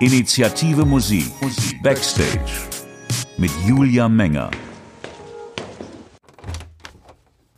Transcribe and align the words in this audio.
Initiative 0.00 0.84
Musik 0.84 1.30
Backstage 1.80 2.50
mit 3.38 3.52
Julia 3.64 4.08
Menger. 4.08 4.50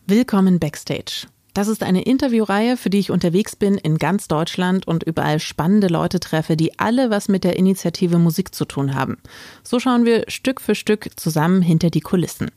Willkommen 0.06 0.58
Backstage. 0.58 1.28
Das 1.54 1.68
ist 1.68 1.82
eine 1.82 2.02
Interviewreihe, 2.02 2.76
für 2.76 2.90
die 2.90 2.98
ich 2.98 3.10
unterwegs 3.10 3.56
bin 3.56 3.76
in 3.78 3.96
ganz 3.96 4.28
Deutschland 4.28 4.86
und 4.86 5.02
überall 5.02 5.40
spannende 5.40 5.86
Leute 5.86 6.20
treffe, 6.20 6.58
die 6.58 6.78
alle 6.78 7.08
was 7.08 7.28
mit 7.28 7.42
der 7.42 7.56
Initiative 7.56 8.18
Musik 8.18 8.54
zu 8.54 8.66
tun 8.66 8.94
haben. 8.94 9.16
So 9.62 9.80
schauen 9.80 10.04
wir 10.04 10.24
Stück 10.28 10.60
für 10.60 10.74
Stück 10.74 11.18
zusammen 11.18 11.62
hinter 11.62 11.88
die 11.88 12.02
Kulissen. 12.02 12.50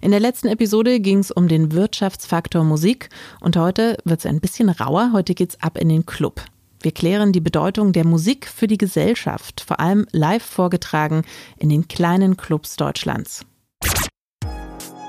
In 0.00 0.12
der 0.12 0.20
letzten 0.20 0.48
Episode 0.48 0.98
ging 1.00 1.18
es 1.18 1.30
um 1.30 1.46
den 1.46 1.72
Wirtschaftsfaktor 1.72 2.64
Musik 2.64 3.10
und 3.40 3.58
heute 3.58 3.98
wird 4.04 4.20
es 4.20 4.26
ein 4.26 4.40
bisschen 4.40 4.70
rauer. 4.70 5.10
Heute 5.12 5.34
geht's 5.34 5.60
ab 5.60 5.76
in 5.76 5.90
den 5.90 6.06
Club. 6.06 6.40
Wir 6.84 6.92
klären 6.92 7.32
die 7.32 7.40
Bedeutung 7.40 7.94
der 7.94 8.04
Musik 8.04 8.46
für 8.46 8.66
die 8.66 8.76
Gesellschaft, 8.76 9.62
vor 9.66 9.80
allem 9.80 10.06
live 10.12 10.42
vorgetragen 10.42 11.22
in 11.56 11.70
den 11.70 11.88
kleinen 11.88 12.36
Clubs 12.36 12.76
Deutschlands. 12.76 13.46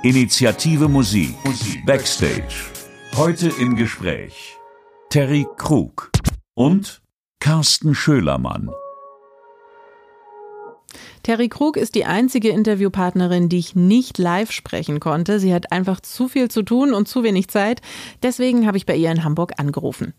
Initiative 0.01 0.87
Musik 0.87 1.35
Backstage. 1.85 2.71
Heute 3.17 3.49
im 3.59 3.75
Gespräch 3.75 4.55
Terry 5.09 5.45
Krug 5.57 6.11
und 6.53 7.01
Carsten 7.41 7.93
Schölermann. 7.93 8.69
Terry 11.23 11.49
Krug 11.49 11.75
ist 11.75 11.95
die 11.95 12.05
einzige 12.05 12.49
Interviewpartnerin, 12.51 13.49
die 13.49 13.59
ich 13.59 13.75
nicht 13.75 14.17
live 14.17 14.53
sprechen 14.53 15.01
konnte. 15.01 15.41
Sie 15.41 15.53
hat 15.53 15.73
einfach 15.73 15.99
zu 15.99 16.29
viel 16.29 16.49
zu 16.49 16.63
tun 16.63 16.93
und 16.93 17.09
zu 17.09 17.23
wenig 17.23 17.49
Zeit. 17.49 17.81
Deswegen 18.23 18.65
habe 18.65 18.77
ich 18.77 18.85
bei 18.85 18.95
ihr 18.95 19.11
in 19.11 19.25
Hamburg 19.25 19.59
angerufen. 19.59 20.13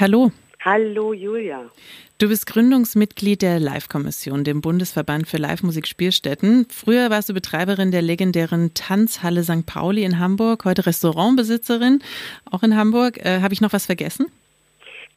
Hallo. 0.00 0.32
Hallo 0.64 1.12
Julia. 1.12 1.70
Du 2.18 2.28
bist 2.28 2.46
Gründungsmitglied 2.46 3.42
der 3.42 3.60
Live-Kommission, 3.60 4.42
dem 4.42 4.60
Bundesverband 4.60 5.28
für 5.28 5.36
Live-Musik 5.36 5.86
Spielstätten. 5.86 6.66
Früher 6.70 7.10
warst 7.10 7.28
du 7.28 7.34
Betreiberin 7.34 7.90
der 7.90 8.00
legendären 8.00 8.72
Tanzhalle 8.74 9.42
St. 9.42 9.66
Pauli 9.66 10.04
in 10.04 10.18
Hamburg, 10.18 10.64
heute 10.64 10.86
Restaurantbesitzerin, 10.86 12.02
auch 12.50 12.62
in 12.62 12.76
Hamburg. 12.76 13.18
Äh, 13.18 13.40
Habe 13.42 13.52
ich 13.52 13.60
noch 13.60 13.72
was 13.72 13.86
vergessen? 13.86 14.26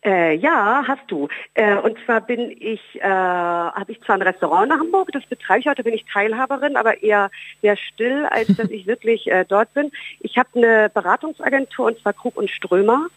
Äh, 0.03 0.35
ja, 0.35 0.83
hast 0.87 1.09
du. 1.09 1.29
Äh, 1.55 1.77
und 1.77 1.97
zwar 2.05 2.21
bin 2.21 2.51
ich, 2.59 2.81
äh, 2.95 3.07
habe 3.07 3.91
ich 3.91 4.01
zwar 4.01 4.17
ein 4.17 4.21
Restaurant 4.21 4.71
in 4.71 4.79
Hamburg, 4.79 5.09
das 5.13 5.25
betreibe 5.25 5.61
ich 5.61 5.67
heute, 5.67 5.83
bin 5.83 5.95
ich 5.95 6.05
Teilhaberin, 6.11 6.75
aber 6.75 7.01
eher 7.01 7.31
sehr 7.61 7.75
still, 7.77 8.25
als 8.29 8.47
dass 8.55 8.69
ich 8.71 8.85
wirklich 8.85 9.31
äh, 9.31 9.45
dort 9.47 9.73
bin. 9.73 9.91
Ich 10.19 10.37
habe 10.37 10.49
eine 10.55 10.91
Beratungsagentur 10.93 11.87
und 11.87 11.99
zwar 11.99 12.13
Krug 12.13 12.35
und 12.37 12.51
Strömer 12.51 13.07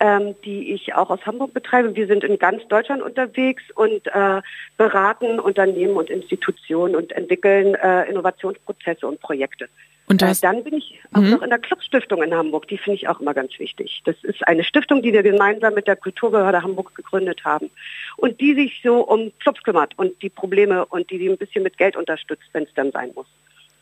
ähm, 0.00 0.34
die 0.44 0.72
ich 0.72 0.94
auch 0.94 1.10
aus 1.10 1.24
Hamburg 1.26 1.54
betreibe. 1.54 1.94
Wir 1.94 2.06
sind 2.06 2.24
in 2.24 2.38
ganz 2.38 2.66
Deutschland 2.68 3.02
unterwegs 3.02 3.62
und 3.74 4.06
äh, 4.08 4.40
beraten 4.76 5.38
Unternehmen 5.38 5.96
und 5.96 6.10
Institutionen 6.10 6.96
und 6.96 7.12
entwickeln 7.12 7.74
äh, 7.74 8.08
Innovationsprozesse 8.08 9.06
und 9.06 9.20
Projekte. 9.20 9.68
Und 10.08 10.22
äh, 10.22 10.34
dann 10.42 10.64
bin 10.64 10.74
ich 10.74 10.98
auch 11.12 11.20
mhm. 11.20 11.30
noch 11.30 11.42
in 11.42 11.50
der 11.50 11.60
Clubstiftung 11.60 12.22
in 12.22 12.34
Hamburg. 12.34 12.66
Die 12.66 12.78
finde 12.78 12.96
ich 12.96 13.08
auch 13.08 13.20
immer 13.20 13.34
ganz 13.34 13.56
wichtig. 13.60 14.02
Das 14.04 14.16
ist 14.22 14.46
eine 14.48 14.64
Stiftung, 14.64 15.02
die 15.02 15.12
wir 15.12 15.22
gemeinsam 15.22 15.74
mit 15.74 15.86
der 15.86 15.94
Kulturbehörde 15.94 16.62
Hamburg 16.62 16.94
gegründet 16.96 17.44
haben 17.44 17.70
und 18.16 18.40
die 18.40 18.54
sich 18.54 18.80
so 18.82 19.02
um 19.02 19.30
Clubs 19.38 19.62
kümmert 19.62 19.96
und 19.98 20.20
die 20.22 20.30
Probleme 20.30 20.84
und 20.86 21.10
die 21.10 21.18
die 21.18 21.28
ein 21.28 21.36
bisschen 21.36 21.62
mit 21.62 21.78
Geld 21.78 21.96
unterstützt, 21.96 22.48
wenn 22.52 22.64
es 22.64 22.74
dann 22.74 22.90
sein 22.90 23.12
muss. 23.14 23.28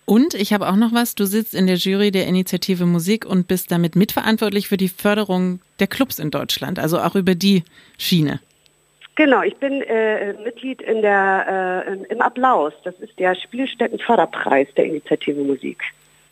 Und 0.09 0.33
ich 0.33 0.55
habe 0.55 0.67
auch 0.67 0.77
noch 0.77 0.95
was, 0.95 1.17
du 1.17 1.27
sitzt 1.27 1.55
in 1.55 1.67
der 1.67 1.77
Jury 1.77 2.11
der 2.11 2.27
Initiative 2.27 2.87
Musik 2.87 3.27
und 3.27 3.47
bist 3.47 3.71
damit 3.71 3.95
mitverantwortlich 3.95 4.67
für 4.67 4.79
die 4.79 4.89
Förderung 4.89 5.61
der 5.81 5.87
Clubs 5.87 6.19
in 6.19 6.31
Deutschland, 6.31 6.79
also 6.79 6.99
auch 6.99 7.15
über 7.15 7.35
die 7.35 7.63
Schiene. 7.99 8.41
Genau, 9.17 9.43
ich 9.43 9.55
bin 9.57 9.83
äh, 9.83 10.33
Mitglied 10.43 10.81
in 10.81 11.03
der, 11.03 11.85
äh, 11.87 12.11
im 12.11 12.23
Applaus. 12.23 12.73
Das 12.85 12.95
ist 13.01 13.19
der 13.19 13.35
Spielstättenförderpreis 13.35 14.69
der 14.79 14.87
Initiative 14.87 15.43
Musik. 15.43 15.83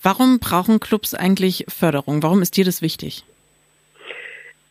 Warum 0.03 0.39
brauchen 0.39 0.81
Clubs 0.81 1.13
eigentlich 1.13 1.67
Förderung? 1.69 2.23
Warum 2.23 2.41
ist 2.41 2.57
dir 2.57 2.65
das 2.65 2.81
wichtig? 2.81 3.25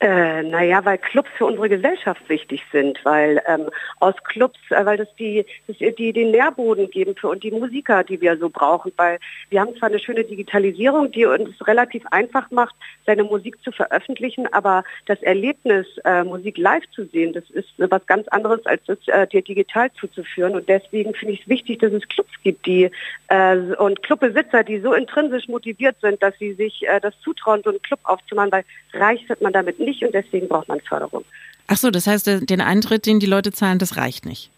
Äh, 0.02 0.44
naja, 0.44 0.84
weil 0.84 0.98
Clubs 0.98 1.30
für 1.38 1.46
unsere 1.46 1.70
Gesellschaft 1.70 2.28
wichtig 2.28 2.62
sind, 2.74 3.00
weil 3.06 3.42
ähm, 3.48 3.70
aus 4.02 4.14
Clubs, 4.26 4.60
äh, 4.70 4.86
weil 4.86 4.98
das 4.98 5.08
die, 5.16 5.46
das 5.68 5.78
die 5.78 6.12
den 6.12 6.32
Nährboden 6.32 6.90
geben 6.90 7.16
für 7.16 7.30
und 7.30 7.44
die 7.44 7.52
Musiker, 7.52 8.04
die 8.04 8.20
wir 8.20 8.38
so 8.38 8.50
brauchen, 8.50 8.92
weil 8.98 9.20
wir 9.50 9.62
haben 9.62 9.74
zwar 9.78 9.88
eine 9.88 10.00
schöne 10.00 10.26
Digitalisierung, 10.26 11.14
die 11.14 11.26
uns 11.26 11.50
relativ 11.66 12.04
einfach 12.12 12.52
macht, 12.52 12.76
seine 13.06 13.24
Musik 13.24 13.64
zu 13.64 13.72
veröffentlichen, 13.72 14.52
aber 14.52 14.84
das 15.06 15.22
Erlebnis, 15.22 15.88
äh, 16.04 16.26
Musik 16.26 16.58
live 16.58 16.84
zu 16.92 17.06
sehen, 17.06 17.32
das 17.32 17.50
ist 17.52 17.70
was 17.78 18.06
ganz 18.06 18.28
anderes, 18.28 18.66
als 18.66 18.84
das 18.88 18.98
äh, 19.08 19.26
dir 19.28 19.44
digital 19.44 19.90
zuzuführen. 19.94 20.56
Und 20.56 20.68
deswegen 20.68 21.14
finde 21.16 21.36
ich 21.36 21.44
es 21.44 21.48
wichtig, 21.48 21.80
dass 21.80 21.94
es 21.94 22.06
Clubs 22.10 22.34
gibt, 22.44 22.66
die 22.66 22.92
äh, 23.30 23.56
und 23.56 24.04
Clubbesitzer, 24.04 24.66
die 24.66 24.80
so 24.82 24.94
intrinsisch 24.94 25.48
motiviert 25.48 25.96
sind, 26.02 26.22
dass 26.22 26.38
sie 26.38 26.52
sich 26.54 26.86
äh, 26.86 27.00
das 27.00 27.18
zutrauen, 27.22 27.62
so 27.64 27.70
einen 27.70 27.82
Club 27.82 28.02
aufzumachen, 28.04 28.52
weil 28.52 28.66
reich 28.94 29.28
wird 29.30 29.42
man 29.42 29.54
damit 29.54 29.80
nicht 29.80 29.85
und 30.04 30.14
deswegen 30.14 30.48
braucht 30.48 30.68
man 30.68 30.80
Förderung. 30.82 31.24
Ach 31.68 31.78
so, 31.78 31.90
das 31.90 32.08
heißt, 32.08 32.50
den 32.50 32.62
Eintritt, 32.62 33.06
den 33.06 33.20
die 33.20 33.26
Leute 33.26 33.52
zahlen, 33.52 33.80
das 33.80 33.98
reicht 33.98 34.26
nicht. 34.26 34.52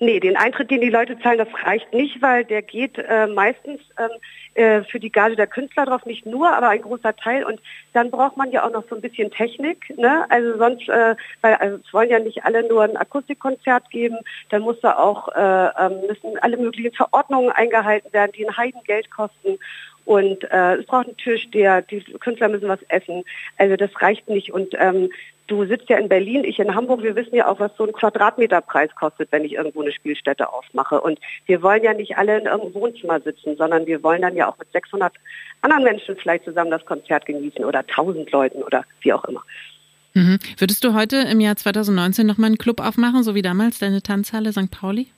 Nee, 0.00 0.20
den 0.20 0.36
Eintritt, 0.36 0.70
den 0.70 0.80
die 0.80 0.90
Leute 0.90 1.18
zahlen, 1.18 1.38
das 1.38 1.48
reicht 1.64 1.92
nicht, 1.92 2.22
weil 2.22 2.44
der 2.44 2.62
geht 2.62 2.98
äh, 2.98 3.26
meistens 3.26 3.80
ähm, 3.98 4.10
äh, 4.54 4.84
für 4.84 5.00
die 5.00 5.10
Gage 5.10 5.34
der 5.34 5.48
Künstler 5.48 5.86
drauf, 5.86 6.06
nicht 6.06 6.24
nur, 6.24 6.52
aber 6.52 6.68
ein 6.68 6.82
großer 6.82 7.16
Teil. 7.16 7.42
Und 7.44 7.60
dann 7.94 8.12
braucht 8.12 8.36
man 8.36 8.52
ja 8.52 8.64
auch 8.64 8.70
noch 8.70 8.84
so 8.88 8.94
ein 8.94 9.00
bisschen 9.00 9.32
Technik. 9.32 9.92
Ne? 9.96 10.24
Also 10.30 10.56
sonst, 10.56 10.88
äh, 10.88 11.16
weil 11.40 11.54
also 11.54 11.78
es 11.84 11.92
wollen 11.92 12.10
ja 12.10 12.20
nicht 12.20 12.44
alle 12.44 12.66
nur 12.68 12.84
ein 12.84 12.96
Akustikkonzert 12.96 13.90
geben, 13.90 14.18
dann 14.50 14.62
muss 14.62 14.78
da 14.80 14.96
auch, 14.96 15.28
äh, 15.34 15.68
ähm, 15.84 16.00
müssen 16.06 16.38
alle 16.42 16.58
möglichen 16.58 16.92
Verordnungen 16.92 17.50
eingehalten 17.50 18.12
werden, 18.12 18.32
die 18.36 18.46
ein 18.46 18.56
Heidengeld 18.56 19.10
kosten. 19.10 19.58
Und 20.08 20.42
äh, 20.44 20.76
es 20.76 20.86
braucht 20.86 21.06
einen 21.06 21.50
der, 21.52 21.82
die 21.82 22.00
Künstler 22.00 22.48
müssen 22.48 22.66
was 22.66 22.82
essen. 22.88 23.24
Also 23.58 23.76
das 23.76 23.90
reicht 24.00 24.26
nicht. 24.30 24.50
Und 24.50 24.74
ähm, 24.78 25.10
du 25.48 25.66
sitzt 25.66 25.90
ja 25.90 25.98
in 25.98 26.08
Berlin, 26.08 26.44
ich 26.44 26.58
in 26.58 26.74
Hamburg, 26.74 27.02
wir 27.02 27.14
wissen 27.14 27.34
ja 27.34 27.46
auch, 27.46 27.60
was 27.60 27.76
so 27.76 27.84
ein 27.84 27.92
Quadratmeterpreis 27.92 28.88
kostet, 28.94 29.30
wenn 29.32 29.44
ich 29.44 29.52
irgendwo 29.52 29.82
eine 29.82 29.92
Spielstätte 29.92 30.50
aufmache. 30.50 31.02
Und 31.02 31.18
wir 31.44 31.60
wollen 31.60 31.84
ja 31.84 31.92
nicht 31.92 32.16
alle 32.16 32.38
in 32.38 32.46
irgendeinem 32.46 32.72
Wohnzimmer 32.72 33.20
sitzen, 33.20 33.58
sondern 33.58 33.86
wir 33.86 34.02
wollen 34.02 34.22
dann 34.22 34.34
ja 34.34 34.50
auch 34.50 34.56
mit 34.56 34.72
600 34.72 35.12
anderen 35.60 35.84
Menschen 35.84 36.16
vielleicht 36.16 36.46
zusammen 36.46 36.70
das 36.70 36.86
Konzert 36.86 37.26
genießen 37.26 37.62
oder 37.62 37.80
1000 37.80 38.32
Leuten 38.32 38.62
oder 38.62 38.84
wie 39.02 39.12
auch 39.12 39.26
immer. 39.26 39.42
Mhm. 40.14 40.38
Würdest 40.56 40.84
du 40.84 40.94
heute 40.94 41.18
im 41.18 41.40
Jahr 41.40 41.56
2019 41.56 42.26
nochmal 42.26 42.46
einen 42.46 42.56
Club 42.56 42.80
aufmachen, 42.80 43.22
so 43.24 43.34
wie 43.34 43.42
damals 43.42 43.78
deine 43.78 44.00
Tanzhalle 44.02 44.52
St. 44.52 44.70
Pauli? 44.70 45.08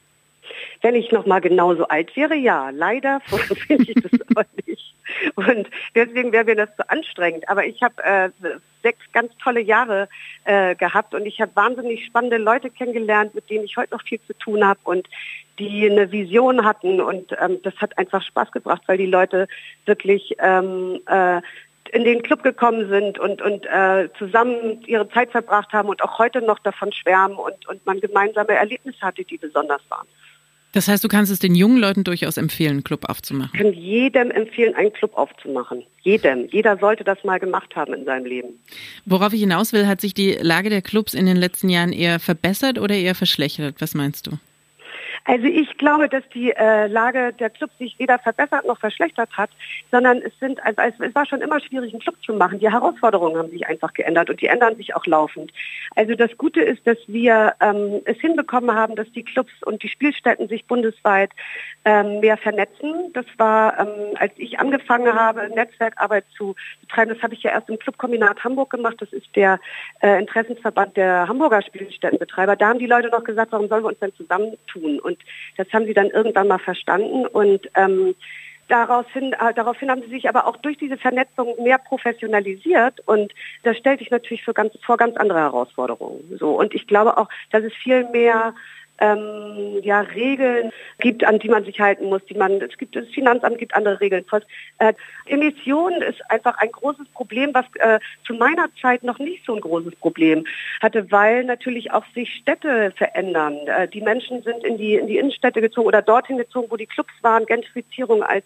Wenn 0.83 0.95
ich 0.95 1.13
noch 1.13 1.27
mal 1.27 1.41
genauso 1.41 1.87
alt 1.89 2.15
wäre, 2.17 2.35
ja. 2.35 2.71
Leider 2.71 3.21
finde 3.67 3.91
ich 3.91 4.03
das 4.03 4.21
aber 4.29 4.47
nicht. 4.67 4.95
Und 5.35 5.69
deswegen 5.95 6.33
wäre 6.33 6.45
mir 6.45 6.57
das 6.57 6.75
zu 6.77 6.89
anstrengend. 6.89 7.49
Aber 7.49 7.67
ich 7.67 7.83
habe 7.83 8.03
äh, 8.03 8.31
sechs 8.83 9.01
ganz 9.13 9.33
tolle 9.43 9.61
Jahre 9.61 10.09
äh, 10.45 10.75
gehabt 10.75 11.15
und 11.15 11.27
ich 11.27 11.41
habe 11.41 11.55
wahnsinnig 11.55 12.05
spannende 12.07 12.39
Leute 12.39 12.71
kennengelernt, 12.71 13.35
mit 13.35 13.51
denen 13.51 13.65
ich 13.65 13.77
heute 13.77 13.95
noch 13.95 14.03
viel 14.03 14.21
zu 14.27 14.35
tun 14.35 14.65
habe 14.65 14.81
und 14.85 15.09
die 15.59 15.91
eine 15.91 16.11
Vision 16.11 16.65
hatten. 16.65 17.01
Und 17.01 17.33
ähm, 17.41 17.61
das 17.63 17.75
hat 17.77 17.99
einfach 17.99 18.23
Spaß 18.23 18.53
gebracht, 18.53 18.83
weil 18.87 18.99
die 18.99 19.07
Leute 19.07 19.49
wirklich 19.85 20.37
ähm, 20.39 21.01
äh, 21.07 21.41
in 21.93 22.05
den 22.05 22.23
Club 22.23 22.43
gekommen 22.43 22.89
sind 22.89 23.19
und, 23.19 23.43
und 23.43 23.67
äh, 23.67 24.09
zusammen 24.17 24.83
ihre 24.87 25.09
Zeit 25.11 25.31
verbracht 25.33 25.73
haben 25.73 25.89
und 25.89 26.03
auch 26.03 26.19
heute 26.19 26.41
noch 26.41 26.59
davon 26.61 26.93
schwärmen 26.93 27.37
und, 27.37 27.67
und 27.69 27.85
man 27.85 28.01
gemeinsame 28.01 28.53
Erlebnisse 28.53 29.01
hatte, 29.01 29.25
die 29.25 29.39
besonders 29.39 29.83
waren. 29.89 30.07
Das 30.73 30.87
heißt, 30.87 31.03
du 31.03 31.09
kannst 31.09 31.33
es 31.33 31.41
den 31.41 31.55
jungen 31.55 31.79
Leuten 31.79 32.05
durchaus 32.05 32.37
empfehlen, 32.37 32.73
einen 32.73 32.85
Club 32.85 33.09
aufzumachen. 33.09 33.51
Ich 33.55 33.61
kann 33.61 33.73
jedem 33.73 34.31
empfehlen, 34.31 34.75
einen 34.75 34.93
Club 34.93 35.17
aufzumachen. 35.17 35.83
Jedem. 36.03 36.49
Jeder 36.51 36.79
sollte 36.79 37.03
das 37.03 37.23
mal 37.25 37.41
gemacht 37.41 37.75
haben 37.75 37.93
in 37.93 38.05
seinem 38.05 38.25
Leben. 38.25 38.49
Worauf 39.05 39.33
ich 39.33 39.41
hinaus 39.41 39.73
will, 39.73 39.87
hat 39.87 40.01
sich 40.01 40.15
die 40.15 40.33
Lage 40.41 40.71
der 40.71 40.83
Clubs 40.83 41.15
in 41.15 41.27
den 41.27 41.37
letzten 41.37 41.69
Jahren 41.69 41.93
eher 41.93 42.21
verbessert 42.21 42.79
oder 42.79 42.95
eher 42.95 43.15
verschlechtert? 43.15 43.77
Was 43.81 43.95
meinst 43.95 44.29
du? 44.29 44.33
Also 45.25 45.47
ich 45.47 45.77
glaube, 45.79 46.09
dass 46.09 46.23
die 46.35 46.51
äh, 46.53 46.87
Lage 46.87 47.33
der 47.33 47.51
Clubs 47.51 47.77
sich 47.79 47.99
weder 47.99 48.19
verbessert 48.19 48.67
noch 48.67 48.79
verschlechtert 48.79 49.31
hat, 49.37 49.51
sondern 49.91 50.19
es 50.19 50.33
sind, 50.41 50.61
also 50.65 51.03
es 51.03 51.15
war 51.15 51.27
schon 51.27 51.41
immer 51.41 51.61
schwierig, 51.61 51.93
einen 51.93 52.01
Club 52.01 52.17
zu 52.25 52.33
machen. 52.33 52.59
Die 52.59 52.71
Herausforderungen 52.71 53.37
haben 53.37 53.51
sich 53.51 53.67
einfach 53.67 53.93
geändert 53.93 54.31
und 54.31 54.41
die 54.41 54.47
ändern 54.47 54.77
sich 54.77 54.95
auch 54.97 55.07
laufend. 55.07 55.53
Also 55.97 56.15
das 56.15 56.37
Gute 56.37 56.61
ist, 56.63 56.87
dass 56.87 56.99
wir 57.07 57.55
ähm, 57.61 58.01
es 58.05 58.19
hinbekommen 58.19 58.75
haben, 58.75 58.97
dass 58.97 59.11
die 59.13 59.23
Clubs 59.23 59.53
und 59.65 59.83
die 59.83 59.89
Spielstätten 59.89 60.49
sich 60.49 60.65
bundesweit 60.67 61.31
ähm, 61.85 62.21
mehr 62.21 62.37
vernetzen. 62.37 63.13
Das 63.13 63.27
war, 63.37 63.79
ähm, 63.79 64.17
als 64.17 64.33
ich 64.37 64.59
angefangen 64.59 65.15
habe, 65.15 65.49
Netzwerkarbeit 65.55 66.25
zu 66.37 66.55
betreiben, 66.81 67.13
das 67.15 67.23
habe 67.23 67.35
ich 67.35 67.43
ja 67.43 67.51
erst 67.53 67.69
im 67.69 67.79
Clubkombinat 67.79 68.43
Hamburg 68.45 68.71
gemacht. 68.71 68.97
Das 69.01 69.13
ist 69.13 69.35
der 69.37 69.61
äh, 70.03 70.19
Interessensverband 70.19 70.97
der 70.97 71.29
Hamburger 71.29 71.63
Spielstättenbetreiber. 71.63 72.57
Da 72.57 72.69
haben 72.69 72.79
die 72.79 72.87
Leute 72.87 73.09
noch 73.09 73.25
gesagt, 73.25 73.53
warum 73.53 73.69
sollen 73.69 73.85
wir 73.85 73.89
uns 73.89 73.99
denn 73.99 74.15
zusammentun? 74.15 75.01
Und 75.11 75.19
das 75.57 75.73
haben 75.73 75.87
sie 75.87 75.95
dann 75.95 76.11
irgendwann 76.11 76.49
mal 76.49 76.59
verstanden. 76.59 77.27
Und 77.27 77.69
ähm, 77.75 78.15
Daraufhin, 78.71 79.33
äh, 79.33 79.53
daraufhin 79.53 79.91
haben 79.91 80.03
sie 80.03 80.11
sich 80.11 80.29
aber 80.29 80.47
auch 80.47 80.57
durch 80.59 80.79
diese 80.79 80.97
Vernetzung 80.97 81.61
mehr 81.61 81.77
professionalisiert. 81.77 83.01
Und 83.05 83.35
das 83.65 83.77
stellt 83.77 83.99
sich 83.99 84.13
natürlich 84.13 84.45
für 84.45 84.55
ganz, 84.55 84.73
vor 84.87 84.97
ganz 84.97 85.17
andere 85.17 85.41
Herausforderungen. 85.41 86.39
So. 86.39 86.57
Und 86.57 86.73
ich 86.73 86.87
glaube 86.87 87.19
auch, 87.19 87.29
dass 87.51 87.65
es 87.65 87.75
viel 87.75 88.09
mehr 88.11 88.55
ähm, 89.01 89.81
ja, 89.83 90.01
Regeln 90.01 90.71
gibt, 90.99 91.25
an 91.25 91.39
die 91.39 91.49
man 91.49 91.65
sich 91.65 91.81
halten 91.81 92.07
muss. 92.07 92.25
Die 92.27 92.35
man, 92.35 92.61
es 92.61 92.77
gibt 92.79 92.95
das 92.95 93.07
Finanzamt 93.09 93.59
gibt 93.59 93.75
andere 93.75 94.01
Regeln. 94.01 94.25
Äh, 94.79 94.93
Emissionen 95.27 96.03
ist 96.03 96.21
einfach 96.31 96.57
ein 96.59 96.71
großes 96.71 97.09
Problem, 97.09 97.53
was 97.55 97.65
äh, 97.75 97.99
zu 98.27 98.35
meiner 98.35 98.69
Zeit 98.81 99.03
noch 99.03 99.19
nicht 99.19 99.45
so 99.45 99.55
ein 99.55 99.61
großes 99.61 99.97
Problem 99.97 100.45
hatte, 100.83 101.11
weil 101.11 101.45
natürlich 101.45 101.93
auch 101.93 102.05
sich 102.15 102.33
Städte 102.35 102.93
verändern. 102.97 103.57
Äh, 103.67 103.89
die 103.89 104.01
Menschen 104.01 104.43
sind 104.43 104.65
in 104.65 104.79
die, 104.79 104.95
in 104.95 105.07
die 105.07 105.19
Innenstädte 105.19 105.61
gezogen 105.61 105.89
oder 105.89 106.03
dorthin 106.03 106.39
gezogen, 106.39 106.71
wo 106.71 106.77
die 106.77 106.87
Clubs 106.87 107.13
waren. 107.23 107.47
Gentrifizierung 107.47 108.23
als 108.23 108.45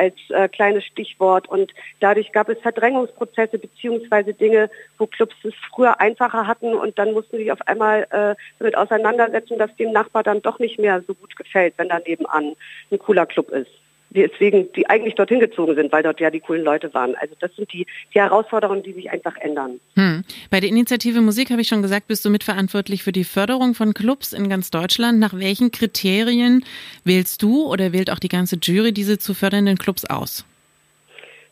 als 0.00 0.14
äh, 0.30 0.48
kleines 0.48 0.84
Stichwort. 0.84 1.46
Und 1.48 1.72
dadurch 2.00 2.32
gab 2.32 2.48
es 2.48 2.58
Verdrängungsprozesse 2.60 3.58
beziehungsweise 3.58 4.32
Dinge, 4.32 4.70
wo 4.98 5.06
Clubs 5.06 5.36
es 5.44 5.54
früher 5.70 6.00
einfacher 6.00 6.46
hatten 6.46 6.74
und 6.74 6.98
dann 6.98 7.12
mussten 7.12 7.36
sie 7.36 7.44
sich 7.44 7.52
auf 7.52 7.66
einmal 7.68 8.06
äh, 8.10 8.34
damit 8.58 8.76
auseinandersetzen, 8.76 9.58
dass 9.58 9.74
dem 9.76 9.92
Nachbar 9.92 10.22
dann 10.22 10.40
doch 10.40 10.58
nicht 10.58 10.78
mehr 10.78 11.02
so 11.06 11.14
gut 11.14 11.36
gefällt, 11.36 11.74
wenn 11.76 11.88
da 11.88 11.98
nebenan 11.98 12.56
ein 12.90 12.98
cooler 12.98 13.26
Club 13.26 13.50
ist 13.50 13.70
deswegen 14.10 14.72
die 14.72 14.88
eigentlich 14.88 15.14
dorthin 15.14 15.40
gezogen 15.40 15.74
sind, 15.74 15.92
weil 15.92 16.02
dort 16.02 16.20
ja 16.20 16.30
die 16.30 16.40
coolen 16.40 16.64
Leute 16.64 16.92
waren. 16.94 17.14
Also 17.16 17.34
das 17.38 17.54
sind 17.56 17.72
die, 17.72 17.86
die 18.12 18.20
Herausforderungen, 18.20 18.82
die 18.82 18.92
sich 18.92 19.10
einfach 19.10 19.36
ändern. 19.38 19.80
Hm. 19.94 20.24
Bei 20.50 20.60
der 20.60 20.68
Initiative 20.68 21.20
Musik 21.20 21.50
habe 21.50 21.60
ich 21.60 21.68
schon 21.68 21.82
gesagt, 21.82 22.08
bist 22.08 22.24
du 22.24 22.30
mitverantwortlich 22.30 23.02
für 23.02 23.12
die 23.12 23.24
Förderung 23.24 23.74
von 23.74 23.94
Clubs 23.94 24.32
in 24.32 24.48
ganz 24.48 24.70
Deutschland. 24.70 25.18
Nach 25.18 25.34
welchen 25.34 25.70
Kriterien 25.70 26.64
wählst 27.04 27.42
du 27.42 27.66
oder 27.66 27.92
wählt 27.92 28.10
auch 28.10 28.18
die 28.18 28.28
ganze 28.28 28.56
Jury 28.60 28.92
diese 28.92 29.18
zu 29.18 29.34
fördernden 29.34 29.78
Clubs 29.78 30.04
aus? 30.04 30.44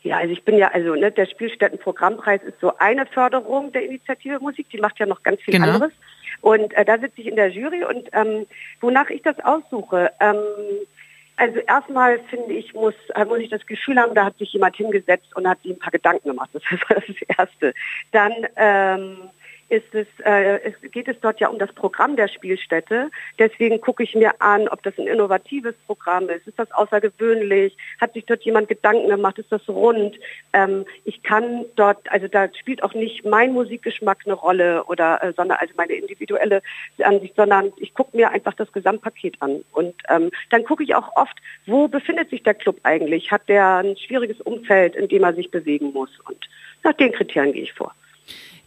Ja, 0.03 0.17
also 0.19 0.33
ich 0.33 0.43
bin 0.45 0.57
ja, 0.57 0.69
also 0.69 0.95
ne, 0.95 1.11
der 1.11 1.27
Spielstättenprogrammpreis 1.27 2.43
ist 2.43 2.61
so 2.61 2.77
eine 2.79 3.07
Förderung 3.07 3.73
der 3.73 3.85
Initiative 3.85 4.39
Musik, 4.41 4.69
die 4.71 4.79
macht 4.79 4.99
ja 4.99 5.07
noch 5.07 5.23
ganz 5.23 5.41
viel 5.43 5.53
genau. 5.53 5.67
anderes. 5.67 5.93
Und 6.41 6.73
äh, 6.75 6.85
da 6.85 6.99
sitze 6.99 7.21
ich 7.21 7.27
in 7.27 7.37
der 7.37 7.51
Jury 7.51 7.85
und 7.85 8.09
ähm, 8.13 8.47
wonach 8.81 9.11
ich 9.11 9.23
das 9.23 9.39
aussuche, 9.41 10.13
ähm, 10.21 10.37
also 11.39 11.61
erstmal 11.61 12.19
finde 12.25 12.53
ich, 12.53 12.75
muss, 12.75 12.95
muss 13.27 13.39
ich 13.39 13.49
das 13.49 13.65
Gefühl 13.67 13.99
haben, 13.99 14.15
da 14.15 14.25
hat 14.25 14.39
sich 14.39 14.53
jemand 14.53 14.77
hingesetzt 14.77 15.35
und 15.37 15.49
hat 15.49 15.63
sich 15.63 15.73
ein 15.73 15.79
paar 15.79 15.93
Gedanken 15.93 16.29
gemacht. 16.29 16.51
Das 16.53 16.63
ist 16.71 16.85
das 16.89 17.39
Erste. 17.39 17.75
Dann 18.11 18.33
ähm, 18.57 19.31
ist 19.69 19.95
es, 19.95 20.07
äh, 20.25 20.61
es 20.63 20.91
geht 20.91 21.09
es 21.09 21.17
dort 21.21 21.41
ja 21.41 21.49
um 21.49 21.59
das 21.59 21.73
Programm 21.73 22.17
der 22.17 22.29
Spielstätte. 22.29 23.11
Deswegen 23.39 23.81
gucke 23.81 24.03
ich 24.03 24.15
mir 24.15 24.41
an, 24.41 24.69
ob 24.69 24.83
das 24.83 24.99
ein 24.99 25.07
innovatives 25.07 25.75
Programm 25.87 26.29
ist. 26.31 26.47
Ist 26.47 26.59
das 26.59 26.71
außergewöhnlich? 26.73 27.77
Hat 28.01 28.15
sich 28.15 28.25
dort 28.25 28.43
jemand 28.43 28.69
Gedanken 28.69 29.09
gemacht? 29.09 29.39
Ist 29.39 29.53
das 29.53 29.69
rund? 29.69 30.17
Ähm, 30.53 30.87
ich 31.05 31.23
kann 31.23 31.67
dort, 31.77 32.11
also 32.11 32.29
da 32.29 32.49
spielt 32.55 32.83
auch 32.83 32.95
nicht 32.95 33.25
mein 33.25 33.53
Musikgeschmack 33.53 34.21
eine 34.25 34.35
Rolle 34.35 34.85
oder 34.85 35.23
äh, 35.23 35.33
sondern 35.37 35.59
also 35.59 35.75
meine 35.77 35.93
individuelle 35.93 36.63
Ansicht, 37.03 37.37
sondern 37.37 37.73
ich 37.77 37.93
gucke 37.95 38.17
mir 38.17 38.31
einfach 38.31 38.55
das 38.55 38.73
Gesamtpaket 38.73 39.37
an. 39.41 39.65
Und 39.73 39.95
ähm, 40.09 40.31
dann 40.51 40.65
gucke 40.65 40.83
ich 40.83 40.95
auch 40.95 41.15
oft, 41.17 41.37
wo 41.67 41.89
befindet 41.89 42.31
sich 42.31 42.43
der 42.43 42.55
Club 42.55 42.81
eigentlich? 42.85 43.31
Hat 43.31 43.49
der 43.49 43.77
ein 43.77 43.97
schwieriges 43.97 44.41
Umfeld, 44.41 44.97
in 44.97 45.09
dem 45.09 45.25
er 45.25 45.35
sich 45.35 45.51
bewegen 45.51 45.93
muss? 45.93 46.11
Und 46.27 46.49
nach 46.85 46.95
den 46.95 47.13
Kriterien 47.13 47.53
gehe 47.53 47.65
ich 47.65 47.75
vor. 47.75 47.95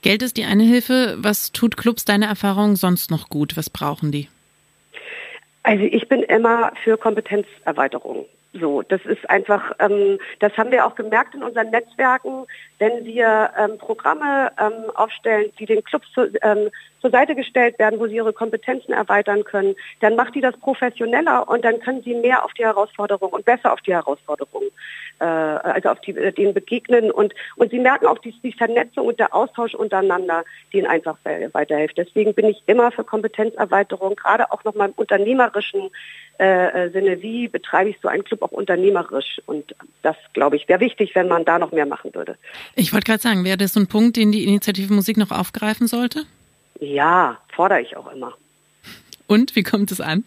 Geld 0.02 0.24
ist 0.24 0.38
die 0.38 0.46
eine 0.46 0.64
Hilfe. 0.64 1.16
Was 1.20 1.52
tut 1.52 1.78
Clubs 1.78 2.06
deine 2.06 2.26
Erfahrung 2.26 2.76
sonst 2.76 3.12
noch 3.12 3.30
gut? 3.30 3.56
Was 3.56 3.70
brauchen 3.70 4.12
die? 4.12 4.28
Also 5.64 5.84
ich 5.84 6.08
bin 6.10 6.24
immer 6.24 6.72
für 6.84 6.98
Kompetenzerweiterung. 6.98 8.26
So, 8.54 8.82
das 8.82 9.02
ist 9.06 9.30
einfach, 9.30 9.72
ähm, 9.80 10.20
das 10.40 10.58
haben 10.58 10.72
wir 10.72 10.86
auch 10.86 10.96
gemerkt 10.96 11.36
in 11.36 11.44
unseren 11.44 11.70
Netzwerken, 11.70 12.46
wenn 12.82 13.06
wir 13.06 13.52
ähm, 13.58 13.78
Programme 13.78 14.52
ähm, 14.60 14.90
aufstellen, 14.96 15.52
die 15.60 15.68
den 15.68 15.84
Clubs 15.84 16.08
zu, 16.14 16.32
ähm, 16.42 16.72
zur 17.00 17.12
Seite 17.12 17.36
gestellt 17.36 17.78
werden, 17.78 18.00
wo 18.00 18.08
sie 18.08 18.16
ihre 18.16 18.34
Kompetenzen 18.34 18.92
erweitern 18.92 19.44
können, 19.44 19.76
dann 20.00 20.16
macht 20.16 20.34
die 20.34 20.42
das 20.42 20.58
professioneller 20.58 21.48
und 21.48 21.64
dann 21.64 21.80
können 21.80 22.02
sie 22.02 22.16
mehr 22.16 22.44
auf 22.44 22.54
die 22.54 22.66
Herausforderung 22.66 23.32
und 23.34 23.46
besser 23.46 23.72
auf 23.72 23.82
die 23.82 23.94
Herausforderung, 23.94 24.64
äh, 25.20 25.26
also 25.26 25.90
auf 25.90 26.02
die, 26.02 26.18
äh, 26.18 26.32
denen 26.32 26.56
begegnen 26.56 27.12
und, 27.12 27.36
und 27.56 27.70
sie 27.70 27.80
merken 27.80 28.08
auch 28.08 28.18
die, 28.18 28.34
die 28.42 28.54
Vernetzung 28.54 29.06
und 29.06 29.20
der 29.20 29.36
Austausch 29.36 29.76
untereinander, 29.76 30.44
die 30.74 30.80
ihnen 30.80 30.88
einfach 30.88 31.18
weiterhilft. 31.24 32.00
Deswegen 32.00 32.34
bin 32.34 32.46
ich 32.46 32.64
immer 32.66 32.92
für 32.92 33.04
Kompetenzerweiterung, 33.04 34.16
gerade 34.16 34.52
auch 34.52 34.64
nochmal 34.64 34.88
im 34.90 34.94
unternehmerischen 34.96 35.92
äh, 36.42 36.86
äh, 36.86 36.90
Sinne, 36.90 37.22
wie 37.22 37.48
betreibe 37.48 37.92
ich 37.92 38.00
so 38.02 38.08
einen 38.08 38.24
Club 38.24 38.42
auch 38.42 38.52
unternehmerisch. 38.52 39.40
Und 39.46 39.76
das, 40.02 40.16
glaube 40.34 40.56
ich, 40.56 40.68
wäre 40.68 40.80
wichtig, 40.80 41.14
wenn 41.14 41.28
man 41.28 41.46
da 41.46 41.60
noch 41.60 41.72
mehr 41.72 41.86
machen 41.86 42.16
würde. 42.16 42.36
Ich 42.76 42.94
wollte 42.94 43.06
gerade 43.06 43.22
sagen, 43.22 43.44
wäre 43.44 43.58
das 43.58 43.74
so 43.74 43.80
ein 43.80 43.88
Punkt, 43.88 44.18
den 44.18 44.32
die 44.32 44.46
Initiative 44.46 44.94
Musik 44.94 45.18
noch 45.18 45.32
aufgreifen 45.32 45.88
sollte? 45.88 46.26
Ja, 46.80 47.38
fordere 47.56 47.82
ich 47.82 47.96
auch 47.98 48.12
immer. 48.12 48.34
Und 49.28 49.56
wie 49.56 49.64
kommt 49.64 49.92
es 49.92 50.02
an? 50.02 50.24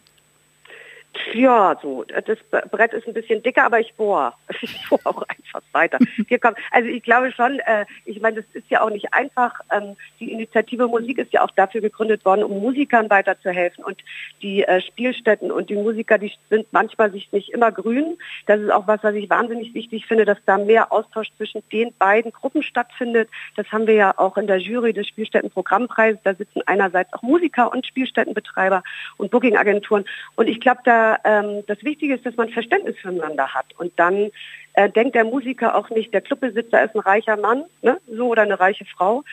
Ja, 1.33 1.77
so, 1.83 2.05
das 2.05 2.39
Brett 2.71 2.93
ist 2.93 3.07
ein 3.07 3.15
bisschen 3.15 3.43
dicker, 3.43 3.65
aber 3.65 3.81
ich 3.81 3.95
bohre. 3.95 4.33
Ich 4.65 4.89
bohre 4.89 5.05
auch 5.05 5.23
einfach 5.29 5.63
weiter. 5.73 5.99
Wir 6.29 6.39
kommen, 6.39 6.57
also 6.71 6.89
ich 6.89 7.03
glaube 7.03 7.33
schon, 7.33 7.59
äh, 7.61 7.85
ich 8.05 8.21
meine, 8.21 8.37
das 8.37 8.45
ist 8.55 8.71
ja 8.71 8.81
auch 8.81 8.91
nicht 8.91 9.13
einfach. 9.13 9.61
Ähm, 9.71 9.97
die 10.21 10.33
Initiative 10.33 10.89
Musik 10.89 11.19
ist 11.19 11.33
ja 11.33 11.43
auch 11.43 11.51
dafür 11.51 11.81
gegründet 11.81 12.25
worden, 12.25 12.45
um 12.45 12.61
Musikern 12.61 13.11
weiterzuhelfen. 13.11 13.85
Und 13.85 14.03
die 14.43 14.65
äh, 14.65 14.81
Spielstätten 14.81 15.51
und 15.51 15.71
die 15.71 15.77
Musiker, 15.77 16.19
die 16.19 16.33
sind 16.49 16.67
manchmal 16.73 17.13
sich 17.13 17.31
nicht 17.33 17.51
immer 17.51 17.73
grün. 17.73 18.17
Das 18.47 18.61
ist 18.61 18.71
auch 18.71 18.87
was, 18.87 19.03
was 19.03 19.15
ich 19.15 19.29
wahnsinnig 19.29 19.75
wichtig 19.75 20.07
finde, 20.07 20.25
dass 20.25 20.39
da 20.47 20.57
mehr 20.57 20.93
Austausch 20.93 21.29
zwischen 21.37 21.63
den 21.71 21.93
beiden 21.99 22.33
Gruppen 22.33 22.63
stattfindet. 22.63 23.29
Das 23.57 23.71
haben 23.71 23.87
wir 23.87 23.95
ja 23.95 24.19
auch 24.19 24.37
in 24.37 24.47
der 24.47 24.59
Jury 24.59 24.93
des 24.93 25.09
Spielstättenprogrammpreises. 25.09 26.21
Da 26.25 26.35
sitzen 26.35 26.63
einerseits 26.67 27.13
auch 27.13 27.23
Musiker 27.23 27.71
und 27.71 27.87
Spielstättenbetreiber 27.87 28.83
und 29.19 29.31
Bookingagenturen. 29.31 30.05
Und 30.37 30.49
ich 30.49 30.61
glaube, 30.61 30.81
da 30.85 31.04
ähm, 31.25 31.62
das 31.67 31.83
Wichtige 31.83 32.15
ist, 32.15 32.27
dass 32.27 32.37
man 32.37 32.49
Verständnis 32.51 32.97
füreinander 32.99 33.55
hat. 33.55 33.67
Und 33.79 33.93
dann 33.97 34.31
äh, 34.75 34.91
denkt 34.91 35.15
der 35.15 35.25
Musiker 35.25 35.75
auch 35.75 35.91
nicht, 35.91 36.12
der 36.12 36.21
Clubbesitzer 36.21 36.85
ist 36.85 36.95
ein 36.95 37.01
reicher 37.01 37.37
Mann, 37.37 37.65
ne? 37.83 37.99
so 38.11 38.29
oder 38.29 38.43
eine 38.43 38.59
reiche 38.59 38.85
Frau. 38.85 39.25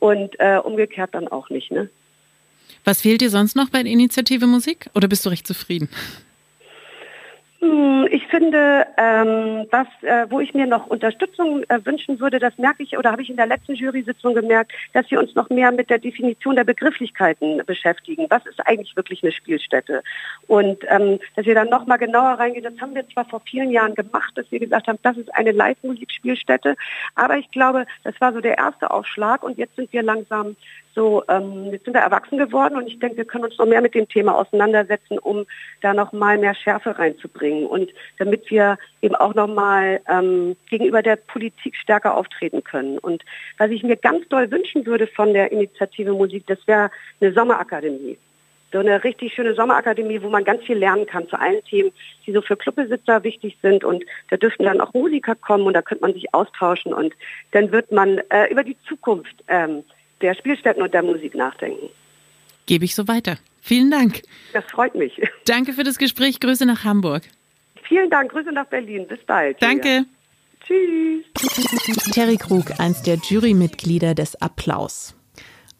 Und 0.00 0.38
äh, 0.38 0.58
umgekehrt 0.58 1.12
dann 1.12 1.26
auch 1.26 1.50
nicht. 1.50 1.72
Ne? 1.72 1.90
Was 2.84 3.00
fehlt 3.00 3.20
dir 3.20 3.30
sonst 3.30 3.56
noch 3.56 3.68
bei 3.70 3.82
der 3.82 3.90
Initiative 3.90 4.46
Musik? 4.46 4.88
Oder 4.94 5.08
bist 5.08 5.26
du 5.26 5.30
recht 5.30 5.46
zufrieden? 5.46 5.88
Hm, 7.60 8.06
ich 8.12 8.24
finde, 8.28 8.86
ähm, 8.96 9.66
was, 9.72 9.88
äh, 10.02 10.26
wo 10.30 10.38
ich 10.38 10.54
mir 10.54 10.66
noch 10.66 10.86
Unterstützung 10.86 11.64
äh, 11.64 11.84
wünschen 11.84 12.20
würde, 12.20 12.38
das 12.38 12.56
merke 12.56 12.84
ich 12.84 12.96
oder 12.96 13.10
habe 13.10 13.22
ich 13.22 13.30
in 13.30 13.36
der 13.36 13.48
letzten 13.48 13.74
Jury-Sitzung 13.74 14.34
gemerkt, 14.34 14.70
dass 14.92 15.10
wir 15.10 15.18
uns 15.18 15.34
noch 15.34 15.50
mehr 15.50 15.72
mit 15.72 15.90
der 15.90 15.98
Definition 15.98 16.54
der 16.54 16.62
Begrifflichkeiten 16.62 17.60
beschäftigen. 17.66 18.26
Was 18.28 18.46
ist 18.46 18.64
eigentlich 18.64 18.94
wirklich 18.94 19.24
eine 19.24 19.32
Spielstätte? 19.32 20.04
Und 20.46 20.84
ähm, 20.86 21.18
dass 21.34 21.46
wir 21.46 21.54
dann 21.56 21.68
noch 21.68 21.84
mal 21.86 21.96
genauer 21.96 22.38
reingehen, 22.38 22.62
das 22.62 22.80
haben 22.80 22.94
wir 22.94 23.08
zwar 23.08 23.24
vor 23.24 23.40
vielen 23.40 23.70
Jahren 23.70 23.96
gemacht, 23.96 24.32
dass 24.36 24.50
wir 24.52 24.60
gesagt 24.60 24.86
haben, 24.86 25.00
das 25.02 25.16
ist 25.16 25.34
eine 25.34 25.50
Live-Musikspielstätte, 25.50 26.76
aber 27.16 27.38
ich 27.38 27.50
glaube, 27.50 27.86
das 28.04 28.14
war 28.20 28.32
so 28.32 28.40
der 28.40 28.56
erste 28.56 28.88
Aufschlag 28.92 29.42
und 29.42 29.58
jetzt 29.58 29.74
sind 29.74 29.92
wir 29.92 30.04
langsam 30.04 30.54
so, 30.98 31.22
ähm, 31.28 31.70
jetzt 31.70 31.84
sind 31.84 31.94
wir 31.94 32.00
erwachsen 32.00 32.38
geworden 32.38 32.76
und 32.76 32.88
ich 32.88 32.98
denke, 32.98 33.18
wir 33.18 33.24
können 33.24 33.44
uns 33.44 33.56
noch 33.56 33.66
mehr 33.66 33.80
mit 33.80 33.94
dem 33.94 34.08
Thema 34.08 34.36
auseinandersetzen, 34.36 35.16
um 35.20 35.46
da 35.80 35.94
noch 35.94 36.12
mal 36.12 36.38
mehr 36.38 36.56
Schärfe 36.56 36.98
reinzubringen 36.98 37.66
und 37.66 37.88
damit 38.18 38.50
wir 38.50 38.78
eben 39.00 39.14
auch 39.14 39.32
noch 39.32 39.46
mal 39.46 40.00
ähm, 40.08 40.56
gegenüber 40.68 41.00
der 41.00 41.14
Politik 41.14 41.76
stärker 41.76 42.16
auftreten 42.16 42.64
können. 42.64 42.98
Und 42.98 43.22
was 43.58 43.70
ich 43.70 43.84
mir 43.84 43.96
ganz 43.96 44.26
doll 44.28 44.50
wünschen 44.50 44.86
würde 44.86 45.06
von 45.06 45.34
der 45.34 45.52
Initiative 45.52 46.12
Musik, 46.12 46.48
das 46.48 46.58
wäre 46.66 46.90
eine 47.20 47.32
Sommerakademie. 47.32 48.18
So 48.72 48.80
eine 48.80 49.04
richtig 49.04 49.32
schöne 49.34 49.54
Sommerakademie, 49.54 50.20
wo 50.20 50.28
man 50.28 50.42
ganz 50.42 50.64
viel 50.64 50.78
lernen 50.78 51.06
kann 51.06 51.28
zu 51.28 51.38
allen 51.38 51.62
Themen, 51.62 51.92
die 52.26 52.32
so 52.32 52.42
für 52.42 52.56
Clubbesitzer 52.56 53.22
wichtig 53.22 53.56
sind. 53.62 53.84
Und 53.84 54.04
da 54.30 54.36
dürften 54.36 54.64
dann 54.64 54.80
auch 54.80 54.92
Musiker 54.94 55.36
kommen 55.36 55.64
und 55.64 55.74
da 55.74 55.80
könnte 55.80 56.02
man 56.02 56.12
sich 56.12 56.34
austauschen 56.34 56.92
und 56.92 57.14
dann 57.52 57.70
wird 57.70 57.92
man 57.92 58.18
äh, 58.30 58.50
über 58.50 58.64
die 58.64 58.76
Zukunft 58.86 59.44
ähm, 59.46 59.84
der 60.20 60.34
Spielstätten 60.34 60.82
und 60.82 60.92
der 60.94 61.02
Musik 61.02 61.34
nachdenken. 61.34 61.88
Gebe 62.66 62.84
ich 62.84 62.94
so 62.94 63.08
weiter. 63.08 63.38
Vielen 63.60 63.90
Dank. 63.90 64.22
Das 64.52 64.64
freut 64.66 64.94
mich. 64.94 65.20
Danke 65.46 65.72
für 65.72 65.84
das 65.84 65.98
Gespräch. 65.98 66.40
Grüße 66.40 66.66
nach 66.66 66.84
Hamburg. 66.84 67.22
Vielen 67.82 68.10
Dank. 68.10 68.30
Grüße 68.32 68.52
nach 68.52 68.66
Berlin. 68.66 69.06
Bis 69.06 69.20
bald. 69.26 69.60
Danke. 69.62 70.04
Tschüss. 70.66 71.24
Terry 72.12 72.36
Krug, 72.36 72.78
eins 72.78 73.02
der 73.02 73.16
Jurymitglieder 73.16 74.14
des 74.14 74.40
Applaus. 74.40 75.14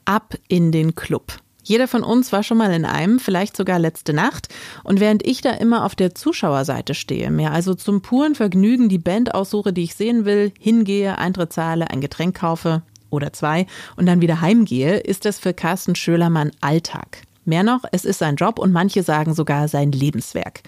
Ab 0.05 0.35
in 0.47 0.71
den 0.71 0.95
Club. 0.95 1.33
Jeder 1.63 1.87
von 1.87 2.03
uns 2.03 2.31
war 2.31 2.41
schon 2.41 2.57
mal 2.57 2.73
in 2.73 2.85
einem, 2.85 3.19
vielleicht 3.19 3.55
sogar 3.55 3.77
letzte 3.77 4.13
Nacht. 4.13 4.47
Und 4.83 4.99
während 4.99 5.23
ich 5.27 5.41
da 5.41 5.51
immer 5.51 5.85
auf 5.85 5.95
der 5.95 6.15
Zuschauerseite 6.15 6.95
stehe, 6.95 7.29
mir 7.29 7.51
also 7.51 7.75
zum 7.75 8.01
puren 8.01 8.33
Vergnügen 8.33 8.89
die 8.89 8.97
Band 8.97 9.35
aussuche, 9.35 9.71
die 9.71 9.83
ich 9.83 9.93
sehen 9.93 10.25
will, 10.25 10.51
hingehe, 10.59 11.19
Eintritt 11.19 11.53
zahle, 11.53 11.91
ein 11.91 12.01
Getränk 12.01 12.39
kaufe, 12.39 12.81
oder 13.09 13.33
zwei 13.33 13.65
und 13.95 14.05
dann 14.05 14.21
wieder 14.21 14.41
heimgehe, 14.41 14.97
ist 14.97 15.25
das 15.25 15.39
für 15.39 15.53
Carsten 15.53 15.95
Schölermann 15.95 16.51
Alltag. 16.61 17.23
Mehr 17.49 17.63
noch, 17.63 17.83
es 17.91 18.05
ist 18.05 18.19
sein 18.19 18.35
Job 18.35 18.59
und 18.59 18.71
manche 18.71 19.01
sagen 19.01 19.33
sogar 19.33 19.67
sein 19.67 19.91
Lebenswerk. 19.91 20.61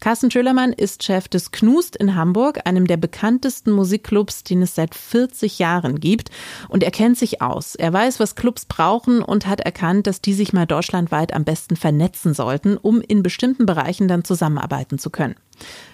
Carsten 0.00 0.30
Schölermann 0.30 0.72
ist 0.72 1.04
Chef 1.04 1.28
des 1.28 1.52
Knust 1.52 1.94
in 1.94 2.14
Hamburg, 2.16 2.60
einem 2.64 2.86
der 2.86 2.96
bekanntesten 2.96 3.70
Musikclubs, 3.70 4.42
den 4.42 4.62
es 4.62 4.74
seit 4.74 4.94
40 4.94 5.58
Jahren 5.58 6.00
gibt. 6.00 6.30
Und 6.70 6.82
er 6.82 6.90
kennt 6.90 7.18
sich 7.18 7.42
aus. 7.42 7.74
Er 7.74 7.92
weiß, 7.92 8.18
was 8.18 8.34
Clubs 8.34 8.64
brauchen 8.64 9.20
und 9.20 9.46
hat 9.46 9.60
erkannt, 9.60 10.06
dass 10.06 10.22
die 10.22 10.32
sich 10.32 10.54
mal 10.54 10.64
deutschlandweit 10.64 11.34
am 11.34 11.44
besten 11.44 11.76
vernetzen 11.76 12.32
sollten, 12.32 12.78
um 12.78 13.02
in 13.02 13.22
bestimmten 13.22 13.66
Bereichen 13.66 14.08
dann 14.08 14.24
zusammenarbeiten 14.24 14.98
zu 14.98 15.10
können. 15.10 15.34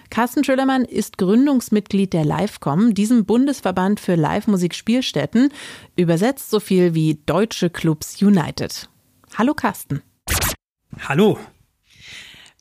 Carsten 0.09 0.45
Schölermann 0.45 0.85
ist 0.85 1.17
Gründungsmitglied 1.17 2.13
der 2.13 2.23
Livecom, 2.23 2.93
diesem 2.93 3.25
Bundesverband 3.25 3.99
für 3.99 4.15
Live-Musik-Spielstätten, 4.15 5.49
übersetzt 5.97 6.49
so 6.49 6.61
viel 6.61 6.95
wie 6.95 7.19
Deutsche 7.25 7.69
Clubs 7.69 8.21
United. 8.21 8.89
Hallo 9.37 9.53
Carsten. 9.53 10.01
Hallo. 10.97 11.37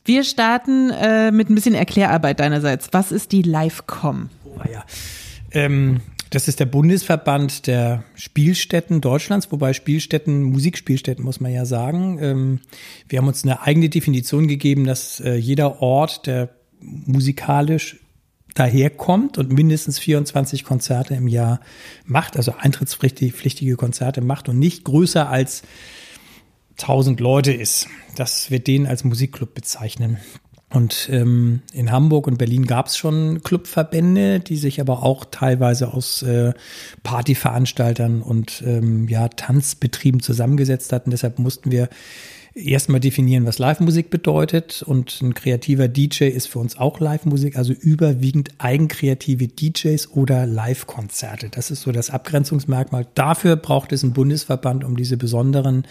Wir 0.04 0.24
starten 0.24 0.90
äh, 0.90 1.30
mit 1.30 1.50
ein 1.50 1.54
bisschen 1.54 1.74
Erklärarbeit 1.74 2.40
deinerseits. 2.40 2.88
Was 2.92 3.12
ist 3.12 3.32
die 3.32 3.42
Livecom? 3.42 4.30
Oh, 4.44 4.60
ja. 4.70 4.84
Ähm, 5.50 6.00
das 6.30 6.46
ist 6.46 6.60
der 6.60 6.66
Bundesverband 6.66 7.66
der 7.66 8.04
Spielstätten 8.14 9.00
Deutschlands, 9.00 9.50
wobei 9.50 9.72
Spielstätten, 9.72 10.42
Musikspielstätten 10.42 11.24
muss 11.24 11.40
man 11.40 11.52
ja 11.52 11.64
sagen. 11.64 12.18
Ähm, 12.20 12.60
wir 13.08 13.18
haben 13.18 13.28
uns 13.28 13.44
eine 13.44 13.62
eigene 13.62 13.88
Definition 13.88 14.46
gegeben, 14.46 14.84
dass 14.84 15.20
äh, 15.20 15.34
jeder 15.34 15.80
Ort, 15.80 16.26
der 16.26 16.50
musikalisch 16.80 17.98
daherkommt 18.54 19.38
und 19.38 19.52
mindestens 19.52 19.98
24 19.98 20.64
Konzerte 20.64 21.14
im 21.14 21.28
Jahr 21.28 21.60
macht, 22.04 22.36
also 22.36 22.54
eintrittspflichtige 22.58 23.76
Konzerte 23.76 24.20
macht 24.20 24.48
und 24.48 24.58
nicht 24.58 24.84
größer 24.84 25.28
als 25.28 25.62
1000 26.80 27.20
Leute 27.20 27.52
ist. 27.52 27.88
Das 28.16 28.50
wird 28.50 28.66
den 28.66 28.86
als 28.86 29.04
Musikclub 29.04 29.54
bezeichnen. 29.54 30.18
Und 30.70 31.08
ähm, 31.10 31.62
in 31.72 31.90
Hamburg 31.90 32.26
und 32.26 32.36
Berlin 32.36 32.66
gab 32.66 32.88
es 32.88 32.96
schon 32.98 33.42
Clubverbände, 33.42 34.40
die 34.40 34.58
sich 34.58 34.80
aber 34.80 35.02
auch 35.02 35.24
teilweise 35.30 35.94
aus 35.94 36.22
äh, 36.22 36.52
Partyveranstaltern 37.02 38.20
und 38.20 38.62
ähm, 38.66 39.08
ja, 39.08 39.28
Tanzbetrieben 39.28 40.20
zusammengesetzt 40.20 40.92
hatten. 40.92 41.10
Deshalb 41.10 41.38
mussten 41.38 41.70
wir 41.70 41.88
erstmal 42.58 43.00
definieren, 43.00 43.46
was 43.46 43.58
Live-Musik 43.58 44.10
bedeutet. 44.10 44.82
Und 44.82 45.20
ein 45.22 45.34
kreativer 45.34 45.88
DJ 45.88 46.24
ist 46.24 46.48
für 46.48 46.58
uns 46.58 46.78
auch 46.78 47.00
Live-Musik, 47.00 47.56
also 47.56 47.72
überwiegend 47.72 48.50
eigenkreative 48.58 49.48
DJs 49.48 50.10
oder 50.12 50.46
Live-Konzerte. 50.46 51.48
Das 51.50 51.70
ist 51.70 51.82
so 51.82 51.92
das 51.92 52.10
Abgrenzungsmerkmal. 52.10 53.06
Dafür 53.14 53.56
braucht 53.56 53.92
es 53.92 54.02
einen 54.02 54.12
Bundesverband, 54.12 54.84
um 54.84 54.96
diese 54.96 55.16
besonderen 55.16 55.84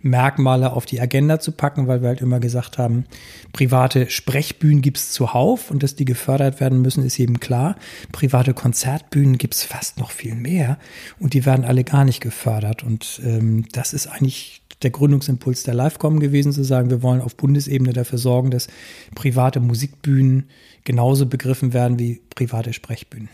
Merkmale 0.00 0.72
auf 0.72 0.86
die 0.86 1.00
Agenda 1.00 1.40
zu 1.40 1.52
packen, 1.52 1.86
weil 1.86 2.02
wir 2.02 2.08
halt 2.08 2.20
immer 2.20 2.40
gesagt 2.40 2.78
haben, 2.78 3.04
private 3.52 4.10
Sprechbühnen 4.10 4.82
gibt's 4.82 5.12
zuhauf 5.12 5.70
und 5.70 5.82
dass 5.82 5.94
die 5.94 6.04
gefördert 6.04 6.60
werden 6.60 6.82
müssen, 6.82 7.04
ist 7.04 7.18
eben 7.18 7.40
klar. 7.40 7.76
Private 8.10 8.54
Konzertbühnen 8.54 9.38
gibt's 9.38 9.62
fast 9.62 9.98
noch 9.98 10.10
viel 10.10 10.34
mehr 10.34 10.78
und 11.18 11.34
die 11.34 11.46
werden 11.46 11.64
alle 11.64 11.84
gar 11.84 12.04
nicht 12.04 12.20
gefördert. 12.20 12.82
Und 12.82 13.20
ähm, 13.24 13.66
das 13.72 13.92
ist 13.92 14.06
eigentlich 14.06 14.61
der 14.82 14.90
Gründungsimpuls 14.90 15.62
der 15.62 15.74
Livecom 15.74 16.20
gewesen, 16.20 16.52
zu 16.52 16.64
sagen, 16.64 16.90
wir 16.90 17.02
wollen 17.02 17.20
auf 17.20 17.36
Bundesebene 17.36 17.92
dafür 17.92 18.18
sorgen, 18.18 18.50
dass 18.50 18.68
private 19.14 19.60
Musikbühnen 19.60 20.48
genauso 20.84 21.26
begriffen 21.26 21.72
werden 21.72 21.98
wie 21.98 22.20
private 22.34 22.72
Sprechbühnen. 22.72 23.28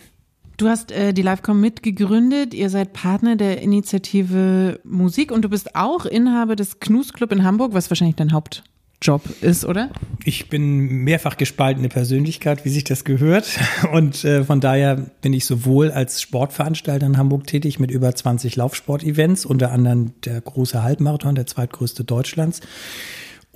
Du 0.57 0.69
hast 0.69 0.91
äh, 0.91 1.13
die 1.13 1.23
Livecom 1.23 1.61
mitgegründet, 1.61 2.53
ihr 2.53 2.69
seid 2.69 2.93
Partner 2.93 3.37
der 3.37 3.63
Initiative 3.63 4.81
Musik 4.83 5.31
und 5.31 5.43
du 5.43 5.49
bist 5.49 5.77
auch 5.77 6.05
Inhaber 6.05 6.57
des 6.57 6.81
Knus 6.81 7.13
Club 7.13 7.31
in 7.31 7.45
Hamburg, 7.45 7.75
was 7.75 7.91
wahrscheinlich 7.91 8.17
dein 8.17 8.33
Haupt 8.33 8.65
Job 9.01 9.23
ist, 9.43 9.65
oder? 9.65 9.91
Ich 10.25 10.49
bin 10.49 11.05
mehrfach 11.05 11.37
gespaltene 11.37 11.89
Persönlichkeit, 11.89 12.65
wie 12.65 12.69
sich 12.69 12.83
das 12.83 13.05
gehört. 13.05 13.59
Und 13.93 14.25
äh, 14.25 14.45
von 14.45 14.61
daher 14.61 14.97
bin 15.21 15.33
ich 15.33 15.45
sowohl 15.45 15.93
als 15.93 16.21
Sportveranstalter 16.21 17.07
in 17.07 17.17
Hamburg 17.17 17.47
tätig 17.47 17.79
mit 17.79 17.93
über 17.93 18.13
20 18.13 18.57
Laufsportevents, 18.57 19.47
unter 19.47 19.71
anderem 19.71 20.15
der 20.25 20.41
große 20.41 20.83
Halbmarathon, 20.83 21.37
der 21.37 21.47
zweitgrößte 21.47 22.03
Deutschlands. 22.03 22.61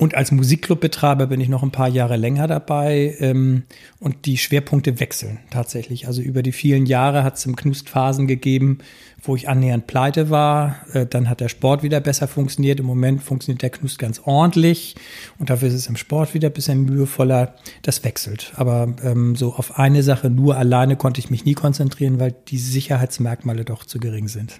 Und 0.02 0.16
als 0.16 0.32
Musikclubbetreiber 0.32 1.28
bin 1.28 1.40
ich 1.40 1.48
noch 1.48 1.62
ein 1.62 1.70
paar 1.70 1.86
Jahre 1.86 2.16
länger 2.16 2.48
dabei 2.48 3.14
ähm, 3.20 3.62
und 4.00 4.26
die 4.26 4.36
Schwerpunkte 4.36 4.98
wechseln 4.98 5.38
tatsächlich. 5.50 6.08
Also 6.08 6.22
über 6.22 6.42
die 6.42 6.50
vielen 6.50 6.86
Jahre 6.86 7.22
hat 7.22 7.36
es 7.36 7.46
im 7.46 7.54
Knust 7.54 7.88
Phasen 7.88 8.26
gegeben, 8.26 8.78
wo 9.22 9.36
ich 9.36 9.48
annähernd 9.48 9.86
pleite 9.86 10.28
war. 10.28 10.80
Äh, 10.92 11.06
dann 11.06 11.28
hat 11.28 11.38
der 11.38 11.48
Sport 11.48 11.84
wieder 11.84 12.00
besser 12.00 12.26
funktioniert. 12.26 12.80
Im 12.80 12.86
Moment 12.86 13.22
funktioniert 13.22 13.62
der 13.62 13.70
Knust 13.70 14.00
ganz 14.00 14.20
ordentlich 14.24 14.96
und 15.38 15.50
dafür 15.50 15.68
ist 15.68 15.74
es 15.74 15.86
im 15.86 15.96
Sport 15.96 16.34
wieder 16.34 16.48
ein 16.48 16.54
bisschen 16.54 16.84
mühevoller. 16.84 17.54
Das 17.82 18.02
wechselt. 18.02 18.52
Aber 18.56 18.92
ähm, 19.04 19.36
so 19.36 19.54
auf 19.54 19.78
eine 19.78 20.02
Sache 20.02 20.30
nur 20.30 20.56
alleine 20.56 20.96
konnte 20.96 21.20
ich 21.20 21.30
mich 21.30 21.44
nie 21.44 21.54
konzentrieren, 21.54 22.18
weil 22.18 22.34
die 22.48 22.58
Sicherheitsmerkmale 22.58 23.64
doch 23.64 23.84
zu 23.84 24.00
gering 24.00 24.26
sind. 24.26 24.58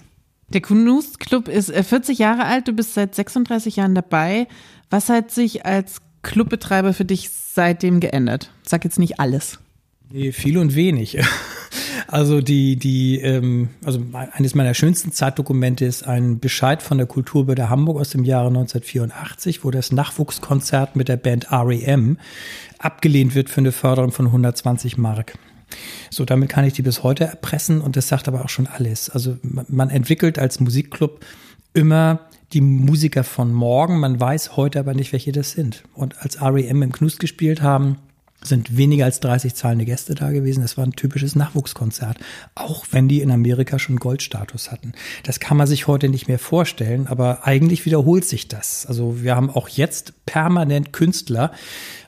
Der 0.48 0.60
Knust 0.60 1.20
Club 1.20 1.48
ist 1.48 1.72
40 1.72 2.18
äh, 2.18 2.22
Jahre 2.22 2.44
alt, 2.44 2.68
du 2.68 2.72
bist 2.72 2.94
seit 2.94 3.14
36 3.14 3.76
Jahren 3.76 3.94
dabei. 3.94 4.46
Was 4.90 5.08
hat 5.08 5.30
sich 5.30 5.64
als 5.64 5.98
Clubbetreiber 6.22 6.92
für 6.92 7.04
dich 7.04 7.30
seitdem 7.30 8.00
geändert? 8.00 8.50
Sag 8.62 8.84
jetzt 8.84 8.98
nicht 8.98 9.18
alles. 9.18 9.58
Nee, 10.10 10.32
viel 10.32 10.58
und 10.58 10.74
wenig. 10.74 11.18
Also 12.08 12.42
die, 12.42 12.76
die, 12.76 13.20
ähm, 13.20 13.70
also 13.82 14.02
eines 14.12 14.54
meiner 14.54 14.74
schönsten 14.74 15.12
Zeitdokumente 15.12 15.86
ist 15.86 16.06
ein 16.06 16.40
Bescheid 16.40 16.82
von 16.82 16.98
der 16.98 17.06
Kulturbehörde 17.06 17.70
Hamburg 17.70 17.98
aus 17.98 18.10
dem 18.10 18.24
Jahre 18.24 18.48
1984, 18.48 19.64
wo 19.64 19.70
das 19.70 19.92
Nachwuchskonzert 19.92 20.94
mit 20.94 21.08
der 21.08 21.16
Band 21.16 21.50
REM 21.50 22.18
abgelehnt 22.78 23.34
wird 23.34 23.48
für 23.48 23.62
eine 23.62 23.72
Förderung 23.72 24.12
von 24.12 24.26
120 24.26 24.98
Mark. 24.98 25.38
So, 26.10 26.24
damit 26.24 26.48
kann 26.48 26.64
ich 26.64 26.72
die 26.72 26.82
bis 26.82 27.02
heute 27.02 27.24
erpressen 27.24 27.80
und 27.80 27.96
das 27.96 28.08
sagt 28.08 28.28
aber 28.28 28.44
auch 28.44 28.48
schon 28.48 28.66
alles. 28.66 29.10
Also 29.10 29.38
man 29.42 29.90
entwickelt 29.90 30.38
als 30.38 30.60
Musikclub 30.60 31.24
immer 31.74 32.20
die 32.52 32.60
Musiker 32.60 33.24
von 33.24 33.52
morgen. 33.52 34.00
Man 34.00 34.20
weiß 34.20 34.56
heute 34.56 34.78
aber 34.78 34.94
nicht, 34.94 35.12
welche 35.12 35.32
das 35.32 35.52
sind. 35.52 35.84
Und 35.94 36.18
als 36.22 36.40
REM 36.40 36.82
im 36.82 36.92
Knust 36.92 37.18
gespielt 37.18 37.62
haben, 37.62 37.98
sind 38.44 38.76
weniger 38.76 39.04
als 39.04 39.20
30 39.20 39.54
zahlende 39.54 39.84
Gäste 39.84 40.14
da 40.14 40.30
gewesen. 40.30 40.62
Das 40.62 40.76
war 40.76 40.84
ein 40.84 40.92
typisches 40.92 41.36
Nachwuchskonzert, 41.36 42.18
auch 42.54 42.86
wenn 42.90 43.08
die 43.08 43.20
in 43.20 43.30
Amerika 43.30 43.78
schon 43.78 43.96
Goldstatus 43.96 44.70
hatten. 44.70 44.92
Das 45.24 45.40
kann 45.40 45.56
man 45.56 45.66
sich 45.66 45.86
heute 45.86 46.08
nicht 46.08 46.28
mehr 46.28 46.38
vorstellen, 46.38 47.06
aber 47.06 47.46
eigentlich 47.46 47.86
wiederholt 47.86 48.24
sich 48.24 48.48
das. 48.48 48.86
Also 48.86 49.22
wir 49.22 49.36
haben 49.36 49.50
auch 49.50 49.68
jetzt 49.68 50.26
permanent 50.26 50.92
Künstler 50.92 51.52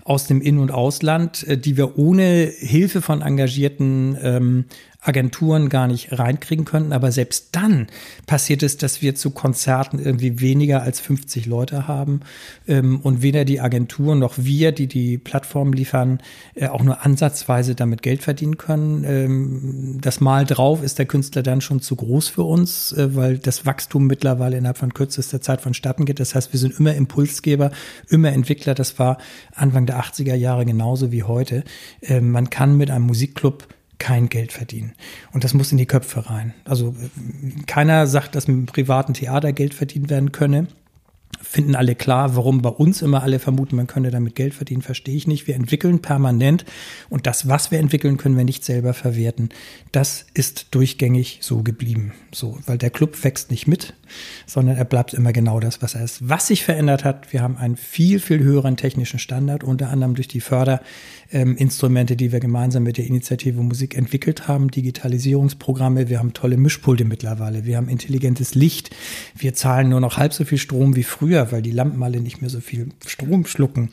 aus 0.04 0.26
dem 0.26 0.42
In- 0.42 0.58
und 0.58 0.70
Ausland, 0.70 1.46
äh, 1.48 1.58
die 1.58 1.76
wir 1.76 1.98
ohne 1.98 2.52
Hilfe 2.56 3.02
von 3.02 3.22
engagierten 3.22 4.16
ähm, 4.20 4.64
Agenturen 5.04 5.68
gar 5.68 5.86
nicht 5.86 6.18
reinkriegen 6.18 6.64
könnten. 6.64 6.92
Aber 6.92 7.12
selbst 7.12 7.48
dann 7.52 7.86
passiert 8.26 8.62
es, 8.62 8.76
dass 8.76 9.02
wir 9.02 9.14
zu 9.14 9.30
Konzerten 9.30 9.98
irgendwie 9.98 10.40
weniger 10.40 10.82
als 10.82 11.00
50 11.00 11.46
Leute 11.46 11.86
haben 11.86 12.20
ähm, 12.66 13.00
und 13.00 13.22
weder 13.22 13.44
die 13.44 13.60
Agenturen 13.60 14.18
noch 14.18 14.34
wir, 14.36 14.72
die 14.72 14.86
die 14.86 15.18
Plattform 15.18 15.72
liefern, 15.72 16.20
äh, 16.54 16.68
auch 16.68 16.82
nur 16.82 17.04
ansatzweise 17.04 17.74
damit 17.74 18.02
Geld 18.02 18.22
verdienen 18.22 18.56
können. 18.56 19.04
Ähm, 19.04 19.98
das 20.00 20.20
Mal 20.20 20.46
drauf 20.46 20.82
ist 20.82 20.98
der 20.98 21.06
Künstler 21.06 21.42
dann 21.42 21.60
schon 21.60 21.80
zu 21.80 21.96
groß 21.96 22.28
für 22.28 22.44
uns, 22.44 22.92
äh, 22.92 23.14
weil 23.14 23.38
das 23.38 23.66
Wachstum 23.66 24.06
mittlerweile 24.06 24.56
innerhalb 24.56 24.78
von 24.78 24.94
kürzester 24.94 25.40
Zeit 25.40 25.60
vonstatten 25.60 26.06
geht. 26.06 26.18
Das 26.18 26.34
heißt, 26.34 26.52
wir 26.52 26.60
sind 26.60 26.78
immer 26.78 26.94
Impulsgeber, 26.94 27.70
immer 28.08 28.32
Entwickler. 28.32 28.74
Das 28.74 28.98
war 28.98 29.18
Anfang 29.54 29.84
der 29.86 30.00
80er 30.00 30.34
Jahre 30.34 30.64
genauso 30.64 31.12
wie 31.12 31.24
heute. 31.24 31.64
Äh, 32.00 32.20
man 32.20 32.48
kann 32.48 32.76
mit 32.76 32.90
einem 32.90 33.04
Musikclub 33.04 33.68
kein 33.98 34.28
Geld 34.28 34.52
verdienen. 34.52 34.94
Und 35.32 35.44
das 35.44 35.54
muss 35.54 35.72
in 35.72 35.78
die 35.78 35.86
Köpfe 35.86 36.28
rein. 36.28 36.54
Also 36.64 36.94
keiner 37.66 38.06
sagt, 38.06 38.34
dass 38.34 38.48
mit 38.48 38.56
einem 38.56 38.66
privaten 38.66 39.14
Theater 39.14 39.52
Geld 39.52 39.74
verdient 39.74 40.10
werden 40.10 40.32
könne 40.32 40.68
finden 41.54 41.76
alle 41.76 41.94
klar, 41.94 42.34
warum 42.34 42.62
bei 42.62 42.68
uns 42.68 43.00
immer 43.00 43.22
alle 43.22 43.38
vermuten, 43.38 43.76
man 43.76 43.86
könne 43.86 44.10
damit 44.10 44.34
Geld 44.34 44.54
verdienen, 44.54 44.82
verstehe 44.82 45.14
ich 45.14 45.28
nicht. 45.28 45.46
Wir 45.46 45.54
entwickeln 45.54 46.00
permanent 46.00 46.64
und 47.10 47.28
das, 47.28 47.46
was 47.48 47.70
wir 47.70 47.78
entwickeln, 47.78 48.16
können 48.16 48.36
wir 48.36 48.42
nicht 48.42 48.64
selber 48.64 48.92
verwerten. 48.92 49.50
Das 49.92 50.26
ist 50.34 50.74
durchgängig 50.74 51.38
so 51.42 51.62
geblieben. 51.62 52.12
So, 52.32 52.58
weil 52.66 52.76
der 52.76 52.90
Club 52.90 53.22
wächst 53.22 53.52
nicht 53.52 53.68
mit, 53.68 53.94
sondern 54.46 54.76
er 54.76 54.84
bleibt 54.84 55.14
immer 55.14 55.32
genau 55.32 55.60
das, 55.60 55.80
was 55.80 55.94
er 55.94 56.02
ist. 56.02 56.28
Was 56.28 56.48
sich 56.48 56.64
verändert 56.64 57.04
hat, 57.04 57.32
wir 57.32 57.40
haben 57.40 57.56
einen 57.56 57.76
viel, 57.76 58.18
viel 58.18 58.40
höheren 58.40 58.76
technischen 58.76 59.20
Standard, 59.20 59.62
unter 59.62 59.90
anderem 59.90 60.16
durch 60.16 60.26
die 60.26 60.40
Förderinstrumente, 60.40 62.16
die 62.16 62.32
wir 62.32 62.40
gemeinsam 62.40 62.82
mit 62.82 62.98
der 62.98 63.06
Initiative 63.06 63.62
Musik 63.62 63.96
entwickelt 63.96 64.48
haben, 64.48 64.72
Digitalisierungsprogramme, 64.72 66.08
wir 66.08 66.18
haben 66.18 66.32
tolle 66.32 66.56
Mischpulte 66.56 67.04
mittlerweile, 67.04 67.64
wir 67.64 67.76
haben 67.76 67.88
intelligentes 67.88 68.56
Licht, 68.56 68.90
wir 69.36 69.54
zahlen 69.54 69.90
nur 69.90 70.00
noch 70.00 70.16
halb 70.16 70.32
so 70.32 70.44
viel 70.44 70.58
Strom 70.58 70.96
wie 70.96 71.04
früher 71.04 71.43
früher, 71.44 71.52
weil 71.52 71.62
die 71.62 71.70
Lampen 71.70 72.02
alle 72.02 72.20
nicht 72.20 72.40
mehr 72.40 72.50
so 72.50 72.60
viel 72.60 72.88
Strom 73.06 73.46
schlucken. 73.46 73.90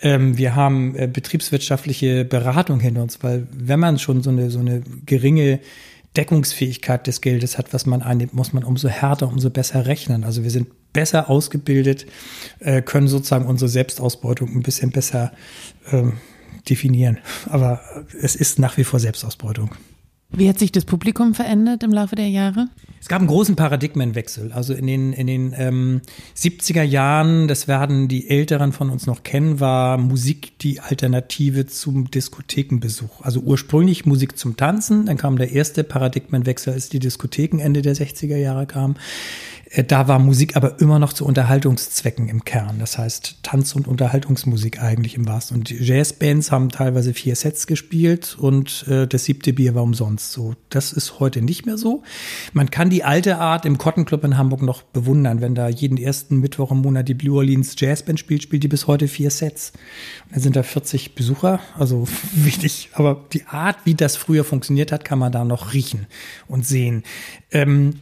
Ähm, 0.00 0.36
wir 0.36 0.54
haben 0.54 0.94
äh, 0.96 1.08
betriebswirtschaftliche 1.08 2.24
Beratung 2.24 2.80
hinter 2.80 3.02
uns, 3.02 3.22
weil 3.22 3.46
wenn 3.52 3.80
man 3.80 3.98
schon 3.98 4.22
so 4.22 4.30
eine, 4.30 4.50
so 4.50 4.58
eine 4.60 4.82
geringe 5.06 5.60
Deckungsfähigkeit 6.16 7.06
des 7.06 7.20
Geldes 7.20 7.58
hat, 7.58 7.72
was 7.72 7.86
man 7.86 8.02
einnimmt, 8.02 8.34
muss 8.34 8.52
man 8.52 8.64
umso 8.64 8.88
härter, 8.88 9.28
umso 9.28 9.50
besser 9.50 9.86
rechnen. 9.86 10.24
Also 10.24 10.42
wir 10.42 10.50
sind 10.50 10.68
besser 10.92 11.28
ausgebildet, 11.28 12.06
äh, 12.60 12.82
können 12.82 13.08
sozusagen 13.08 13.46
unsere 13.46 13.68
Selbstausbeutung 13.68 14.54
ein 14.54 14.62
bisschen 14.62 14.90
besser 14.90 15.32
ähm, 15.92 16.14
definieren. 16.68 17.18
Aber 17.46 17.80
es 18.20 18.34
ist 18.34 18.58
nach 18.58 18.76
wie 18.76 18.84
vor 18.84 19.00
Selbstausbeutung. 19.00 19.70
Wie 20.30 20.46
hat 20.48 20.58
sich 20.58 20.72
das 20.72 20.84
Publikum 20.84 21.34
verändert 21.34 21.82
im 21.82 21.90
Laufe 21.90 22.14
der 22.14 22.28
Jahre? 22.28 22.68
Es 23.00 23.08
gab 23.08 23.20
einen 23.20 23.28
großen 23.28 23.56
Paradigmenwechsel. 23.56 24.52
Also 24.52 24.74
in 24.74 24.86
den, 24.86 25.12
in 25.14 25.26
den 25.26 25.54
ähm, 25.56 26.02
70er 26.36 26.82
Jahren, 26.82 27.48
das 27.48 27.66
werden 27.66 28.08
die 28.08 28.28
Älteren 28.28 28.72
von 28.72 28.90
uns 28.90 29.06
noch 29.06 29.22
kennen, 29.22 29.58
war 29.58 29.96
Musik 29.96 30.58
die 30.58 30.80
Alternative 30.80 31.66
zum 31.66 32.10
Diskothekenbesuch. 32.10 33.22
Also 33.22 33.40
ursprünglich 33.40 34.04
Musik 34.04 34.36
zum 34.36 34.58
Tanzen, 34.58 35.06
dann 35.06 35.16
kam 35.16 35.38
der 35.38 35.52
erste 35.52 35.82
Paradigmenwechsel, 35.82 36.74
als 36.74 36.90
die 36.90 36.98
Diskotheken 36.98 37.60
Ende 37.60 37.80
der 37.80 37.96
60er 37.96 38.36
Jahre 38.36 38.66
kamen. 38.66 38.96
Äh, 39.70 39.84
da 39.84 40.08
war 40.08 40.18
Musik 40.18 40.56
aber 40.56 40.80
immer 40.80 40.98
noch 40.98 41.12
zu 41.12 41.24
Unterhaltungszwecken 41.24 42.28
im 42.28 42.44
Kern. 42.44 42.78
Das 42.78 42.98
heißt 42.98 43.38
Tanz- 43.42 43.74
und 43.74 43.86
Unterhaltungsmusik 43.86 44.82
eigentlich 44.82 45.14
im 45.14 45.26
wahrsten. 45.26 45.58
Und 45.58 45.70
Jazzbands 45.70 46.50
haben 46.50 46.70
teilweise 46.70 47.14
vier 47.14 47.36
Sets 47.36 47.66
gespielt 47.66 48.36
und 48.38 48.86
äh, 48.88 49.06
das 49.06 49.24
siebte 49.24 49.52
Bier 49.52 49.74
war 49.74 49.82
umsonst. 49.82 50.32
So, 50.32 50.54
das 50.70 50.92
ist 50.92 51.20
heute 51.20 51.42
nicht 51.42 51.66
mehr 51.66 51.78
so. 51.78 52.02
Man 52.52 52.70
kann 52.70 52.90
die 52.90 53.04
alte 53.04 53.38
Art 53.38 53.66
im 53.66 53.78
Cotton 53.78 54.04
Club 54.04 54.24
in 54.24 54.38
Hamburg 54.38 54.62
noch 54.62 54.82
bewundern. 54.82 55.40
Wenn 55.40 55.54
da 55.54 55.68
jeden 55.68 55.98
ersten 55.98 56.40
Mittwoch 56.40 56.70
im 56.70 56.78
Monat 56.78 57.08
die 57.08 57.14
Blue 57.14 57.36
Orleans 57.36 57.74
Jazzband 57.78 58.18
spielt, 58.18 58.42
spielt 58.42 58.62
die 58.62 58.68
bis 58.68 58.86
heute 58.86 59.08
vier 59.08 59.30
Sets. 59.30 59.72
Und 60.26 60.36
dann 60.36 60.42
sind 60.42 60.56
da 60.56 60.62
40 60.62 61.14
Besucher, 61.14 61.60
also 61.76 62.06
wichtig. 62.34 62.90
Aber 62.94 63.24
die 63.32 63.44
Art, 63.46 63.76
wie 63.84 63.94
das 63.94 64.16
früher 64.16 64.44
funktioniert 64.44 64.92
hat, 64.92 65.04
kann 65.04 65.18
man 65.18 65.32
da 65.32 65.44
noch 65.44 65.72
riechen 65.72 66.06
und 66.46 66.66
sehen. 66.66 67.02
Ähm, 67.50 67.94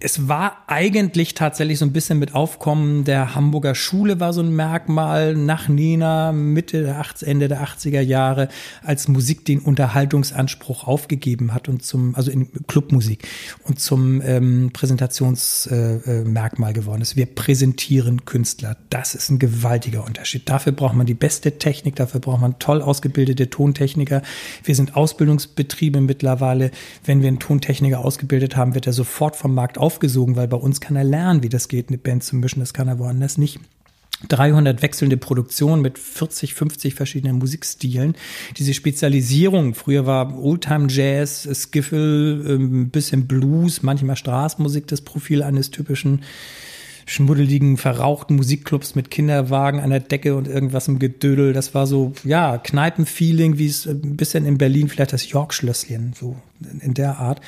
es 0.00 0.28
war 0.28 0.58
eigentlich 0.68 1.34
tatsächlich 1.34 1.80
so 1.80 1.84
ein 1.84 1.92
bisschen 1.92 2.20
mit 2.20 2.32
Aufkommen 2.32 3.02
der 3.02 3.34
Hamburger 3.34 3.74
Schule 3.74 4.20
war 4.20 4.32
so 4.32 4.40
ein 4.40 4.54
Merkmal 4.54 5.34
nach 5.34 5.68
Nena 5.68 6.30
Mitte 6.30 6.84
der 6.84 7.00
80, 7.00 7.26
Ende 7.26 7.48
der 7.48 7.64
80er 7.64 8.00
Jahre, 8.00 8.48
als 8.84 9.08
Musik 9.08 9.44
den 9.44 9.58
Unterhaltungsanspruch 9.58 10.86
aufgegeben 10.86 11.52
hat 11.52 11.68
und 11.68 11.84
zum, 11.84 12.14
also 12.14 12.30
in 12.30 12.48
Clubmusik 12.68 13.26
und 13.64 13.80
zum 13.80 14.22
ähm, 14.22 14.70
Präsentationsmerkmal 14.72 16.70
äh, 16.70 16.72
äh, 16.72 16.74
geworden 16.74 17.02
ist. 17.02 17.16
Wir 17.16 17.26
präsentieren 17.26 18.24
Künstler. 18.24 18.76
Das 18.90 19.16
ist 19.16 19.30
ein 19.30 19.40
gewaltiger 19.40 20.04
Unterschied. 20.04 20.48
Dafür 20.48 20.70
braucht 20.70 20.94
man 20.94 21.06
die 21.06 21.14
beste 21.14 21.58
Technik, 21.58 21.96
dafür 21.96 22.20
braucht 22.20 22.40
man 22.40 22.60
toll 22.60 22.82
ausgebildete 22.82 23.50
Tontechniker. 23.50 24.22
Wir 24.62 24.76
sind 24.76 24.94
Ausbildungsbetriebe 24.94 26.00
mittlerweile. 26.00 26.70
Wenn 27.04 27.20
wir 27.20 27.26
einen 27.26 27.40
Tontechniker 27.40 27.98
ausgebildet 27.98 28.56
haben, 28.56 28.76
wird 28.76 28.86
er 28.86 28.92
sofort 28.92 29.34
vom 29.34 29.54
Markt 29.54 29.76
aufgesogen, 29.88 30.36
weil 30.36 30.48
bei 30.48 30.58
uns 30.58 30.82
kann 30.82 30.96
er 30.96 31.04
lernen, 31.04 31.42
wie 31.42 31.48
das 31.48 31.68
geht, 31.68 31.88
eine 31.88 31.96
Band 31.96 32.22
zu 32.22 32.36
mischen. 32.36 32.60
Das 32.60 32.74
kann 32.74 32.88
er 32.88 32.98
woanders 32.98 33.38
nicht. 33.38 33.58
300 34.28 34.82
wechselnde 34.82 35.16
Produktionen 35.16 35.80
mit 35.80 35.98
40, 35.98 36.52
50 36.52 36.94
verschiedenen 36.94 37.38
Musikstilen. 37.38 38.16
Diese 38.58 38.74
Spezialisierung, 38.74 39.74
früher 39.74 40.04
war 40.04 40.38
Oldtime 40.38 40.88
Jazz, 40.90 41.48
Skiffle, 41.54 42.34
ein 42.34 42.50
ähm, 42.50 42.90
bisschen 42.90 43.26
Blues, 43.26 43.82
manchmal 43.82 44.16
Straßmusik, 44.16 44.88
das 44.88 45.00
Profil 45.00 45.42
eines 45.42 45.70
typischen 45.70 46.20
schmuddeligen, 47.08 47.78
verrauchten 47.78 48.36
Musikclubs 48.36 48.94
mit 48.94 49.10
Kinderwagen 49.10 49.80
an 49.80 49.90
der 49.90 50.00
Decke 50.00 50.36
und 50.36 50.46
irgendwas 50.46 50.88
im 50.88 50.98
Gedödel. 50.98 51.52
Das 51.54 51.74
war 51.74 51.86
so, 51.86 52.12
ja, 52.22 52.58
Kneipenfeeling, 52.58 53.58
wie 53.58 53.66
es 53.66 53.86
ein 53.86 54.16
bisschen 54.16 54.44
in 54.44 54.58
Berlin 54.58 54.88
vielleicht 54.88 55.14
das 55.14 55.28
York-Schlösschen, 55.30 56.12
so 56.12 56.36
in 56.80 56.92
der 56.94 57.18
Art. 57.18 57.40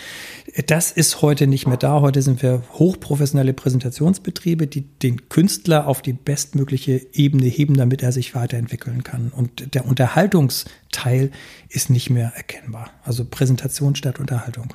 Das 0.67 0.90
ist 0.93 1.21
heute 1.21 1.47
nicht 1.47 1.67
mehr 1.67 1.76
da. 1.76 2.00
Heute 2.00 2.23
sind 2.23 2.43
wir 2.43 2.62
hochprofessionelle 2.73 3.52
Präsentationsbetriebe, 3.52 4.67
die 4.67 4.83
den 4.83 5.29
Künstler 5.29 5.87
auf 5.87 6.00
die 6.00 6.14
bestmögliche 6.14 7.07
Ebene 7.12 7.47
heben, 7.47 7.75
damit 7.76 8.02
er 8.02 8.12
sich 8.12 8.35
weiterentwickeln 8.35 9.05
kann. 9.05 9.29
Und 9.29 9.75
der 9.75 9.87
Unterhaltungsteil 9.87 11.33
ist 11.69 11.90
nicht 11.90 12.09
mehr 12.09 12.33
erkennbar. 12.35 12.90
Also 13.05 13.25
Präsentation 13.25 13.95
statt 13.95 14.21
Unterhaltung. 14.21 14.73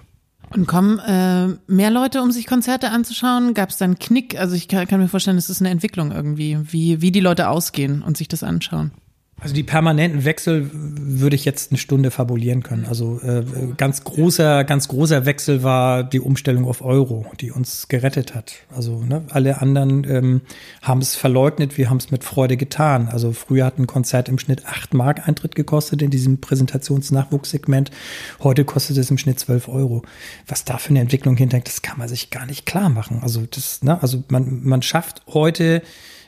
Und 0.54 0.68
kommen 0.68 1.00
äh, 1.00 1.48
mehr 1.68 1.92
Leute, 1.92 2.22
um 2.22 2.32
sich 2.32 2.48
Konzerte 2.48 2.92
anzuschauen? 2.92 3.54
Gab 3.54 3.70
es 3.70 3.78
dann 3.78 4.00
Knick? 4.00 4.40
Also 4.40 4.56
ich 4.56 4.68
kann, 4.68 4.88
kann 4.88 5.00
mir 5.00 5.08
vorstellen, 5.08 5.38
es 5.38 5.50
ist 5.50 5.62
eine 5.62 5.70
Entwicklung 5.70 6.12
irgendwie, 6.12 6.58
wie, 6.62 7.02
wie 7.02 7.12
die 7.12 7.20
Leute 7.20 7.50
ausgehen 7.50 8.02
und 8.02 8.16
sich 8.16 8.28
das 8.28 8.44
anschauen. 8.44 8.92
Also 9.38 9.54
die 9.54 9.64
permanenten 9.64 10.24
Wechsel 10.24 10.70
würde 10.72 11.36
ich 11.36 11.44
jetzt 11.44 11.72
eine 11.72 11.78
Stunde 11.78 12.10
fabulieren 12.10 12.64
können. 12.64 12.86
Also 12.86 13.20
äh, 13.20 13.44
ganz 13.76 14.06
großer, 14.06 14.64
ganz 14.64 14.88
großer 14.88 15.26
Wechsel 15.26 15.62
war 15.62 16.06
die 16.06 16.22
Umstellung 16.22 16.66
auf 16.66 16.82
Euro, 16.82 17.26
die 17.42 17.52
uns 17.52 17.90
gerettet 17.90 18.34
hat. 18.34 18.54
Also 18.74 19.04
ne, 19.04 19.24
alle 19.30 19.62
anderen 19.62 20.10
ähm, 20.10 20.42
haben 20.82 21.02
es 21.02 21.16
verleugnet, 21.16 21.78
wir 21.78 21.90
haben 21.90 21.98
es 21.98 22.12
mit 22.12 22.24
Freude 22.24 22.56
getan. 22.56 23.10
Also 23.10 23.34
früher 23.34 23.66
hat 23.66 23.78
ein 23.78 23.88
Konzert 23.88 24.30
im 24.30 24.40
Schnitt 24.40 24.66
acht 24.68 24.94
Mark 24.94 25.28
Eintritt 25.28 25.54
gekostet 25.54 26.02
in 26.02 26.12
diesem 26.12 26.40
Präsentationsnachwuchssegment. 26.40 27.92
Heute 28.42 28.64
kostet 28.64 28.98
es 28.98 29.12
im 29.12 29.18
Schnitt 29.18 29.40
zwölf 29.40 29.68
Euro. 29.68 30.04
Was 30.48 30.64
da 30.64 30.78
für 30.78 30.92
eine 30.92 31.02
Entwicklung 31.02 31.36
hinterhängt, 31.36 31.68
das 31.68 31.82
kann 31.82 31.98
man 31.98 32.08
sich 32.08 32.30
gar 32.30 32.46
nicht 32.46 32.66
klar 32.66 32.88
machen. 32.88 33.20
Also 33.22 33.46
das, 33.52 33.84
ne, 33.84 34.02
also 34.02 34.24
man, 34.30 34.64
man 34.64 34.82
schafft 34.82 35.24
heute 35.28 35.82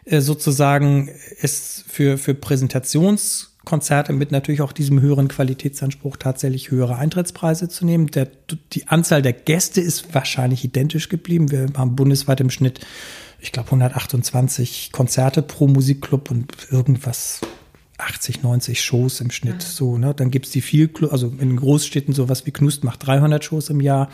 sozusagen 0.10 1.10
es 1.42 1.84
für, 1.88 2.18
für 2.18 2.34
Präsentationskonzerte 2.34 4.14
mit 4.14 4.32
natürlich 4.32 4.62
auch 4.62 4.72
diesem 4.72 5.02
höheren 5.02 5.28
Qualitätsanspruch 5.28 6.18
tatsächlich 6.18 6.72
höhere 6.72 6.98
Eintrittspreise 6.98 7.68
zu 7.68 7.86
nehmen. 7.86 8.08
Der, 8.08 8.30
die 8.74 8.88
Anzahl 8.88 9.22
der 9.22 9.34
Gäste 9.34 9.82
ist 9.82 10.14
wahrscheinlich 10.14 10.64
identisch 10.64 11.10
geblieben. 11.10 11.52
Wir 11.52 11.68
haben 11.76 11.96
bundesweit 11.96 12.40
im 12.40 12.50
Schnitt, 12.50 12.80
ich 13.40 13.52
glaube, 13.52 13.68
128 13.68 14.92
Konzerte 14.92 15.42
pro 15.42 15.68
Musikclub 15.68 16.32
und 16.32 16.54
irgendwas 16.72 17.42
80, 17.98 18.44
90 18.44 18.82
Shows 18.82 19.20
im 19.22 19.32
Schnitt. 19.32 19.56
Mhm. 19.56 19.62
So, 19.62 19.98
ne? 19.98 20.14
Dann 20.14 20.32
gibt's 20.32 20.52
die 20.52 20.62
viel, 20.62 20.90
also 21.10 21.34
in 21.40 21.58
Großstädten 21.58 22.14
sowas 22.14 22.46
wie 22.46 22.52
Knust 22.52 22.84
macht 22.84 23.06
300 23.06 23.44
Shows 23.44 23.70
im 23.70 23.82
Jahr. 23.82 24.10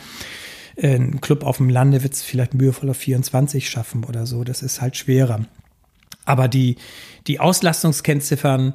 Ein 0.76 1.20
Club 1.20 1.44
auf 1.44 1.58
dem 1.58 1.68
Lande 1.68 2.02
wird 2.02 2.14
es 2.14 2.22
vielleicht 2.22 2.54
mühevoller 2.54 2.94
24 2.94 3.70
schaffen 3.70 4.02
oder 4.02 4.26
so. 4.26 4.42
Das 4.42 4.62
ist 4.62 4.80
halt 4.80 4.96
schwerer. 4.96 5.46
Aber 6.24 6.48
die, 6.48 6.76
die 7.26 7.40
Auslastungskennziffern 7.40 8.74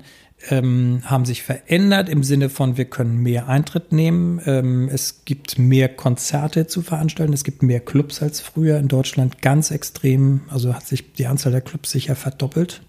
ähm, 0.49 1.01
haben 1.03 1.25
sich 1.25 1.43
verändert 1.43 2.07
im 2.07 2.23
Sinne 2.23 2.49
von, 2.49 2.77
wir 2.77 2.85
können 2.85 3.17
mehr 3.17 3.49
Eintritt 3.49 3.91
nehmen. 3.91 4.41
Ähm, 4.45 4.89
es 4.91 5.25
gibt 5.25 5.59
mehr 5.59 5.89
Konzerte 5.89 6.67
zu 6.67 6.81
veranstalten. 6.81 7.33
Es 7.33 7.43
gibt 7.43 7.61
mehr 7.61 7.81
Clubs 7.81 8.21
als 8.21 8.39
früher 8.39 8.77
in 8.77 8.87
Deutschland. 8.87 9.41
Ganz 9.41 9.71
extrem. 9.71 10.41
Also 10.47 10.73
hat 10.73 10.87
sich 10.87 11.13
die 11.13 11.27
Anzahl 11.27 11.51
der 11.51 11.61
Clubs 11.61 11.91
sicher 11.91 12.15
verdoppelt 12.15 12.81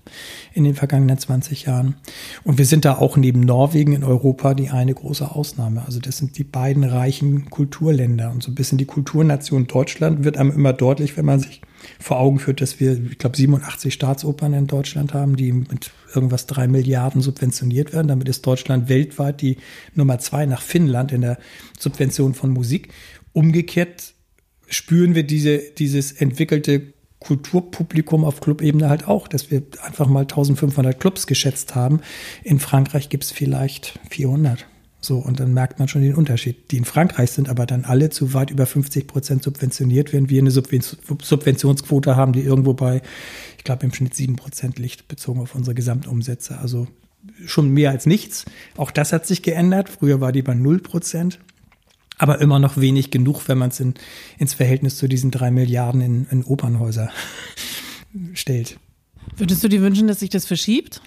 in 0.52 0.64
den 0.64 0.74
vergangenen 0.74 1.18
20 1.18 1.66
Jahren. 1.66 1.96
Und 2.44 2.58
wir 2.58 2.66
sind 2.66 2.84
da 2.84 2.98
auch 2.98 3.16
neben 3.16 3.40
Norwegen 3.40 3.92
in 3.92 4.04
Europa 4.04 4.54
die 4.54 4.70
eine 4.70 4.94
große 4.94 5.30
Ausnahme. 5.30 5.84
Also 5.84 5.98
das 5.98 6.18
sind 6.18 6.38
die 6.38 6.44
beiden 6.44 6.84
reichen 6.84 7.50
Kulturländer. 7.50 8.30
Und 8.30 8.42
so 8.42 8.52
ein 8.52 8.54
bisschen 8.54 8.78
die 8.78 8.86
Kulturnation 8.86 9.66
Deutschland 9.66 10.24
wird 10.24 10.36
einem 10.36 10.52
immer 10.52 10.72
deutlich, 10.72 11.16
wenn 11.16 11.24
man 11.24 11.40
sich 11.40 11.62
vor 12.00 12.18
Augen 12.18 12.38
führt, 12.38 12.60
dass 12.60 12.80
wir, 12.80 12.98
ich 13.10 13.18
glaube, 13.18 13.36
87 13.36 13.92
Staatsopern 13.92 14.54
in 14.54 14.66
Deutschland 14.66 15.12
haben, 15.14 15.36
die 15.36 15.52
mit 15.52 15.92
irgendwas 16.14 16.46
drei 16.46 16.66
Milliarden 16.66 17.20
subventioniert 17.20 17.92
werden. 17.92 18.08
Damit 18.08 18.28
ist 18.28 18.46
Deutschland 18.46 18.88
weltweit 18.88 19.42
die 19.42 19.58
Nummer 19.94 20.18
zwei 20.18 20.46
nach 20.46 20.62
Finnland 20.62 21.12
in 21.12 21.20
der 21.20 21.38
Subvention 21.78 22.34
von 22.34 22.50
Musik. 22.50 22.88
Umgekehrt 23.32 24.14
spüren 24.68 25.14
wir 25.14 25.24
diese, 25.24 25.58
dieses 25.58 26.12
entwickelte 26.12 26.94
Kulturpublikum 27.18 28.24
auf 28.24 28.40
Clubebene 28.40 28.88
halt 28.88 29.06
auch, 29.06 29.28
dass 29.28 29.50
wir 29.50 29.62
einfach 29.82 30.08
mal 30.08 30.20
1500 30.20 30.98
Clubs 30.98 31.26
geschätzt 31.26 31.74
haben. 31.74 32.00
In 32.42 32.58
Frankreich 32.58 33.10
gibt 33.10 33.24
es 33.24 33.30
vielleicht 33.30 33.98
400. 34.08 34.66
So, 35.00 35.18
und 35.18 35.40
dann 35.40 35.54
merkt 35.54 35.78
man 35.78 35.88
schon 35.88 36.02
den 36.02 36.14
Unterschied. 36.14 36.70
Die 36.70 36.76
in 36.76 36.84
Frankreich 36.84 37.30
sind 37.30 37.48
aber 37.48 37.64
dann 37.64 37.84
alle 37.84 38.10
zu 38.10 38.34
weit 38.34 38.50
über 38.50 38.66
50 38.66 39.06
Prozent 39.06 39.42
subventioniert, 39.42 40.12
während 40.12 40.28
wir 40.28 40.40
eine 40.40 40.50
Subventionsquote 40.50 42.16
haben, 42.16 42.32
die 42.32 42.42
irgendwo 42.42 42.74
bei, 42.74 43.00
ich 43.56 43.64
glaube, 43.64 43.86
im 43.86 43.94
Schnitt 43.94 44.14
sieben 44.14 44.36
Prozent 44.36 44.78
liegt, 44.78 45.08
bezogen 45.08 45.40
auf 45.40 45.54
unsere 45.54 45.74
Gesamtumsätze. 45.74 46.58
Also 46.58 46.86
schon 47.46 47.70
mehr 47.70 47.90
als 47.90 48.04
nichts. 48.04 48.44
Auch 48.76 48.90
das 48.90 49.12
hat 49.12 49.26
sich 49.26 49.42
geändert. 49.42 49.88
Früher 49.88 50.20
war 50.20 50.32
die 50.32 50.42
bei 50.42 50.54
null 50.54 50.80
Prozent. 50.80 51.38
Aber 52.18 52.38
immer 52.42 52.58
noch 52.58 52.76
wenig 52.76 53.10
genug, 53.10 53.48
wenn 53.48 53.56
man 53.56 53.70
es 53.70 53.80
in, 53.80 53.94
ins 54.38 54.52
Verhältnis 54.52 54.98
zu 54.98 55.08
diesen 55.08 55.30
drei 55.30 55.50
Milliarden 55.50 56.02
in, 56.02 56.26
in 56.30 56.44
Opernhäuser 56.44 57.10
stellt. 58.34 58.78
Würdest 59.36 59.64
du 59.64 59.68
dir 59.68 59.80
wünschen, 59.80 60.06
dass 60.06 60.20
sich 60.20 60.30
das 60.30 60.46
verschiebt? 60.46 61.00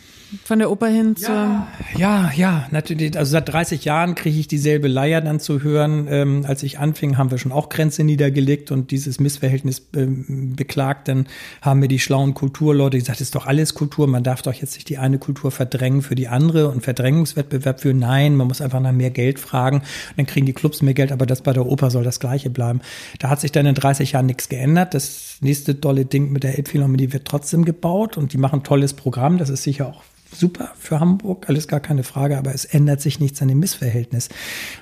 Von 0.43 0.57
der 0.57 0.71
Oper 0.71 0.87
hin 0.87 1.15
zur. 1.15 1.29
Ja, 1.29 1.67
ja, 1.95 2.31
ja, 2.35 2.67
natürlich. 2.71 3.15
Also 3.17 3.33
seit 3.33 3.49
30 3.49 3.85
Jahren 3.85 4.15
kriege 4.15 4.39
ich 4.39 4.47
dieselbe 4.47 4.87
Leier 4.87 5.21
dann 5.21 5.39
zu 5.39 5.61
hören. 5.61 6.07
Ähm, 6.09 6.45
als 6.47 6.63
ich 6.63 6.79
anfing, 6.79 7.17
haben 7.17 7.29
wir 7.29 7.37
schon 7.37 7.51
auch 7.51 7.69
Grenze 7.69 8.03
niedergelegt 8.03 8.71
und 8.71 8.89
dieses 8.89 9.19
Missverhältnis 9.19 9.83
ähm, 9.95 10.55
beklagt. 10.55 11.07
Dann 11.07 11.27
haben 11.61 11.81
mir 11.81 11.87
die 11.87 11.99
schlauen 11.99 12.33
Kulturleute 12.33 12.97
gesagt, 12.97 13.21
es 13.21 13.27
ist 13.27 13.35
doch 13.35 13.45
alles 13.45 13.75
Kultur. 13.75 14.07
Man 14.07 14.23
darf 14.23 14.41
doch 14.41 14.53
jetzt 14.53 14.73
nicht 14.73 14.89
die 14.89 14.97
eine 14.97 15.19
Kultur 15.19 15.51
verdrängen 15.51 16.01
für 16.01 16.15
die 16.15 16.27
andere 16.27 16.69
und 16.69 16.81
Verdrängungswettbewerb 16.81 17.81
für 17.81 17.93
nein. 17.93 18.35
Man 18.35 18.47
muss 18.47 18.61
einfach 18.61 18.79
nach 18.79 18.91
mehr 18.91 19.11
Geld 19.11 19.37
fragen. 19.37 19.77
Und 19.77 20.17
dann 20.17 20.25
kriegen 20.25 20.47
die 20.47 20.53
Clubs 20.53 20.81
mehr 20.81 20.95
Geld, 20.95 21.11
aber 21.11 21.27
das 21.27 21.41
bei 21.41 21.53
der 21.53 21.67
Oper 21.67 21.91
soll 21.91 22.03
das 22.03 22.19
Gleiche 22.19 22.49
bleiben. 22.49 22.81
Da 23.19 23.29
hat 23.29 23.41
sich 23.41 23.51
dann 23.51 23.67
in 23.67 23.75
30 23.75 24.13
Jahren 24.13 24.25
nichts 24.25 24.49
geändert. 24.49 24.95
Das 24.95 25.37
nächste 25.41 25.79
tolle 25.79 26.05
Ding 26.05 26.31
mit 26.31 26.43
der 26.43 26.57
Elbphilharmonie 26.57 27.13
wird 27.13 27.25
trotzdem 27.25 27.65
gebaut 27.65 28.02
und 28.17 28.33
die 28.33 28.37
machen 28.37 28.59
ein 28.59 28.63
tolles 28.63 28.93
Programm. 28.93 29.37
Das 29.37 29.49
ist 29.49 29.63
sicher 29.63 29.87
auch 29.87 30.03
super 30.35 30.71
für 30.79 30.99
Hamburg, 30.99 31.47
alles 31.47 31.67
gar 31.67 31.79
keine 31.79 32.03
Frage, 32.03 32.37
aber 32.37 32.53
es 32.53 32.65
ändert 32.65 33.01
sich 33.01 33.19
nichts 33.19 33.41
an 33.41 33.47
dem 33.47 33.59
Missverhältnis. 33.59 34.29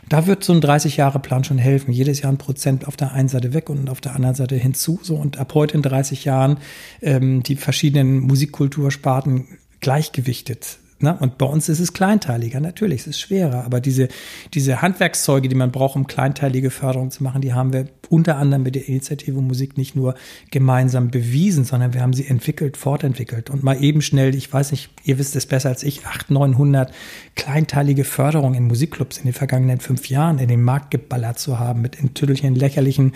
Da 0.10 0.28
wird 0.28 0.44
so 0.44 0.54
ein 0.54 0.62
30-Jahre-Plan 0.62 1.44
schon 1.44 1.58
helfen. 1.58 1.92
Jedes 1.92 2.22
Jahr 2.22 2.32
ein 2.32 2.38
Prozent 2.38 2.88
auf 2.88 2.96
der 2.96 3.12
einen 3.12 3.30
Seite 3.30 3.54
weg 3.54 3.70
und 3.70 3.90
auf 3.90 4.02
der 4.02 4.16
anderen 4.16 4.36
Seite 4.36 4.56
hinzu. 4.56 5.00
So 5.02 5.16
und 5.16 5.38
ab 5.38 5.54
heute 5.54 5.76
in 5.76 5.82
30 5.82 6.26
Jahren 6.26 6.58
ähm, 7.02 7.44
die 7.44 7.56
verschiedenen 7.56 8.20
Musikkultursparten 8.22 9.48
gleichgewichtet 9.80 10.78
Ne? 11.02 11.18
Und 11.20 11.38
bei 11.38 11.46
uns 11.46 11.70
ist 11.70 11.80
es 11.80 11.94
kleinteiliger, 11.94 12.60
natürlich, 12.60 13.02
es 13.02 13.08
ist 13.08 13.20
schwerer. 13.20 13.64
Aber 13.64 13.80
diese, 13.80 14.08
diese 14.54 14.82
Handwerkszeuge, 14.82 15.50
die 15.50 15.56
man 15.56 15.72
braucht, 15.72 15.96
um 15.96 16.08
kleinteilige 16.08 16.70
Förderung 16.70 17.12
zu 17.12 17.24
machen, 17.24 17.42
die 17.42 17.54
haben 17.54 17.74
wir 17.74 17.88
unter 18.10 18.38
anderem 18.38 18.64
mit 18.64 18.76
der 18.76 18.88
Initiative 18.88 19.40
Musik 19.42 19.78
nicht 19.78 19.96
nur 19.96 20.16
gemeinsam 20.52 21.10
bewiesen, 21.12 21.64
sondern 21.64 21.94
wir 21.94 22.02
haben 22.02 22.14
sie 22.14 22.28
entwickelt, 22.28 22.78
fortentwickelt. 22.78 23.50
Und 23.50 23.64
mal 23.64 23.82
eben 23.82 24.02
schnell, 24.02 24.36
ich 24.36 24.52
weiß 24.52 24.72
nicht, 24.72 24.90
ihr 25.04 25.18
wisst 25.18 25.36
es 25.36 25.46
besser 25.46 25.70
als 25.70 25.84
ich, 25.84 26.06
800, 26.06 26.30
900 26.30 26.94
kleinteilige 27.36 28.04
Förderungen 28.04 28.56
in 28.56 28.68
Musikclubs 28.68 29.18
in 29.18 29.26
den 29.26 29.34
vergangenen 29.34 29.80
fünf 29.80 30.10
Jahren 30.10 30.40
in 30.40 30.48
den 30.48 30.62
Markt 30.62 30.92
geballert 30.92 31.40
zu 31.40 31.60
haben, 31.60 31.82
mit 31.82 31.96
in 31.96 32.14
Tüttelchen 32.14 32.56
lächerlichen, 32.56 33.14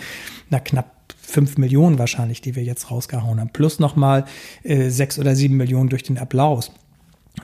na 0.50 0.60
knapp 0.60 0.96
fünf 1.20 1.58
Millionen 1.58 1.98
wahrscheinlich, 1.98 2.40
die 2.40 2.56
wir 2.56 2.62
jetzt 2.62 2.90
rausgehauen 2.90 3.40
haben. 3.40 3.50
Plus 3.50 3.78
nochmal 3.78 4.24
äh, 4.62 4.88
sechs 4.88 5.18
oder 5.18 5.34
sieben 5.34 5.56
Millionen 5.56 5.88
durch 5.88 6.02
den 6.02 6.18
Applaus 6.18 6.72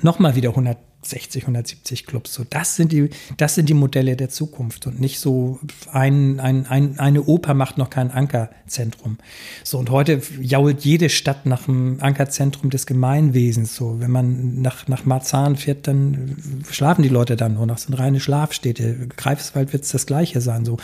nochmal 0.00 0.34
wieder 0.34 0.50
160, 0.50 1.44
170 1.44 2.06
Clubs. 2.06 2.32
So, 2.32 2.44
das 2.48 2.76
sind 2.76 2.92
die, 2.92 3.10
das 3.36 3.54
sind 3.54 3.68
die 3.68 3.74
Modelle 3.74 4.16
der 4.16 4.30
Zukunft 4.30 4.86
und 4.86 5.00
nicht 5.00 5.20
so 5.20 5.58
ein, 5.92 6.40
ein, 6.40 6.66
ein, 6.66 6.98
eine 6.98 7.22
Oper 7.24 7.54
macht 7.54 7.78
noch 7.78 7.90
kein 7.90 8.10
Ankerzentrum. 8.10 9.18
So, 9.64 9.78
und 9.78 9.90
heute 9.90 10.22
jault 10.40 10.84
jede 10.84 11.08
Stadt 11.08 11.46
nach 11.46 11.68
einem 11.68 11.98
Ankerzentrum 12.00 12.70
des 12.70 12.86
Gemeinwesens. 12.86 13.76
So, 13.76 14.00
wenn 14.00 14.10
man 14.10 14.62
nach, 14.62 14.88
nach 14.88 15.04
Marzahn 15.04 15.56
fährt, 15.56 15.86
dann 15.86 16.36
schlafen 16.70 17.02
die 17.02 17.08
Leute 17.08 17.36
dann 17.36 17.54
nur 17.54 17.66
noch. 17.66 17.76
Das 17.76 17.84
sind 17.84 17.94
reine 17.94 18.20
Schlafstädte. 18.20 19.08
Greifswald 19.16 19.72
wird 19.72 19.84
es 19.84 19.90
das 19.90 20.06
Gleiche 20.06 20.40
sein. 20.40 20.64
So, 20.64 20.78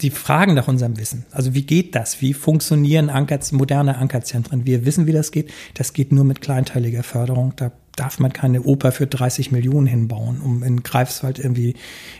die 0.00 0.10
fragen 0.10 0.54
nach 0.54 0.68
unserem 0.68 0.96
Wissen. 0.98 1.26
Also, 1.30 1.54
wie 1.54 1.62
geht 1.62 1.94
das? 1.94 2.20
Wie 2.20 2.32
funktionieren 2.32 3.10
Anker, 3.10 3.38
moderne 3.52 3.98
Ankerzentren? 3.98 4.66
Wir 4.66 4.84
wissen, 4.86 5.06
wie 5.06 5.12
das 5.12 5.30
geht. 5.30 5.50
Das 5.74 5.92
geht 5.92 6.12
nur 6.12 6.24
mit 6.24 6.40
kleinteiliger 6.40 7.02
Förderung. 7.02 7.54
Da 7.56 7.72
darf 7.96 8.18
man 8.18 8.32
keine 8.32 8.62
Oper 8.62 8.92
für 8.92 9.06
30 9.06 9.52
Millionen 9.52 9.86
hinbauen, 9.86 10.40
um 10.40 10.62
in 10.62 10.82
Greifswald 10.82 11.38
irgendwie 11.38 11.74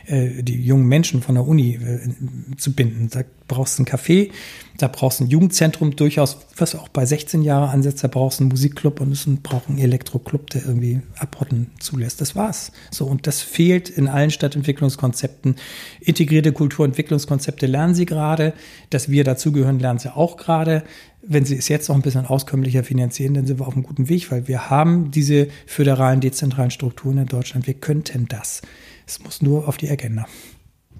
äh, 0.05 0.41
die 0.41 0.61
jungen 0.61 0.87
Menschen 0.87 1.21
von 1.21 1.35
der 1.35 1.45
Uni 1.45 1.75
äh, 1.75 2.55
zu 2.57 2.73
binden. 2.73 3.09
Da 3.11 3.23
brauchst 3.47 3.77
du 3.77 3.83
ein 3.83 3.85
Café, 3.85 4.31
da 4.77 4.87
brauchst 4.87 5.19
du 5.19 5.25
ein 5.25 5.29
Jugendzentrum 5.29 5.95
durchaus, 5.95 6.37
was 6.57 6.75
auch 6.75 6.87
bei 6.89 7.05
16 7.05 7.41
Jahren 7.41 7.69
ansetzt, 7.69 8.03
da 8.03 8.07
brauchst 8.07 8.39
du 8.39 8.43
einen 8.43 8.49
Musikclub 8.49 9.01
und 9.01 9.11
es 9.11 9.25
braucht 9.43 9.69
einen 9.69 9.77
Elektroclub, 9.77 10.49
der 10.49 10.65
irgendwie 10.65 11.01
Abrotten 11.17 11.71
zulässt. 11.79 12.21
Das 12.21 12.35
war's. 12.35 12.71
So, 12.91 13.05
und 13.05 13.27
das 13.27 13.41
fehlt 13.41 13.89
in 13.89 14.07
allen 14.07 14.31
Stadtentwicklungskonzepten. 14.31 15.55
Integrierte 15.99 16.53
Kulturentwicklungskonzepte 16.53 17.67
lernen 17.67 17.95
sie 17.95 18.05
gerade, 18.05 18.53
dass 18.89 19.09
wir 19.09 19.23
dazugehören, 19.23 19.79
lernen 19.79 19.99
sie 19.99 20.15
auch 20.15 20.37
gerade 20.37 20.83
wenn 21.27 21.45
sie 21.45 21.55
es 21.55 21.67
jetzt 21.67 21.89
noch 21.89 21.95
ein 21.95 22.01
bisschen 22.01 22.25
auskömmlicher 22.25 22.83
finanzieren, 22.83 23.33
dann 23.33 23.45
sind 23.45 23.59
wir 23.59 23.67
auf 23.67 23.73
einem 23.73 23.83
guten 23.83 24.09
Weg, 24.09 24.31
weil 24.31 24.47
wir 24.47 24.69
haben 24.69 25.11
diese 25.11 25.47
föderalen, 25.65 26.21
dezentralen 26.21 26.71
Strukturen 26.71 27.17
in 27.17 27.25
Deutschland. 27.25 27.67
Wir 27.67 27.73
könnten 27.73 28.27
das. 28.27 28.61
Es 29.07 29.23
muss 29.23 29.41
nur 29.41 29.67
auf 29.67 29.77
die 29.77 29.89
Agenda. 29.89 30.25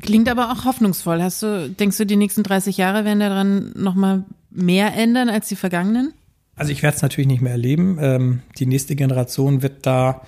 Klingt 0.01 0.29
aber 0.29 0.51
auch 0.51 0.65
hoffnungsvoll. 0.65 1.21
Hast 1.21 1.41
du, 1.41 1.69
denkst 1.69 1.97
du, 1.97 2.05
die 2.05 2.15
nächsten 2.15 2.43
30 2.43 2.77
Jahre 2.77 3.05
werden 3.05 3.19
daran 3.19 3.71
nochmal 3.75 4.23
mehr 4.51 4.93
ändern 4.95 5.29
als 5.29 5.47
die 5.47 5.55
vergangenen? 5.55 6.13
Also 6.55 6.71
ich 6.71 6.83
werde 6.83 6.95
es 6.95 7.01
natürlich 7.01 7.27
nicht 7.27 7.41
mehr 7.41 7.53
erleben. 7.53 7.97
Ähm, 7.99 8.41
die 8.57 8.65
nächste 8.65 8.95
Generation 8.95 9.61
wird 9.61 9.85
da 9.85 10.21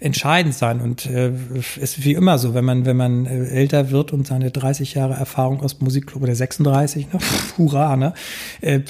entscheidend 0.00 0.54
sein. 0.54 0.80
Und 0.80 1.06
äh, 1.06 1.32
ist 1.78 2.04
wie 2.04 2.14
immer 2.14 2.38
so, 2.38 2.54
wenn 2.54 2.64
man, 2.64 2.86
wenn 2.86 2.96
man 2.96 3.26
äh, 3.26 3.48
älter 3.48 3.90
wird 3.90 4.12
und 4.12 4.26
seine 4.26 4.50
30 4.50 4.94
Jahre 4.94 5.14
Erfahrung 5.14 5.60
aus 5.60 5.80
Musikclub 5.80 6.22
oder 6.22 6.34
36, 6.34 7.12
ne? 7.12 7.18
hurra, 7.58 7.96
ne? 7.96 8.14
Äh, 8.62 8.80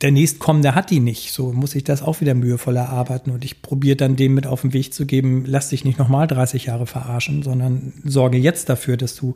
der 0.00 0.12
nächstkommende 0.12 0.74
hat 0.74 0.90
die 0.90 1.00
nicht. 1.00 1.32
So 1.32 1.52
muss 1.52 1.74
ich 1.74 1.84
das 1.84 2.02
auch 2.02 2.22
wieder 2.22 2.34
mühevoll 2.34 2.76
erarbeiten. 2.76 3.30
Und 3.30 3.44
ich 3.44 3.60
probiere 3.60 3.96
dann 3.96 4.16
dem 4.16 4.34
mit 4.34 4.46
auf 4.46 4.62
den 4.62 4.72
Weg 4.72 4.94
zu 4.94 5.04
geben, 5.04 5.44
lass 5.46 5.68
dich 5.68 5.84
nicht 5.84 5.98
nochmal 5.98 6.26
30 6.26 6.66
Jahre 6.66 6.86
verarschen, 6.86 7.42
sondern 7.42 7.92
sorge 8.04 8.38
jetzt 8.38 8.70
dafür, 8.70 8.96
dass 8.96 9.14
du 9.14 9.34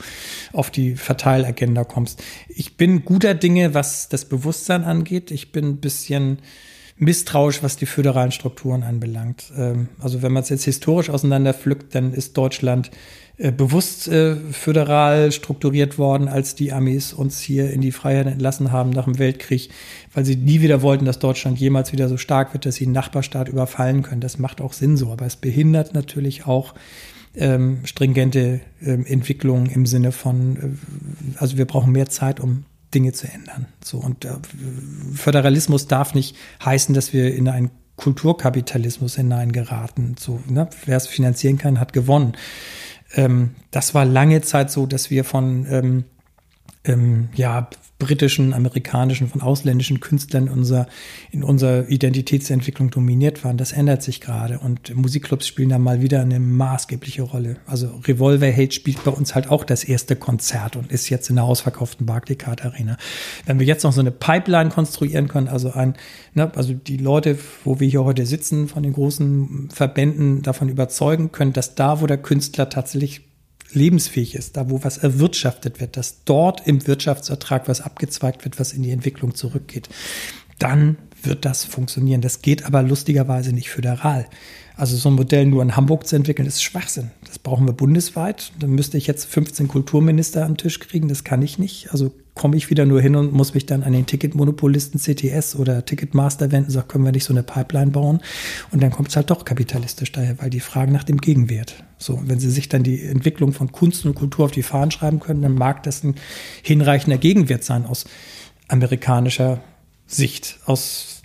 auf 0.54 0.70
die 0.70 0.96
Verteilagenda 0.96 1.84
kommst. 1.84 2.22
Ich 2.48 2.78
bin 2.78 3.04
guter 3.04 3.34
Dinge, 3.34 3.74
was 3.74 4.08
das 4.08 4.24
Bewusstsein 4.24 4.84
angeht. 4.84 5.30
Ich 5.30 5.52
bin 5.52 5.66
ein 5.66 5.76
bisschen 5.76 6.38
misstrauisch, 6.96 7.62
was 7.62 7.76
die 7.76 7.86
föderalen 7.86 8.30
Strukturen 8.30 8.82
anbelangt. 8.82 9.52
Ähm, 9.56 9.88
also 9.98 10.22
wenn 10.22 10.32
man 10.32 10.42
es 10.42 10.48
jetzt 10.48 10.64
historisch 10.64 11.10
auseinanderpflückt, 11.10 11.94
dann 11.94 12.12
ist 12.12 12.36
Deutschland 12.36 12.90
äh, 13.36 13.50
bewusst 13.50 14.06
äh, 14.06 14.36
föderal 14.52 15.32
strukturiert 15.32 15.98
worden, 15.98 16.28
als 16.28 16.54
die 16.54 16.72
Amis 16.72 17.12
uns 17.12 17.40
hier 17.40 17.70
in 17.72 17.80
die 17.80 17.90
Freiheit 17.90 18.28
entlassen 18.28 18.70
haben 18.70 18.90
nach 18.90 19.06
dem 19.06 19.18
Weltkrieg, 19.18 19.70
weil 20.12 20.24
sie 20.24 20.36
nie 20.36 20.60
wieder 20.60 20.82
wollten, 20.82 21.04
dass 21.04 21.18
Deutschland 21.18 21.58
jemals 21.58 21.92
wieder 21.92 22.08
so 22.08 22.16
stark 22.16 22.52
wird, 22.52 22.64
dass 22.64 22.76
sie 22.76 22.84
einen 22.84 22.94
Nachbarstaat 22.94 23.48
überfallen 23.48 24.02
können. 24.02 24.20
Das 24.20 24.38
macht 24.38 24.60
auch 24.60 24.72
Sinn 24.72 24.96
so, 24.96 25.10
aber 25.10 25.26
es 25.26 25.34
behindert 25.34 25.94
natürlich 25.94 26.46
auch 26.46 26.74
ähm, 27.34 27.80
stringente 27.84 28.60
ähm, 28.80 29.04
Entwicklungen 29.04 29.66
im 29.66 29.86
Sinne 29.86 30.12
von, 30.12 30.56
äh, 30.56 31.38
also 31.38 31.56
wir 31.56 31.64
brauchen 31.64 31.90
mehr 31.90 32.08
Zeit, 32.08 32.38
um 32.38 32.64
Dinge 32.94 33.12
zu 33.12 33.26
ändern. 33.26 33.66
So 33.82 33.98
und 33.98 34.24
äh, 34.24 34.34
Föderalismus 35.14 35.86
darf 35.86 36.14
nicht 36.14 36.36
heißen, 36.64 36.94
dass 36.94 37.12
wir 37.12 37.34
in 37.34 37.48
einen 37.48 37.70
Kulturkapitalismus 37.96 39.16
hineingeraten. 39.16 40.16
So, 40.18 40.40
ne? 40.48 40.68
wer 40.84 40.96
es 40.96 41.06
finanzieren 41.06 41.58
kann, 41.58 41.80
hat 41.80 41.92
gewonnen. 41.92 42.32
Ähm, 43.14 43.50
das 43.70 43.94
war 43.94 44.04
lange 44.04 44.42
Zeit 44.42 44.70
so, 44.70 44.86
dass 44.86 45.10
wir 45.10 45.24
von 45.24 45.66
ähm, 45.70 46.04
ähm, 46.84 47.28
ja, 47.34 47.68
britischen, 48.04 48.52
amerikanischen, 48.52 49.28
von 49.28 49.40
ausländischen 49.40 50.00
Künstlern 50.00 50.46
in 50.46 50.52
unserer, 50.52 50.86
in 51.30 51.42
unserer 51.42 51.88
Identitätsentwicklung 51.88 52.90
dominiert 52.90 53.44
waren. 53.44 53.56
Das 53.56 53.72
ändert 53.72 54.02
sich 54.02 54.20
gerade 54.20 54.58
und 54.58 54.94
Musikclubs 54.94 55.46
spielen 55.46 55.70
da 55.70 55.78
mal 55.78 56.02
wieder 56.02 56.20
eine 56.20 56.38
maßgebliche 56.38 57.22
Rolle. 57.22 57.56
Also 57.66 58.00
Revolver 58.06 58.52
Hate 58.52 58.72
spielt 58.72 59.02
bei 59.04 59.10
uns 59.10 59.34
halt 59.34 59.48
auch 59.48 59.64
das 59.64 59.84
erste 59.84 60.16
Konzert 60.16 60.76
und 60.76 60.92
ist 60.92 61.08
jetzt 61.08 61.30
in 61.30 61.36
der 61.36 61.44
ausverkauften 61.44 62.04
Barclaycard 62.04 62.62
Arena. 62.64 62.98
Wenn 63.46 63.58
wir 63.58 63.66
jetzt 63.66 63.84
noch 63.84 63.92
so 63.92 64.00
eine 64.00 64.10
Pipeline 64.10 64.68
konstruieren 64.68 65.28
können, 65.28 65.48
also 65.48 65.72
ein, 65.72 65.94
ne, 66.34 66.52
also 66.54 66.74
die 66.74 66.98
Leute, 66.98 67.38
wo 67.64 67.80
wir 67.80 67.88
hier 67.88 68.04
heute 68.04 68.26
sitzen, 68.26 68.68
von 68.68 68.82
den 68.82 68.92
großen 68.92 69.70
Verbänden 69.72 70.42
davon 70.42 70.68
überzeugen 70.68 71.32
können, 71.32 71.54
dass 71.54 71.74
da, 71.74 72.02
wo 72.02 72.06
der 72.06 72.18
Künstler 72.18 72.68
tatsächlich 72.68 73.22
lebensfähig 73.74 74.34
ist, 74.34 74.56
da 74.56 74.70
wo 74.70 74.84
was 74.84 74.98
erwirtschaftet 74.98 75.80
wird, 75.80 75.96
dass 75.96 76.24
dort 76.24 76.66
im 76.66 76.86
Wirtschaftsertrag 76.86 77.68
was 77.68 77.80
abgezweigt 77.80 78.44
wird, 78.44 78.58
was 78.58 78.72
in 78.72 78.82
die 78.82 78.90
Entwicklung 78.90 79.34
zurückgeht, 79.34 79.88
dann 80.58 80.96
wird 81.22 81.44
das 81.44 81.64
funktionieren. 81.64 82.20
Das 82.20 82.42
geht 82.42 82.64
aber 82.64 82.82
lustigerweise 82.82 83.52
nicht 83.52 83.70
föderal. 83.70 84.26
Also 84.76 84.96
so 84.96 85.08
ein 85.08 85.14
Modell 85.14 85.46
nur 85.46 85.62
in 85.62 85.76
Hamburg 85.76 86.06
zu 86.06 86.16
entwickeln, 86.16 86.46
ist 86.46 86.62
Schwachsinn. 86.62 87.10
Das 87.26 87.38
brauchen 87.38 87.66
wir 87.66 87.72
bundesweit. 87.72 88.52
Dann 88.58 88.70
müsste 88.70 88.98
ich 88.98 89.06
jetzt 89.06 89.26
15 89.26 89.68
Kulturminister 89.68 90.44
am 90.44 90.56
Tisch 90.56 90.80
kriegen. 90.80 91.08
Das 91.08 91.24
kann 91.24 91.42
ich 91.42 91.58
nicht. 91.58 91.92
Also 91.92 92.12
komme 92.34 92.56
ich 92.56 92.68
wieder 92.68 92.84
nur 92.84 93.00
hin 93.00 93.14
und 93.14 93.32
muss 93.32 93.54
mich 93.54 93.64
dann 93.64 93.84
an 93.84 93.92
den 93.92 94.06
Ticketmonopolisten 94.06 95.00
CTS 95.00 95.54
oder 95.56 95.84
Ticketmaster 95.84 96.50
wenden, 96.50 96.70
sagt, 96.70 96.88
können 96.88 97.04
wir 97.04 97.12
nicht 97.12 97.24
so 97.24 97.32
eine 97.32 97.44
Pipeline 97.44 97.92
bauen? 97.92 98.20
Und 98.72 98.82
dann 98.82 98.90
kommt 98.90 99.08
es 99.08 99.16
halt 99.16 99.30
doch 99.30 99.44
kapitalistisch 99.44 100.10
daher, 100.10 100.40
weil 100.40 100.50
die 100.50 100.60
fragen 100.60 100.92
nach 100.92 101.04
dem 101.04 101.18
Gegenwert. 101.18 101.84
So, 101.98 102.20
wenn 102.26 102.40
sie 102.40 102.50
sich 102.50 102.68
dann 102.68 102.82
die 102.82 103.02
Entwicklung 103.02 103.52
von 103.52 103.70
Kunst 103.70 104.04
und 104.04 104.14
Kultur 104.14 104.46
auf 104.46 104.50
die 104.50 104.64
Fahnen 104.64 104.90
schreiben 104.90 105.20
können, 105.20 105.42
dann 105.42 105.54
mag 105.54 105.84
das 105.84 106.02
ein 106.02 106.16
hinreichender 106.62 107.18
Gegenwert 107.18 107.62
sein 107.62 107.86
aus 107.86 108.04
amerikanischer 108.66 109.62
Sicht, 110.06 110.58
aus 110.66 111.22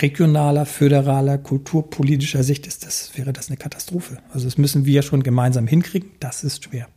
regionaler, 0.00 0.66
föderaler, 0.66 1.38
kulturpolitischer 1.38 2.42
Sicht 2.42 2.66
ist 2.66 2.84
das, 2.84 3.12
wäre 3.16 3.32
das 3.32 3.48
eine 3.48 3.56
Katastrophe. 3.56 4.18
Also 4.32 4.46
das 4.46 4.58
müssen 4.58 4.86
wir 4.86 5.02
schon 5.02 5.22
gemeinsam 5.22 5.66
hinkriegen. 5.66 6.10
Das 6.18 6.44
ist 6.44 6.64
schwer. 6.64 6.88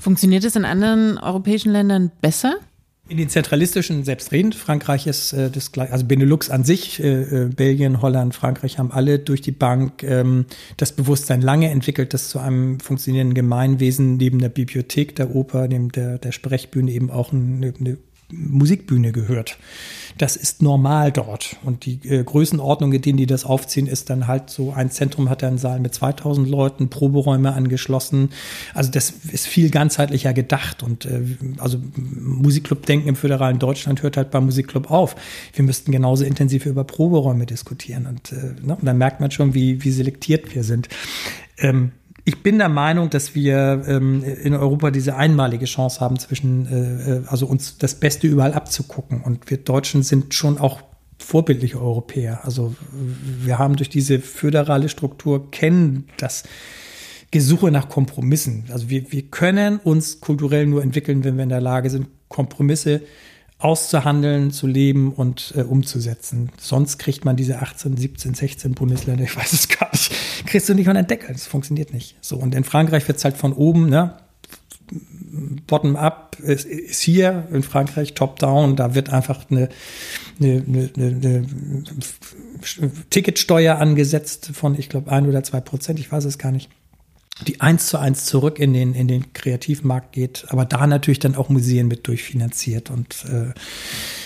Funktioniert 0.00 0.44
es 0.44 0.56
in 0.56 0.64
anderen 0.64 1.18
europäischen 1.18 1.70
Ländern 1.70 2.10
besser? 2.22 2.56
In 3.10 3.16
den 3.16 3.28
zentralistischen 3.28 4.04
selbstredend, 4.04 4.54
Frankreich 4.54 5.06
ist 5.06 5.32
äh, 5.32 5.50
das 5.50 5.72
gleiche, 5.72 5.92
also 5.92 6.06
Benelux 6.06 6.48
an 6.48 6.62
sich, 6.64 7.02
äh, 7.02 7.22
äh, 7.22 7.48
Belgien, 7.48 8.00
Holland, 8.00 8.34
Frankreich 8.34 8.78
haben 8.78 8.92
alle 8.92 9.18
durch 9.18 9.40
die 9.40 9.50
Bank 9.50 10.04
ähm, 10.04 10.46
das 10.76 10.92
Bewusstsein 10.92 11.42
lange 11.42 11.70
entwickelt, 11.70 12.14
dass 12.14 12.28
zu 12.28 12.38
einem 12.38 12.78
funktionierenden 12.78 13.34
Gemeinwesen 13.34 14.16
neben 14.16 14.38
der 14.38 14.48
Bibliothek, 14.48 15.16
der 15.16 15.34
Oper, 15.34 15.66
neben 15.66 15.90
der, 15.90 16.18
der 16.18 16.30
Sprechbühne 16.30 16.92
eben 16.92 17.10
auch 17.10 17.32
eine, 17.32 17.74
eine 17.78 17.98
Musikbühne 18.32 19.12
gehört. 19.12 19.58
Das 20.18 20.36
ist 20.36 20.60
normal 20.62 21.12
dort. 21.12 21.56
Und 21.64 21.86
die 21.86 22.00
äh, 22.08 22.22
Größenordnung, 22.22 22.92
in 22.92 23.02
denen 23.02 23.16
die 23.16 23.26
das 23.26 23.44
aufziehen, 23.44 23.86
ist 23.86 24.10
dann 24.10 24.26
halt 24.26 24.50
so, 24.50 24.72
ein 24.72 24.90
Zentrum 24.90 25.30
hat 25.30 25.42
einen 25.42 25.58
Saal 25.58 25.80
mit 25.80 25.94
2000 25.94 26.48
Leuten, 26.48 26.90
Proberäume 26.90 27.52
angeschlossen. 27.52 28.30
Also 28.74 28.90
das 28.90 29.10
ist 29.32 29.46
viel 29.46 29.70
ganzheitlicher 29.70 30.32
gedacht. 30.32 30.82
Und 30.82 31.06
äh, 31.06 31.22
also 31.58 31.78
Musikclub-Denken 31.96 33.08
im 33.08 33.16
föderalen 33.16 33.58
Deutschland 33.58 34.02
hört 34.02 34.16
halt 34.16 34.30
beim 34.30 34.44
Musikclub 34.44 34.90
auf. 34.90 35.16
Wir 35.54 35.64
müssten 35.64 35.92
genauso 35.92 36.24
intensiv 36.24 36.66
über 36.66 36.84
Proberäume 36.84 37.46
diskutieren. 37.46 38.06
Und, 38.06 38.32
äh, 38.32 38.54
ne? 38.62 38.76
und 38.76 38.84
dann 38.84 38.98
merkt 38.98 39.20
man 39.20 39.30
schon, 39.30 39.54
wie, 39.54 39.84
wie 39.84 39.90
selektiert 39.90 40.54
wir 40.54 40.64
sind. 40.64 40.88
Ähm, 41.58 41.92
ich 42.24 42.42
bin 42.42 42.58
der 42.58 42.68
Meinung, 42.68 43.10
dass 43.10 43.34
wir 43.34 43.82
ähm, 43.86 44.22
in 44.22 44.54
Europa 44.54 44.90
diese 44.90 45.16
einmalige 45.16 45.66
Chance 45.66 46.00
haben, 46.00 46.18
zwischen, 46.18 46.66
äh, 46.66 47.18
äh, 47.18 47.22
also 47.26 47.46
uns 47.46 47.78
das 47.78 47.94
Beste 47.94 48.26
überall 48.26 48.54
abzugucken. 48.54 49.22
Und 49.22 49.50
wir 49.50 49.58
Deutschen 49.58 50.02
sind 50.02 50.34
schon 50.34 50.58
auch 50.58 50.82
vorbildliche 51.18 51.80
Europäer. 51.80 52.44
Also 52.44 52.74
wir 53.42 53.58
haben 53.58 53.76
durch 53.76 53.90
diese 53.90 54.20
föderale 54.20 54.88
Struktur 54.88 55.50
kennen 55.50 56.08
das 56.16 56.44
Gesuche 57.30 57.70
nach 57.70 57.88
Kompromissen. 57.88 58.64
Also 58.72 58.90
wir, 58.90 59.12
wir 59.12 59.22
können 59.22 59.78
uns 59.78 60.20
kulturell 60.20 60.66
nur 60.66 60.82
entwickeln, 60.82 61.22
wenn 61.22 61.36
wir 61.36 61.44
in 61.44 61.50
der 61.50 61.60
Lage 61.60 61.90
sind, 61.90 62.08
Kompromisse 62.28 63.02
auszuhandeln, 63.60 64.50
zu 64.50 64.66
leben 64.66 65.12
und 65.12 65.52
äh, 65.56 65.62
umzusetzen. 65.62 66.50
Sonst 66.58 66.98
kriegt 66.98 67.24
man 67.24 67.36
diese 67.36 67.60
18, 67.60 67.96
17, 67.96 68.34
16 68.34 68.72
Bundesländer, 68.72 69.24
ich 69.24 69.36
weiß 69.36 69.52
es 69.52 69.68
gar 69.68 69.90
nicht, 69.92 70.12
kriegst 70.46 70.68
du 70.68 70.74
nicht 70.74 70.86
von 70.86 70.96
Entdecker. 70.96 71.32
Das 71.32 71.46
funktioniert 71.46 71.92
nicht. 71.92 72.16
So, 72.20 72.36
und 72.36 72.54
in 72.54 72.64
Frankreich 72.64 73.06
wird 73.06 73.18
es 73.18 73.24
halt 73.24 73.36
von 73.36 73.52
oben, 73.52 73.88
ne? 73.88 74.14
Bottom-up 75.66 76.38
ist, 76.40 76.64
ist, 76.64 77.00
hier 77.00 77.46
in 77.52 77.62
Frankreich 77.62 78.14
top-down. 78.14 78.74
Da 78.74 78.96
wird 78.96 79.10
einfach 79.10 79.48
eine, 79.48 79.68
eine, 80.40 80.90
eine, 80.96 81.06
eine 81.06 81.46
Ticketsteuer 83.10 83.76
angesetzt 83.76 84.50
von, 84.52 84.76
ich 84.76 84.88
glaube, 84.88 85.12
ein 85.12 85.28
oder 85.28 85.44
zwei 85.44 85.60
Prozent. 85.60 86.00
Ich 86.00 86.10
weiß 86.10 86.24
es 86.24 86.38
gar 86.38 86.50
nicht 86.50 86.68
die 87.46 87.60
eins 87.60 87.86
zu 87.86 87.98
eins 87.98 88.26
zurück 88.26 88.58
in 88.58 88.72
den, 88.72 88.94
in 88.94 89.08
den 89.08 89.32
Kreativmarkt 89.32 90.12
geht, 90.12 90.46
aber 90.48 90.64
da 90.64 90.86
natürlich 90.86 91.18
dann 91.18 91.34
auch 91.34 91.48
Museen 91.48 91.88
mit 91.88 92.06
durchfinanziert 92.06 92.90
und 92.90 93.24
äh, 93.24 93.52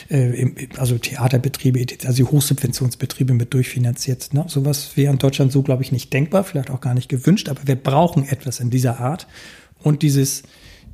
äh, 0.08 0.68
also 0.76 0.98
Theaterbetriebe, 0.98 1.84
also 2.06 2.30
Hochsubventionsbetriebe 2.30 3.34
mit 3.34 3.54
durchfinanziert. 3.54 4.34
Ne? 4.34 4.44
Sowas 4.48 4.96
wäre 4.96 5.12
in 5.12 5.18
Deutschland 5.18 5.52
so, 5.52 5.62
glaube 5.62 5.82
ich, 5.82 5.92
nicht 5.92 6.12
denkbar, 6.12 6.44
vielleicht 6.44 6.70
auch 6.70 6.80
gar 6.80 6.94
nicht 6.94 7.08
gewünscht, 7.08 7.48
aber 7.48 7.60
wir 7.66 7.76
brauchen 7.76 8.26
etwas 8.28 8.60
in 8.60 8.70
dieser 8.70 9.00
Art. 9.00 9.26
Und 9.82 10.02
dieses 10.02 10.42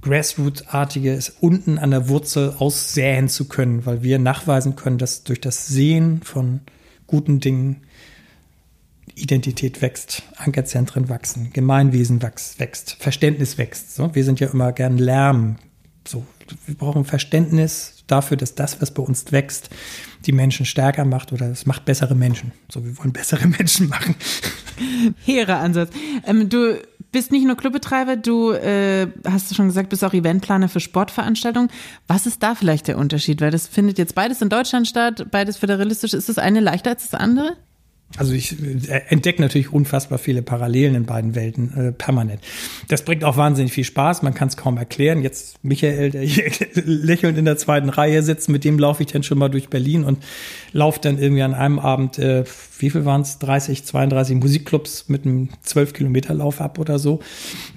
Grassroot-artige 0.03 1.13
ist 1.13 1.35
unten 1.41 1.79
an 1.79 1.91
der 1.91 2.09
Wurzel 2.09 2.55
aussäen 2.59 3.29
zu 3.29 3.47
können, 3.47 3.87
weil 3.87 4.03
wir 4.03 4.19
nachweisen 4.19 4.77
können, 4.77 4.99
dass 4.99 5.25
durch 5.25 5.41
das 5.41 5.67
Sehen 5.67 6.23
von 6.23 6.61
guten 7.07 7.41
Dingen 7.41 7.83
Identität 9.15 9.83
wächst, 9.83 10.23
Ankerzentren 10.37 11.09
wachsen, 11.09 11.51
Gemeinwesen 11.53 12.23
wächst, 12.23 12.97
Verständnis 12.99 13.59
wächst. 13.59 13.95
So, 13.95 14.15
wir 14.15 14.25
sind 14.25 14.41
ja 14.41 14.49
immer 14.49 14.73
gern 14.73 14.99
Lärm. 14.99 15.57
So, 16.07 16.25
wir 16.67 16.75
brauchen 16.75 17.05
Verständnis 17.05 18.05
dafür, 18.07 18.37
dass 18.37 18.55
das, 18.55 18.81
was 18.81 18.93
bei 18.93 19.03
uns 19.03 19.31
wächst, 19.33 19.71
die 20.27 20.33
Menschen 20.33 20.67
stärker 20.67 21.05
macht 21.05 21.33
oder 21.33 21.51
es 21.51 21.67
macht 21.67 21.85
bessere 21.85 22.15
Menschen. 22.15 22.53
So, 22.71 22.85
wir 22.85 22.97
wollen 22.99 23.13
bessere 23.13 23.47
Menschen 23.59 23.89
machen. 23.89 24.15
Hehrer 25.25 25.59
Ansatz. 25.59 25.91
Ähm, 26.27 26.49
du 26.49 26.81
bist 27.13 27.33
nicht 27.33 27.47
nur 27.47 27.57
Clubbetreiber, 27.57 28.17
du 28.17 28.53
äh, 28.53 29.09
hast 29.27 29.55
schon 29.55 29.67
gesagt, 29.67 29.89
bist 29.89 30.05
auch 30.05 30.15
Eventplaner 30.15 30.69
für 30.69 30.81
Sportveranstaltungen. 30.81 31.71
Was 32.07 32.27
ist 32.27 32.43
da 32.43 32.55
vielleicht 32.55 32.89
der 32.89 32.99
Unterschied? 32.99 33.41
Weil 33.41 33.51
das 33.51 33.67
findet 33.67 33.99
jetzt 33.99 34.15
beides 34.15 34.41
in 34.43 34.49
Deutschland 34.49 34.87
statt, 34.87 35.27
beides 35.31 35.57
föderalistisch. 35.57 36.15
Ist 36.15 36.29
das 36.29 36.39
eine 36.39 36.61
leichter 36.61 36.91
als 36.91 37.11
das 37.11 37.21
andere? 37.21 37.57
Also 38.17 38.33
ich 38.33 38.61
äh, 38.61 39.03
entdecke 39.09 39.41
natürlich 39.41 39.73
unfassbar 39.73 40.19
viele 40.19 40.43
Parallelen 40.43 40.97
in 40.97 41.05
beiden 41.05 41.37
Welten 41.37 41.77
äh, 41.77 41.93
permanent. 41.93 42.41
Das 42.89 43.05
bringt 43.05 43.23
auch 43.23 43.37
wahnsinnig 43.37 43.73
viel 43.73 43.85
Spaß. 43.85 44.23
Man 44.23 44.35
kann 44.35 44.49
es 44.49 44.57
kaum 44.57 44.77
erklären. 44.79 45.23
Jetzt 45.23 45.63
Michael, 45.63 46.11
der 46.11 46.23
hier 46.23 46.51
lächelnd 46.85 47.39
in 47.39 47.45
der 47.45 47.57
zweiten 47.57 47.89
Reihe 47.89 48.25
sitzt, 48.25 48.49
mit 48.49 48.65
dem 48.65 48.81
laufe 48.81 49.05
ich 49.05 49.13
dann 49.13 49.23
schon 49.23 49.39
mal 49.39 49.49
durch 49.49 49.69
Berlin 49.69 50.03
und 50.03 50.19
laufe 50.73 50.99
dann 51.01 51.21
irgendwie 51.21 51.43
an 51.43 51.55
einem 51.55 51.79
Abend, 51.79 52.19
äh, 52.19 52.45
wie 52.79 52.91
viel 52.91 53.05
waren 53.05 53.21
es, 53.21 53.39
30, 53.39 53.85
32 53.85 54.37
Musikclubs 54.37 55.09
mit 55.09 55.25
einem 55.25 55.49
12 55.63 55.93
Kilometer 55.93 56.35
Lauf 56.35 56.61
ab 56.61 56.81
oder 56.81 56.99
so. 56.99 57.21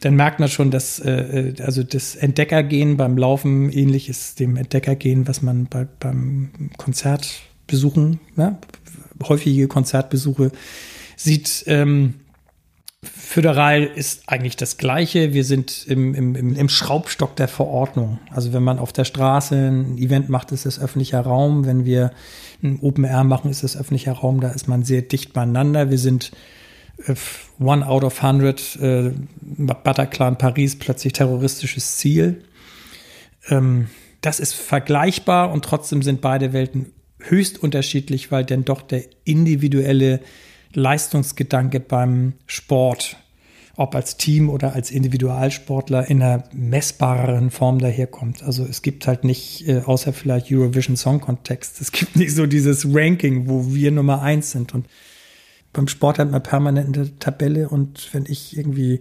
Dann 0.01 0.15
merkt 0.15 0.39
man 0.39 0.49
schon, 0.49 0.71
dass 0.71 0.97
äh, 0.97 1.11
äh, 1.11 1.61
also 1.61 1.83
das 1.83 2.15
Entdeckergehen 2.15 2.97
beim 2.97 3.19
Laufen 3.19 3.71
ähnlich 3.71 4.09
ist 4.09 4.39
dem 4.39 4.57
Entdeckergehen, 4.57 5.27
was 5.27 5.43
man 5.43 5.67
bei, 5.67 5.87
beim 5.99 6.49
Konzert 6.77 7.43
besuchen, 7.67 8.19
ne? 8.35 8.57
Häufige 9.29 9.67
Konzertbesuche 9.67 10.51
sieht. 11.15 11.63
Ähm, 11.67 12.15
Föderal 13.03 13.83
ist 13.83 14.23
eigentlich 14.27 14.55
das 14.55 14.77
Gleiche. 14.77 15.33
Wir 15.33 15.43
sind 15.43 15.85
im, 15.87 16.15
im, 16.15 16.55
im 16.55 16.69
Schraubstock 16.69 17.35
der 17.35 17.47
Verordnung. 17.47 18.19
Also 18.31 18.53
wenn 18.53 18.63
man 18.63 18.79
auf 18.79 18.93
der 18.93 19.03
Straße 19.03 19.55
ein 19.55 19.97
Event 19.97 20.29
macht, 20.29 20.51
ist 20.51 20.65
es 20.65 20.79
öffentlicher 20.79 21.19
Raum. 21.21 21.65
Wenn 21.65 21.85
wir 21.85 22.11
ein 22.61 22.79
Open 22.81 23.03
Air 23.03 23.25
machen, 23.25 23.51
ist 23.51 23.63
es 23.63 23.75
öffentlicher 23.75 24.13
Raum. 24.13 24.39
Da 24.39 24.49
ist 24.51 24.67
man 24.67 24.83
sehr 24.83 25.01
dicht 25.01 25.33
beieinander. 25.33 25.89
Wir 25.89 25.97
sind 25.97 26.31
äh, 27.05 27.15
one 27.59 27.85
out 27.85 28.03
of 28.03 28.21
hundred, 28.21 28.77
äh, 28.77 29.11
Bataclan 29.41 30.37
Paris, 30.37 30.77
plötzlich 30.79 31.13
terroristisches 31.13 31.97
Ziel. 31.97 32.43
Ähm, 33.49 33.87
das 34.21 34.39
ist 34.39 34.53
vergleichbar 34.53 35.51
und 35.51 35.65
trotzdem 35.65 36.01
sind 36.01 36.21
beide 36.21 36.53
Welten 36.53 36.93
höchst 37.29 37.61
unterschiedlich, 37.61 38.31
weil 38.31 38.45
denn 38.45 38.65
doch 38.65 38.81
der 38.81 39.03
individuelle 39.23 40.19
Leistungsgedanke 40.73 41.79
beim 41.79 42.33
Sport, 42.47 43.17
ob 43.75 43.95
als 43.95 44.17
Team 44.17 44.49
oder 44.49 44.73
als 44.73 44.91
Individualsportler, 44.91 46.09
in 46.09 46.21
einer 46.21 46.43
messbareren 46.53 47.49
Form 47.49 47.79
daherkommt. 47.79 48.43
Also 48.43 48.65
es 48.65 48.81
gibt 48.81 49.07
halt 49.07 49.23
nicht, 49.23 49.67
äh, 49.67 49.81
außer 49.85 50.13
vielleicht 50.13 50.51
Eurovision 50.51 50.95
Song 50.95 51.21
Context, 51.21 51.81
es 51.81 51.91
gibt 51.91 52.15
nicht 52.15 52.35
so 52.35 52.45
dieses 52.45 52.85
Ranking, 52.93 53.47
wo 53.47 53.73
wir 53.73 53.91
Nummer 53.91 54.21
eins 54.21 54.51
sind. 54.51 54.73
Und 54.73 54.85
beim 55.71 55.87
Sport 55.87 56.19
hat 56.19 56.29
man 56.29 56.43
permanent 56.43 56.95
eine 56.95 57.19
Tabelle 57.19 57.69
und 57.69 58.09
wenn 58.13 58.25
ich 58.27 58.55
irgendwie 58.55 58.99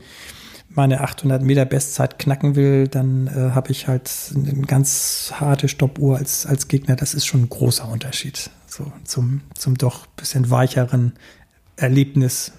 meine 0.74 1.00
800 1.00 1.42
Meter 1.42 1.64
Bestzeit 1.64 2.18
knacken 2.18 2.56
will, 2.56 2.88
dann 2.88 3.26
äh, 3.26 3.54
habe 3.54 3.70
ich 3.70 3.88
halt 3.88 4.10
eine 4.34 4.62
ganz 4.62 5.32
harte 5.34 5.68
Stoppuhr 5.68 6.18
als, 6.18 6.46
als 6.46 6.68
Gegner. 6.68 6.96
Das 6.96 7.14
ist 7.14 7.26
schon 7.26 7.42
ein 7.42 7.48
großer 7.48 7.88
Unterschied 7.88 8.50
so 8.66 8.90
zum, 9.04 9.42
zum 9.54 9.76
doch 9.76 10.06
bisschen 10.06 10.50
weicheren 10.50 11.12
Erlebnis 11.76 12.52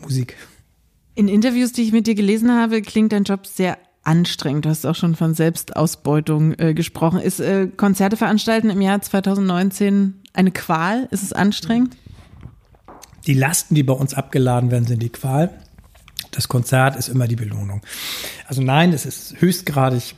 Musik. 0.00 0.36
In 1.14 1.28
Interviews, 1.28 1.72
die 1.72 1.82
ich 1.82 1.92
mit 1.92 2.06
dir 2.06 2.14
gelesen 2.14 2.50
habe, 2.52 2.82
klingt 2.82 3.12
dein 3.12 3.24
Job 3.24 3.46
sehr 3.46 3.78
anstrengend. 4.02 4.64
Du 4.64 4.70
hast 4.70 4.84
auch 4.86 4.94
schon 4.94 5.14
von 5.14 5.34
Selbstausbeutung 5.34 6.54
äh, 6.58 6.74
gesprochen. 6.74 7.20
Ist 7.20 7.40
äh, 7.40 7.68
Konzerte 7.68 8.16
veranstalten 8.16 8.70
im 8.70 8.80
Jahr 8.80 9.00
2019 9.00 10.14
eine 10.32 10.50
Qual? 10.50 11.06
Ist 11.10 11.22
es 11.22 11.32
anstrengend? 11.32 11.96
Die 13.26 13.34
Lasten, 13.34 13.74
die 13.74 13.82
bei 13.82 13.92
uns 13.92 14.14
abgeladen 14.14 14.70
werden, 14.70 14.86
sind 14.86 15.02
die 15.02 15.10
Qual. 15.10 15.50
Das 16.32 16.48
Konzert 16.48 16.96
ist 16.96 17.08
immer 17.08 17.28
die 17.28 17.36
Belohnung. 17.36 17.82
Also 18.46 18.62
nein, 18.62 18.92
es 18.92 19.06
ist 19.06 19.40
höchstgradig 19.40 20.16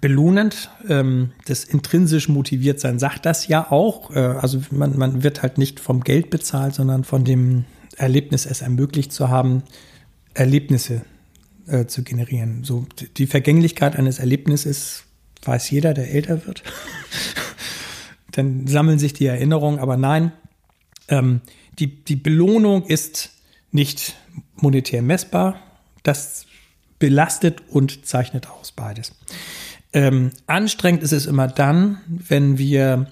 belohnend, 0.00 0.70
ähm, 0.88 1.32
das 1.46 1.64
intrinsisch 1.64 2.28
motiviert 2.28 2.78
sein, 2.80 2.98
sagt 2.98 3.24
das 3.24 3.48
ja 3.48 3.70
auch. 3.70 4.14
Äh, 4.14 4.18
also 4.18 4.60
man, 4.70 4.98
man 4.98 5.22
wird 5.22 5.42
halt 5.42 5.56
nicht 5.56 5.80
vom 5.80 6.02
Geld 6.02 6.28
bezahlt, 6.28 6.74
sondern 6.74 7.04
von 7.04 7.24
dem 7.24 7.64
Erlebnis, 7.96 8.44
es 8.44 8.60
ermöglicht 8.60 9.12
zu 9.12 9.28
haben, 9.28 9.62
Erlebnisse 10.34 11.02
äh, 11.66 11.86
zu 11.86 12.02
generieren. 12.02 12.64
So 12.64 12.86
die 13.16 13.26
Vergänglichkeit 13.26 13.96
eines 13.96 14.18
Erlebnisses 14.18 15.04
weiß 15.44 15.70
jeder, 15.70 15.94
der 15.94 16.12
älter 16.12 16.46
wird. 16.46 16.64
Dann 18.32 18.66
sammeln 18.66 18.98
sich 18.98 19.14
die 19.14 19.26
Erinnerungen, 19.26 19.78
aber 19.78 19.96
nein, 19.96 20.32
ähm, 21.08 21.40
die, 21.78 22.04
die 22.04 22.16
Belohnung 22.16 22.84
ist 22.84 23.30
nicht 23.70 24.16
monetär 24.56 25.02
messbar. 25.02 25.56
Das 26.02 26.46
belastet 26.98 27.62
und 27.68 28.06
zeichnet 28.06 28.48
aus 28.48 28.72
beides. 28.72 29.12
Ähm, 29.92 30.30
anstrengend 30.46 31.02
ist 31.02 31.12
es 31.12 31.26
immer 31.26 31.48
dann, 31.48 32.00
wenn 32.06 32.58
wir 32.58 33.06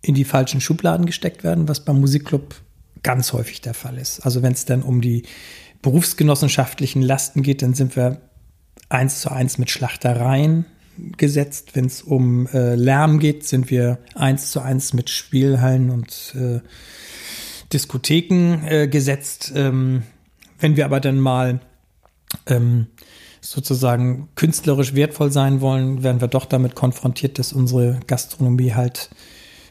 in 0.00 0.14
die 0.14 0.24
falschen 0.24 0.60
Schubladen 0.60 1.06
gesteckt 1.06 1.44
werden, 1.44 1.68
was 1.68 1.84
beim 1.84 2.00
Musikclub 2.00 2.54
ganz 3.02 3.32
häufig 3.32 3.60
der 3.60 3.74
Fall 3.74 3.98
ist. 3.98 4.20
Also 4.20 4.42
wenn 4.42 4.52
es 4.52 4.64
dann 4.64 4.82
um 4.82 5.00
die 5.00 5.24
berufsgenossenschaftlichen 5.82 7.02
Lasten 7.02 7.42
geht, 7.42 7.62
dann 7.62 7.74
sind 7.74 7.96
wir 7.96 8.20
eins 8.88 9.20
zu 9.20 9.30
eins 9.30 9.58
mit 9.58 9.70
Schlachtereien 9.70 10.66
gesetzt. 11.16 11.74
Wenn 11.74 11.86
es 11.86 12.02
um 12.02 12.46
äh, 12.48 12.74
Lärm 12.74 13.18
geht, 13.18 13.46
sind 13.46 13.70
wir 13.70 13.98
eins 14.14 14.50
zu 14.50 14.60
eins 14.60 14.92
mit 14.92 15.10
Spielhallen 15.10 15.90
und 15.90 16.34
äh, 16.36 16.60
Diskotheken 17.72 18.64
äh, 18.66 18.88
gesetzt. 18.88 19.52
Ähm, 19.54 20.02
wenn 20.60 20.76
wir 20.76 20.84
aber 20.84 21.00
dann 21.00 21.18
mal 21.18 21.60
ähm, 22.46 22.86
sozusagen 23.40 24.28
künstlerisch 24.36 24.94
wertvoll 24.94 25.32
sein 25.32 25.60
wollen, 25.60 26.02
werden 26.02 26.20
wir 26.20 26.28
doch 26.28 26.44
damit 26.44 26.74
konfrontiert, 26.74 27.38
dass 27.38 27.52
unsere 27.52 28.00
Gastronomie 28.06 28.72
halt 28.74 29.10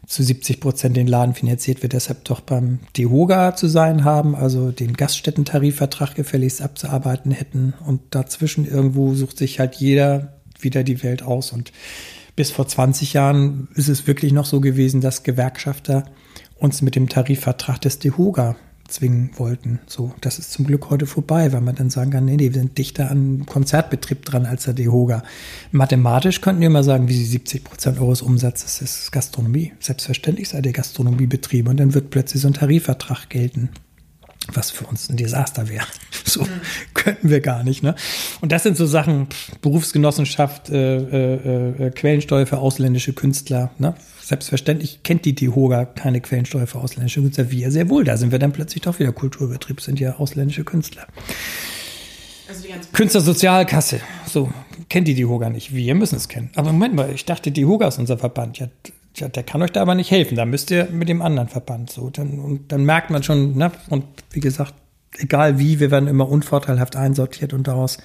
zu 0.08 0.24
70 0.24 0.60
Prozent 0.60 0.98
den 0.98 1.08
Laden 1.08 1.36
finanziert 1.36 1.82
wir 1.82 1.90
deshalb 1.90 2.26
doch 2.26 2.42
beim 2.42 2.80
DEHOGA 2.98 3.56
zu 3.56 3.68
sein 3.68 4.04
haben, 4.04 4.36
also 4.36 4.72
den 4.72 4.94
Gaststättentarifvertrag 4.94 6.16
gefälligst 6.16 6.62
abzuarbeiten 6.62 7.32
hätten. 7.32 7.74
Und 7.86 8.02
dazwischen 8.10 8.68
irgendwo 8.68 9.14
sucht 9.14 9.38
sich 9.38 9.60
halt 9.60 9.76
jeder 9.76 10.34
wieder 10.60 10.84
die 10.84 11.02
Welt 11.04 11.24
aus. 11.24 11.52
Und 11.54 11.72
bis 12.36 12.52
vor 12.52 12.68
20 12.68 13.14
Jahren 13.14 13.70
ist 13.76 13.88
es 13.88 14.06
wirklich 14.08 14.34
noch 14.34 14.46
so 14.46 14.60
gewesen, 14.60 15.00
dass 15.00 15.24
Gewerkschafter 15.24 16.06
uns 16.62 16.82
mit 16.82 16.96
dem 16.96 17.10
Tarifvertrag 17.10 17.82
des 17.82 18.00
DEHOGA 18.00 18.56
zwingen 18.88 19.32
wollten. 19.38 19.80
So, 19.88 20.14
das 20.22 20.38
ist 20.38 20.52
zum 20.52 20.66
Glück 20.68 20.90
heute 20.90 21.06
vorbei, 21.06 21.52
weil 21.54 21.62
man 21.62 21.76
dann 21.76 21.90
sagen 21.90 22.12
kann, 22.12 22.26
nee, 22.26 22.36
nee, 22.36 22.54
wir 22.54 22.60
sind 22.60 22.78
dichter 22.78 23.10
an 23.10 23.46
Konzertbetrieb 23.46 24.24
dran 24.26 24.46
als 24.46 24.66
der 24.66 24.74
DEHOGA. 24.74 25.24
Mathematisch 25.72 26.42
könnten 26.42 26.62
wir 26.62 26.70
mal 26.70 26.84
sagen, 26.84 27.08
wie 27.08 27.14
sie 27.14 27.26
70 27.26 27.64
Prozent 27.64 28.00
eures 28.00 28.22
Umsatzes 28.22 28.82
ist 28.82 29.12
Gastronomie. 29.12 29.74
Selbstverständlich 29.80 30.50
sei 30.50 30.62
der 30.62 30.74
Gastronomiebetrieb 30.74 31.68
und 31.68 31.80
dann 31.80 31.94
wird 31.94 32.12
plötzlich 32.12 32.42
so 32.42 32.48
ein 32.48 32.54
Tarifvertrag 32.54 33.30
gelten 33.30 33.70
was 34.54 34.72
für 34.72 34.86
uns 34.86 35.10
ein 35.10 35.18
Desaster 35.18 35.70
wäre. 35.70 35.86
So 36.32 36.48
könnten 36.94 37.30
wir 37.30 37.42
gar 37.42 37.64
nicht. 37.64 37.84
Ne? 37.84 37.96
Und 38.42 38.52
das 38.52 38.64
sind 38.64 38.78
so 38.78 38.86
Sachen, 38.86 39.28
Berufsgenossenschaft, 39.62 40.70
äh, 40.70 40.98
äh, 40.98 41.88
äh, 41.88 41.92
Quellensteuer 41.92 42.46
für 42.46 42.60
ausländische 42.60 43.14
Künstler. 43.14 43.72
Ne? 43.78 43.96
Selbstverständlich 44.22 45.04
kennt 45.04 45.26
die 45.26 45.36
DEHOGA 45.36 45.86
keine 45.86 46.22
Quellensteuer 46.22 46.68
für 46.68 46.80
ausländische 46.80 47.22
Künstler. 47.22 47.52
Wir 47.52 47.72
sehr 47.72 47.90
wohl. 47.90 48.04
Da 48.04 48.18
sind 48.18 48.32
wir 48.32 48.40
dann 48.40 48.54
plötzlich 48.54 48.82
doch 48.84 49.00
wieder 49.00 49.12
Kulturbetrieb, 49.12 49.82
sind 49.82 50.00
ja 50.00 50.16
ausländische 50.18 50.64
Künstler. 50.64 51.08
Also 52.48 52.68
Künstlersozialkasse. 52.94 54.00
So, 54.28 54.52
kennt 54.90 55.08
die 55.08 55.16
DEHOGA 55.16 55.50
nicht. 55.50 55.74
Wir 55.74 55.96
müssen 55.96 56.16
es 56.16 56.28
kennen. 56.28 56.50
Aber 56.56 56.72
Moment 56.72 56.96
mal, 56.96 57.12
ich 57.14 57.26
dachte, 57.26 57.52
die 57.52 57.62
DEHOGA 57.62 57.88
ist 57.88 58.00
unser 58.00 58.18
Verband. 58.18 58.60
Ja, 58.60 58.68
ja, 59.18 59.28
der 59.28 59.44
kann 59.44 59.62
euch 59.62 59.72
da 59.72 59.82
aber 59.82 59.96
nicht 59.96 60.12
helfen. 60.12 60.36
Da 60.36 60.46
müsst 60.46 60.72
ihr 60.72 60.88
mit 60.92 61.10
dem 61.10 61.22
anderen 61.22 61.50
Verband 61.50 61.90
so. 61.90 62.10
Dann, 62.10 62.40
und 62.40 62.72
dann 62.72 62.84
merkt 62.84 63.10
man 63.10 63.24
schon, 63.24 63.58
ne, 63.58 63.72
und 63.90 64.06
wie 64.32 64.40
gesagt, 64.40 64.74
egal 65.18 65.60
wie, 65.60 65.80
wir 65.80 65.92
werden 65.92 66.08
immer 66.08 66.30
unvorteilhaft 66.30 66.96
einsortiert 66.96 67.54
und 67.54 67.68
daraus 67.68 67.98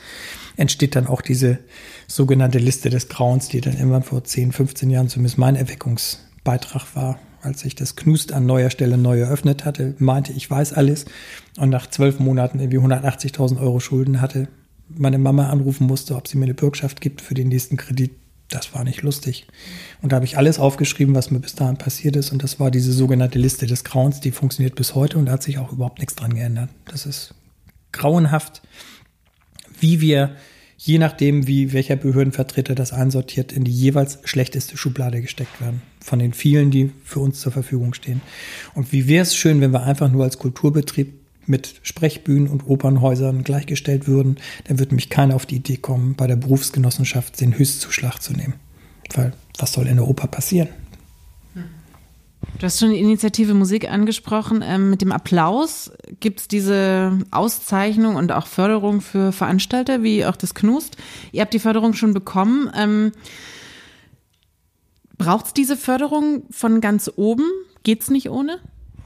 entsteht 0.57 0.97
dann 0.97 1.07
auch 1.07 1.21
diese 1.21 1.59
sogenannte 2.07 2.59
Liste 2.59 2.90
des 2.90 3.09
Grauens, 3.09 3.49
die 3.49 3.61
dann 3.61 3.77
irgendwann 3.77 4.03
vor 4.03 4.25
10, 4.25 4.53
15 4.53 4.90
Jahren 4.90 5.09
zumindest 5.09 5.38
mein 5.38 5.57
Erweckungsbeitrag 5.57 6.95
war. 6.95 7.19
Als 7.42 7.64
ich 7.64 7.77
das 7.77 7.95
Knust 7.95 8.33
an 8.33 8.47
neuer 8.47 8.71
Stelle 8.71 8.99
neu 8.99 9.21
eröffnet 9.21 9.64
hatte, 9.64 9.95
meinte, 9.99 10.33
ich 10.33 10.51
weiß 10.51 10.73
alles 10.73 11.05
und 11.59 11.71
nach 11.71 11.88
zwölf 11.88 12.19
Monaten 12.19 12.59
irgendwie 12.59 12.79
180.000 12.79 13.61
Euro 13.61 13.79
Schulden 13.79 14.21
hatte, 14.21 14.49
meine 14.88 15.19
Mama 15.19 15.51
anrufen 15.51 15.87
musste, 15.87 16.16
ob 16.16 16.27
sie 16.27 16.38
mir 16.38 16.45
eine 16.45 16.55
Bürgschaft 16.55 17.01
gibt 17.01 17.21
für 17.21 17.35
den 17.35 17.49
nächsten 17.49 17.77
Kredit 17.77 18.12
das 18.49 18.75
war 18.75 18.85
nicht 18.85 19.03
lustig. 19.03 19.47
Und 20.03 20.13
da 20.13 20.17
habe 20.17 20.27
ich 20.27 20.39
alles 20.39 20.59
aufgeschrieben, 20.59 21.15
was 21.15 21.31
mir 21.31 21.41
bis 21.41 21.55
dahin 21.55 21.79
passiert 21.79 22.17
ist. 22.17 22.31
Und 22.31 22.43
das 22.43 22.61
war 22.61 22.71
diese 22.71 22.93
sogenannte 22.93 23.39
Liste 23.39 23.67
des 23.67 23.85
Grauens, 23.85 24.21
die 24.21 24.31
funktioniert 24.31 24.75
bis 24.77 24.95
heute 24.95 25.19
und 25.19 25.27
da 25.27 25.33
hat 25.33 25.43
sich 25.43 25.59
auch 25.59 25.73
überhaupt 25.73 25.99
nichts 25.99 26.15
dran 26.15 26.35
geändert. 26.35 26.71
Das 26.87 27.07
ist 27.07 27.35
grauenhaft, 27.93 28.63
wie 29.81 30.01
wir, 30.01 30.37
je 30.77 30.99
nachdem, 30.99 31.47
wie 31.47 31.73
welcher 31.73 31.97
Behördenvertreter 31.97 32.75
das 32.75 32.93
einsortiert, 32.93 33.53
in 33.53 33.65
die 33.65 33.73
jeweils 33.73 34.19
schlechteste 34.25 34.77
Schublade 34.77 35.21
gesteckt 35.21 35.61
werden. 35.61 35.83
Von 36.01 36.19
den 36.19 36.33
vielen, 36.33 36.71
die 36.71 36.93
für 37.05 37.21
uns 37.21 37.41
zur 37.41 37.51
Verfügung 37.51 37.95
stehen. 37.95 38.21
Und 38.75 38.93
wie 38.93 39.09
wäre 39.09 39.23
es 39.23 39.35
schön, 39.35 39.61
wenn 39.61 39.73
wir 39.73 39.83
einfach 39.83 40.11
nur 40.11 40.23
als 40.23 40.39
Kulturbetrieb 40.39 41.26
mit 41.47 41.81
Sprechbühnen 41.83 42.49
und 42.49 42.67
Opernhäusern 42.67 43.45
gleichgestellt 43.45 44.07
würden, 44.07 44.37
dann 44.65 44.79
würde 44.79 44.95
mich 44.95 45.11
keiner 45.11 45.35
auf 45.35 45.47
die 45.47 45.57
Idee 45.57 45.77
kommen, 45.77 46.15
bei 46.15 46.27
der 46.27 46.37
Berufsgenossenschaft 46.37 47.41
den 47.41 47.57
Höchstzuschlag 47.57 48.21
zu 48.21 48.33
nehmen. 48.33 48.55
Weil 49.15 49.33
was 49.59 49.73
soll 49.73 49.87
in 49.87 49.97
der 49.97 50.09
Oper 50.09 50.27
passieren? 50.27 50.69
Du 52.59 52.65
hast 52.65 52.81
schon 52.81 52.91
die 52.91 53.01
Initiative 53.01 53.55
Musik 53.55 53.91
angesprochen. 53.91 54.63
Ähm, 54.65 54.89
mit 54.89 55.03
dem 55.03 55.13
Applaus 55.13 55.91
gibt 56.21 56.41
es 56.41 56.49
diese 56.49 57.19
Auszeichnung 57.31 58.17
und 58.17 58.33
auch 58.33 58.47
Förderung 58.47 59.01
für 59.01 59.33
Veranstalter, 59.33 60.03
wie 60.03 60.25
auch 60.25 60.37
das 60.37 60.55
Knust. 60.55 60.97
Ihr 61.33 61.43
habt 61.43 61.53
die 61.53 61.59
Förderung 61.59 61.93
schon 61.93 62.15
bekommen. 62.15 62.71
Ähm, 62.75 63.13
Braucht 65.19 65.47
es 65.47 65.55
diese 65.55 65.77
Förderung 65.77 66.43
von 66.51 66.81
ganz 66.81 67.11
oben? 67.17 67.45
Geht 67.83 68.03
es 68.03 68.11
nicht 68.11 68.29
ohne? 68.31 68.59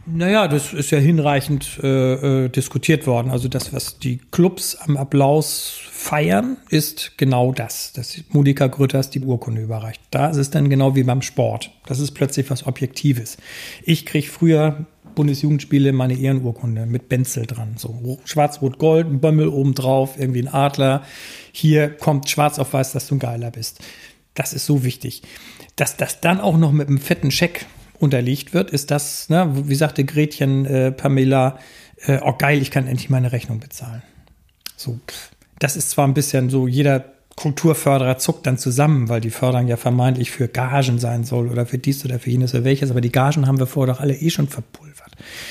Naja, 0.07 0.49
das 0.49 0.73
ist 0.73 0.91
ja 0.91 0.99
hinreichend 0.99 1.79
äh, 1.83 2.45
äh, 2.45 2.49
diskutiert 2.49 3.07
worden. 3.07 3.31
Also 3.31 3.49
das, 3.49 3.73
was 3.73 3.99
die 3.99 4.19
Clubs 4.31 4.77
am 4.77 4.97
Applaus 4.97 5.79
feiern, 5.91 6.57
ist 6.69 7.19
genau 7.19 7.53
das. 7.53 7.93
Dass 7.93 8.19
Monika 8.31 8.67
Grütters 8.67 9.11
die 9.11 9.21
Urkunde 9.21 9.63
überreicht. 9.63 10.01
Da 10.11 10.31
ist 10.31 10.39
es 10.39 10.51
dann 10.51 10.69
genau 10.71 10.97
wie 10.97 11.03
beim 11.03 11.23
Sport. 11.23 11.71
Das 11.87 12.01
ist 12.01 12.13
plötzlich 12.13 12.51
was 12.51 12.67
Objektives. 12.67 13.37
Ich 13.83 14.07
kriege 14.07 14.27
früher 14.27 14.87
Bundesjugendspiele 15.15 15.93
meine 15.93 16.15
Ehrenurkunde 16.15 16.87
mit 16.87 17.09
Benzel 17.09 17.47
dran. 17.47 17.75
So 17.77 18.19
schwarz-rot-gold, 18.25 19.07
ein 19.07 19.21
Bömmel 19.21 19.49
obendrauf, 19.49 20.19
irgendwie 20.19 20.43
ein 20.43 20.49
Adler. 20.49 21.03
Hier 21.53 21.91
kommt 21.91 22.29
schwarz 22.31 22.59
auf 22.59 22.73
weiß, 22.73 22.93
dass 22.93 23.09
du 23.09 23.17
ein 23.17 23.19
Geiler 23.19 23.51
bist. 23.51 23.81
Das 24.35 24.53
ist 24.53 24.67
so 24.67 24.85
wichtig. 24.85 25.23
Dass 25.77 25.97
das 25.97 26.21
dann 26.21 26.41
auch 26.41 26.57
noch 26.57 26.73
mit 26.73 26.89
einem 26.89 26.99
fetten 26.99 27.31
Scheck 27.31 27.67
unterlegt 28.01 28.55
wird, 28.55 28.71
ist 28.71 28.91
das, 28.91 29.29
ne, 29.29 29.49
wie 29.69 29.75
sagte 29.75 30.05
Gretchen 30.05 30.67
äh, 30.67 30.91
Pamela, 30.91 31.59
äh, 32.07 32.19
oh 32.23 32.35
geil, 32.37 32.61
ich 32.63 32.71
kann 32.71 32.87
endlich 32.87 33.11
meine 33.11 33.33
Rechnung 33.33 33.61
bezahlen. 33.61 34.03
So, 34.77 34.99
das 35.59 35.77
ist 35.77 35.91
zwar 35.91 36.09
ein 36.09 36.15
bisschen 36.15 36.51
so, 36.51 36.67
jeder 36.67 37.05
Kulturförderer 37.37 38.19
zuckt 38.19 38.47
dann 38.47 38.59
zusammen, 38.59 39.09
weil 39.09 39.21
die 39.21 39.31
Förderung 39.31 39.69
ja 39.69 39.77
vermeintlich 39.77 40.31
für 40.31 40.49
Gagen 40.49 40.99
sein 40.99 41.25
soll 41.25 41.49
oder 41.49 41.67
für 41.67 41.79
dies 41.79 42.05
oder 42.05 42.19
für 42.19 42.31
jenes 42.31 42.55
oder 42.55 42.65
welches, 42.65 42.91
aber 42.91 43.01
die 43.01 43.13
Gagen 43.13 43.47
haben 43.47 43.59
wir 43.59 43.67
vorher 43.67 43.95
doch 43.95 44.01
alle 44.01 44.15
eh 44.15 44.31
schon 44.31 44.49
verpulvert. 44.49 44.90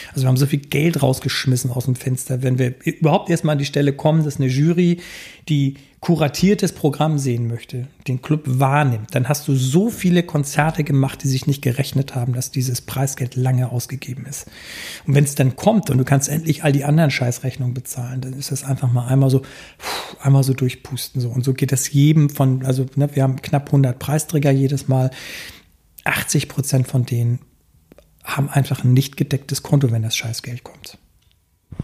Also 0.10 0.24
wir 0.24 0.28
haben 0.28 0.38
so 0.38 0.46
viel 0.46 0.60
Geld 0.60 1.02
rausgeschmissen 1.02 1.72
aus 1.72 1.86
dem 1.86 1.96
Fenster, 1.96 2.44
wenn 2.44 2.60
wir 2.60 2.76
überhaupt 2.84 3.30
erstmal 3.30 3.54
an 3.54 3.60
die 3.60 3.66
Stelle 3.66 3.94
kommen, 3.94 4.24
dass 4.24 4.38
eine 4.38 4.48
Jury, 4.48 5.00
die 5.48 5.76
kuratiertes 6.02 6.72
Programm 6.72 7.20
sehen 7.20 7.48
möchte, 7.48 7.88
den 8.08 8.22
Club 8.22 8.44
wahrnimmt, 8.46 9.14
dann 9.16 9.28
hast 9.28 9.48
du 9.48 9.56
so 9.56 9.90
viele 9.90 10.24
Konzerte 10.24 10.86
gemacht, 10.86 11.24
die 11.24 11.28
sich 11.28 11.46
nicht 11.46 11.62
gerechnet 11.62 12.16
haben, 12.16 12.34
dass 12.34 12.52
dieses 12.52 12.82
Preisgeld 12.82 13.36
lange 13.36 13.70
ausgegeben 13.70 14.26
ist. 14.26 14.48
Und 15.06 15.16
wenn 15.16 15.26
es 15.26 15.36
dann 15.36 15.58
kommt 15.58 15.90
und 15.90 15.98
du 15.98 16.06
kannst 16.06 16.30
endlich 16.30 16.64
all 16.64 16.72
die 16.72 16.86
anderen 16.86 17.12
Scheißrechnungen 17.12 17.74
bezahlen, 17.74 18.22
dann 18.22 18.34
ist 18.34 18.52
das 18.52 18.64
einfach 18.64 18.92
mal 18.92 19.08
einmal 19.08 19.30
so, 19.30 19.42
einmal 20.22 20.44
so 20.44 20.54
durchpusten 20.54 21.22
so. 21.22 21.30
Und 21.30 21.44
so 21.44 21.54
geht 21.54 21.74
das 21.74 21.92
jedem 21.92 22.30
von, 22.30 22.66
also 22.66 22.86
ne, 22.96 23.10
wir 23.14 23.24
haben 23.24 23.42
knapp 23.42 23.68
100 23.68 24.00
Preisträger 24.00 24.52
jedes 24.52 24.88
Mal. 24.88 25.12
80 26.06 26.48
Prozent 26.48 26.88
von 26.88 27.06
denen 27.06 27.40
haben 28.24 28.50
einfach 28.50 28.84
ein 28.84 28.94
nicht 28.94 29.18
gedecktes 29.18 29.64
Konto, 29.64 29.92
wenn 29.92 30.04
das 30.04 30.16
Scheißgeld 30.16 30.64
kommt. 30.64 30.98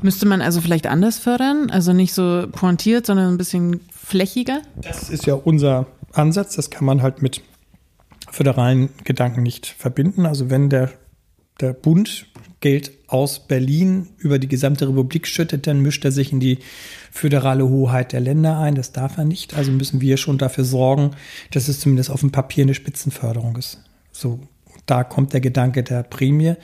Müsste 0.02 0.26
man 0.26 0.42
also 0.42 0.62
vielleicht 0.62 0.88
anders 0.88 1.18
fördern? 1.18 1.70
Also 1.70 1.94
nicht 1.94 2.14
so 2.14 2.48
pointiert, 2.52 3.06
sondern 3.06 3.34
ein 3.34 3.38
bisschen 3.38 3.82
flächiger? 3.92 4.62
Das 4.76 5.10
ist 5.10 5.26
ja 5.26 5.36
unser 5.36 5.88
Ansatz. 6.12 6.56
Das 6.56 6.70
kann 6.70 6.86
man 6.86 7.02
halt 7.02 7.22
mit 7.22 7.42
föderalen 8.30 8.90
Gedanken 9.04 9.44
nicht 9.44 9.68
verbinden. 9.68 10.26
Also 10.26 10.50
wenn 10.50 10.70
der, 10.70 10.92
der 11.62 11.74
Bund 11.74 12.28
Geld 12.60 12.92
aus 13.08 13.48
Berlin 13.48 14.08
über 14.18 14.40
die 14.40 14.48
gesamte 14.48 14.88
Republik 14.88 15.28
schüttet, 15.28 15.68
dann 15.68 15.82
mischt 15.82 16.04
er 16.04 16.12
sich 16.12 16.32
in 16.32 16.40
die 16.40 16.60
föderale 17.12 17.70
Hoheit 17.70 18.12
der 18.12 18.22
Länder 18.22 18.58
ein. 18.58 18.76
Das 18.76 18.92
darf 18.92 19.18
er 19.18 19.26
nicht. 19.26 19.54
Also 19.54 19.72
müssen 19.72 20.02
wir 20.02 20.18
schon 20.18 20.38
dafür 20.38 20.64
sorgen, 20.64 21.12
dass 21.52 21.68
es 21.68 21.80
zumindest 21.80 22.10
auf 22.10 22.22
dem 22.22 22.32
Papier 22.32 22.64
eine 22.64 22.74
Spitzenförderung 22.74 23.56
ist. 23.56 23.84
So, 24.12 24.40
da 24.86 25.04
kommt 25.04 25.34
der 25.34 25.42
Gedanke 25.42 25.84
der 25.84 26.04
Prämie. 26.04 26.56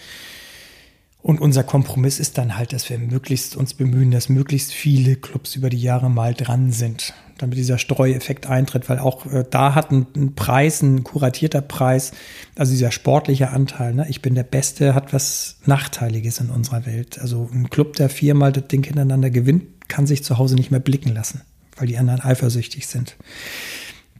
Und 1.23 1.39
unser 1.39 1.63
Kompromiss 1.63 2.19
ist 2.19 2.39
dann 2.39 2.57
halt, 2.57 2.73
dass 2.73 2.89
wir 2.89 2.97
möglichst 2.97 3.55
uns 3.55 3.75
bemühen, 3.75 4.09
dass 4.09 4.27
möglichst 4.27 4.73
viele 4.73 5.15
Clubs 5.15 5.55
über 5.55 5.69
die 5.69 5.81
Jahre 5.81 6.09
mal 6.09 6.33
dran 6.33 6.71
sind, 6.71 7.13
damit 7.37 7.59
dieser 7.59 7.77
Streueffekt 7.77 8.47
eintritt, 8.47 8.89
weil 8.89 8.97
auch 8.97 9.27
äh, 9.27 9.45
da 9.47 9.75
hat 9.75 9.91
ein, 9.91 10.07
ein, 10.15 10.33
Preis, 10.33 10.81
ein 10.81 11.03
kuratierter 11.03 11.61
Preis, 11.61 12.11
also 12.55 12.71
dieser 12.71 12.91
sportliche 12.91 13.51
Anteil, 13.51 13.93
ne, 13.93 14.07
ich 14.09 14.23
bin 14.23 14.33
der 14.33 14.43
Beste, 14.43 14.95
hat 14.95 15.13
was 15.13 15.57
Nachteiliges 15.65 16.39
in 16.39 16.49
unserer 16.49 16.87
Welt. 16.87 17.19
Also 17.19 17.47
ein 17.53 17.69
Club, 17.69 17.97
der 17.97 18.09
viermal 18.09 18.51
das 18.51 18.67
Ding 18.67 18.83
hintereinander 18.83 19.29
gewinnt, 19.29 19.65
kann 19.89 20.07
sich 20.07 20.23
zu 20.23 20.39
Hause 20.39 20.55
nicht 20.55 20.71
mehr 20.71 20.79
blicken 20.79 21.13
lassen, 21.13 21.41
weil 21.77 21.85
die 21.85 21.99
anderen 21.99 22.21
eifersüchtig 22.21 22.87
sind. 22.87 23.15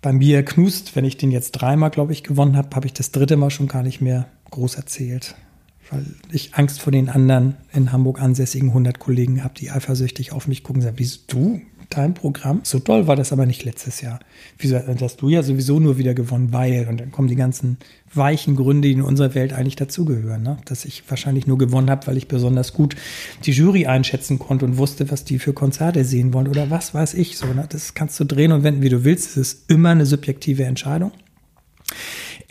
Bei 0.02 0.14
mir 0.14 0.44
knust, 0.44 0.96
wenn 0.96 1.06
ich 1.06 1.18
den 1.18 1.32
jetzt 1.32 1.52
dreimal, 1.52 1.92
glaube 1.92 2.12
ich, 2.12 2.24
gewonnen 2.24 2.58
habe, 2.58 2.76
habe 2.76 2.88
ich 2.88 2.94
das 2.94 3.12
dritte 3.12 3.38
Mal 3.38 3.52
schon 3.52 3.68
gar 3.68 3.84
nicht 3.84 4.02
mehr 4.02 4.28
groß 4.50 4.76
erzählt 4.76 5.36
weil 5.92 6.06
ich 6.32 6.56
Angst 6.56 6.82
vor 6.82 6.92
den 6.92 7.10
anderen 7.10 7.58
in 7.74 7.92
Hamburg 7.92 8.22
ansässigen 8.22 8.70
100 8.70 8.98
Kollegen 8.98 9.44
habe, 9.44 9.54
die 9.56 9.72
eifersüchtig 9.72 10.32
auf 10.32 10.48
mich 10.48 10.64
gucken 10.64 10.82
und 10.82 10.84
sagen, 10.84 11.00
wieso 11.00 11.20
du? 11.28 11.62
Dein 11.92 12.14
Programm. 12.14 12.62
So 12.64 12.80
toll 12.80 13.08
war 13.08 13.16
das 13.16 13.32
aber 13.32 13.46
nicht 13.46 13.64
letztes 13.64 14.02
Jahr. 14.02 14.20
Wieso 14.58 14.78
hast 14.78 15.22
du 15.22 15.30
ja 15.30 15.44
sowieso 15.44 15.80
nur 15.80 15.98
wieder 15.98 16.14
gewonnen, 16.14 16.52
weil, 16.52 16.88
und 16.88 17.00
dann 17.00 17.12
kommen 17.12 17.28
die 17.28 17.36
ganzen 17.36 17.78
weichen 18.14 18.56
Gründe, 18.56 18.88
die 18.88 18.94
in 18.94 19.02
unserer 19.02 19.36
Welt 19.36 19.54
eigentlich 19.54 19.76
dazugehören. 19.76 20.44
Ne? 20.44 20.58
Dass 20.66 20.86
ich 20.86 21.04
wahrscheinlich 21.08 21.48
nur 21.48 21.58
gewonnen 21.58 21.90
habe, 21.90 22.08
weil 22.08 22.18
ich 22.18 22.28
besonders 22.28 22.74
gut 22.74 22.96
die 23.46 23.52
Jury 23.52 23.86
einschätzen 23.86 24.40
konnte 24.40 24.66
und 24.66 24.78
wusste, 24.78 25.12
was 25.12 25.24
die 25.24 25.40
für 25.40 25.54
Konzerte 25.54 26.04
sehen 26.04 26.34
wollen 26.34 26.48
oder 26.48 26.70
was 26.70 26.94
weiß 26.94 27.14
ich. 27.14 27.38
So, 27.38 27.48
ne? 27.48 27.66
Das 27.70 27.94
kannst 27.94 28.20
du 28.20 28.26
drehen 28.26 28.52
und 28.52 28.64
wenden, 28.64 28.82
wie 28.82 28.90
du 28.90 29.04
willst. 29.04 29.32
Es 29.32 29.38
ist 29.38 29.72
immer 29.72 29.90
eine 29.90 30.06
subjektive 30.06 30.64
Entscheidung. 30.64 31.12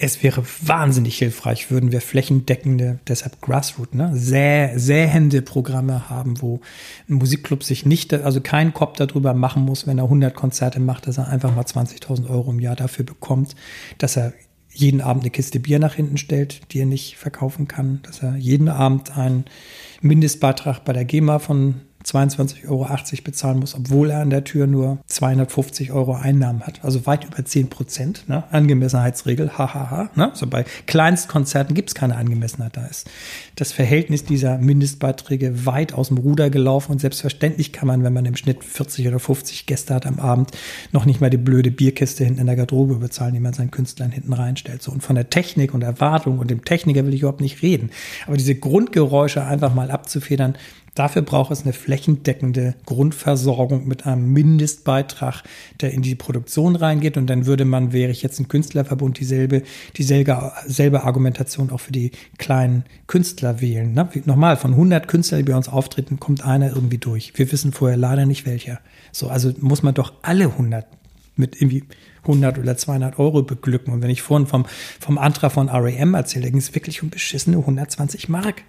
Es 0.03 0.23
wäre 0.23 0.43
wahnsinnig 0.63 1.19
hilfreich, 1.19 1.71
würden 1.71 1.93
wir 1.93 2.01
flächendeckende, 2.01 3.01
deshalb 3.07 3.43
Grassroot, 3.43 3.95
ne, 3.95 4.11
säh, 4.15 4.73
sähende 4.77 5.43
Programme 5.43 6.09
haben, 6.09 6.41
wo 6.41 6.61
ein 7.07 7.17
Musikclub 7.17 7.63
sich 7.63 7.85
nicht, 7.85 8.15
also 8.15 8.41
kein 8.41 8.73
Kopf 8.73 8.97
darüber 8.97 9.35
machen 9.35 9.63
muss, 9.63 9.87
wenn 9.87 9.99
er 9.99 10.05
100 10.05 10.35
Konzerte 10.35 10.81
macht, 10.81 11.07
dass 11.07 11.19
er 11.19 11.29
einfach 11.29 11.55
mal 11.55 11.65
20.000 11.65 12.31
Euro 12.31 12.51
im 12.51 12.61
Jahr 12.61 12.77
dafür 12.77 13.05
bekommt, 13.05 13.55
dass 13.99 14.17
er 14.17 14.33
jeden 14.73 15.03
Abend 15.03 15.25
eine 15.25 15.31
Kiste 15.31 15.61
Bier 15.61 15.79
nach 15.79 15.95
hinten 15.95 16.17
stellt, 16.17 16.73
die 16.73 16.81
er 16.81 16.87
nicht 16.87 17.19
verkaufen 17.19 17.69
kann, 17.69 18.01
dass 18.05 18.23
er 18.23 18.37
jeden 18.37 18.71
Abend 18.71 19.17
einen 19.19 19.45
Mindestbeitrag 20.01 20.83
bei 20.85 20.95
der 20.95 21.05
GEMA 21.05 21.41
von 21.41 21.83
22,80 22.05 22.69
Euro 22.69 22.87
bezahlen 23.25 23.59
muss, 23.59 23.75
obwohl 23.75 24.11
er 24.11 24.21
an 24.21 24.31
der 24.31 24.45
Tür 24.45 24.67
nur 24.67 24.99
250 25.07 25.93
Euro 25.93 26.15
Einnahmen 26.15 26.63
hat. 26.63 26.83
Also 26.83 27.07
weit 27.07 27.25
über 27.25 27.45
10 27.45 27.69
Prozent. 27.69 28.29
Ne? 28.29 28.45
Angemessenheitsregel, 28.51 29.59
hahaha. 29.59 30.11
Ne? 30.15 30.31
Also 30.31 30.47
bei 30.47 30.65
Kleinstkonzerten 30.87 31.75
gibt 31.75 31.91
es 31.91 31.95
keine 31.95 32.17
Angemessenheit. 32.17 32.77
Da 32.77 32.87
ist 32.87 33.09
das 33.57 33.73
Verhältnis 33.73 34.25
dieser 34.25 34.59
Mindestbeiträge 34.59 35.67
weit 35.67 35.93
aus 35.93 36.09
dem 36.09 36.19
Ruder 36.19 36.49
gelaufen. 36.49 36.93
Und 36.93 37.01
selbstverständlich 37.01 37.73
kann 37.73 37.87
man, 37.87 38.03
wenn 38.03 38.13
man 38.13 38.25
im 38.25 38.37
Schnitt 38.37 38.65
40 38.65 39.07
oder 39.09 39.19
50 39.19 39.67
Gäste 39.67 39.95
hat 39.95 40.07
am 40.07 40.19
Abend, 40.19 40.53
noch 40.93 41.05
nicht 41.05 41.21
mal 41.21 41.31
die 41.31 41.37
blöde 41.37 41.71
Bierkiste 41.71 42.25
hinten 42.25 42.41
in 42.41 42.47
der 42.47 42.57
Garderobe 42.57 42.95
bezahlen, 42.97 43.35
die 43.35 43.41
man 43.41 43.53
seinen 43.53 43.71
Künstlern 43.71 44.11
hinten 44.11 44.33
reinstellt. 44.33 44.83
So, 44.83 44.91
und 44.91 45.03
von 45.03 45.17
der 45.17 45.29
Technik 45.29 45.75
und 45.75 45.83
Erwartung 45.83 46.39
und 46.39 46.51
dem 46.51 46.65
Techniker 46.65 47.05
will 47.05 47.15
ich 47.15 47.21
überhaupt 47.21 47.41
nicht 47.41 47.63
reden. 47.63 47.91
Aber 48.27 48.37
diese 48.37 48.55
Grundgeräusche 48.55 49.45
einfach 49.45 49.75
mal 49.75 49.91
abzufedern, 49.91 50.55
Dafür 50.95 51.23
braucht 51.23 51.53
es 51.53 51.63
eine 51.63 51.73
flächendeckende 51.73 52.75
Grundversorgung 52.85 53.87
mit 53.87 54.07
einem 54.07 54.33
Mindestbeitrag, 54.33 55.43
der 55.81 55.93
in 55.93 56.03
die 56.03 56.17
Produktion 56.17 56.75
reingeht. 56.75 57.17
Und 57.17 57.29
dann 57.29 57.47
würde 57.47 57.65
man, 57.65 57.93
wäre 57.93 58.11
ich 58.11 58.23
jetzt 58.23 58.41
ein 58.41 58.49
Künstlerverbund, 58.49 59.19
dieselbe, 59.21 59.63
dieselbe 59.97 60.53
selbe 60.67 61.05
Argumentation 61.05 61.71
auch 61.71 61.81
für 61.81 61.93
die 61.93 62.11
kleinen 62.39 62.85
Künstler 63.07 63.61
wählen. 63.61 63.93
Ne? 63.93 64.09
Nochmal, 64.25 64.57
von 64.57 64.73
100 64.73 65.07
Künstlern, 65.07 65.45
die 65.45 65.51
bei 65.51 65.57
uns 65.57 65.69
auftreten, 65.69 66.19
kommt 66.19 66.45
einer 66.45 66.75
irgendwie 66.75 66.99
durch. 66.99 67.33
Wir 67.37 67.51
wissen 67.53 67.73
vorher 67.73 67.97
leider 67.97 68.27
nicht 68.27 68.45
welcher. 68.45 68.81
So, 69.13 69.29
also 69.29 69.53
muss 69.61 69.83
man 69.83 69.95
doch 69.95 70.13
alle 70.23 70.47
100 70.47 70.87
mit 71.37 71.61
irgendwie 71.61 71.85
100 72.23 72.59
oder 72.59 72.77
200 72.77 73.19
Euro 73.19 73.43
beglücken. 73.43 73.93
Und 73.93 74.03
wenn 74.03 74.11
ich 74.11 74.23
vorhin 74.23 74.47
vom, 74.47 74.67
vom 74.99 75.19
Antrag 75.19 75.53
von 75.53 75.69
RAM 75.69 76.15
erzähle, 76.15 76.51
ging 76.51 76.59
es 76.59 76.75
wirklich 76.75 77.03
um 77.03 77.11
beschissene 77.11 77.59
120 77.59 78.29
Mark. 78.29 78.63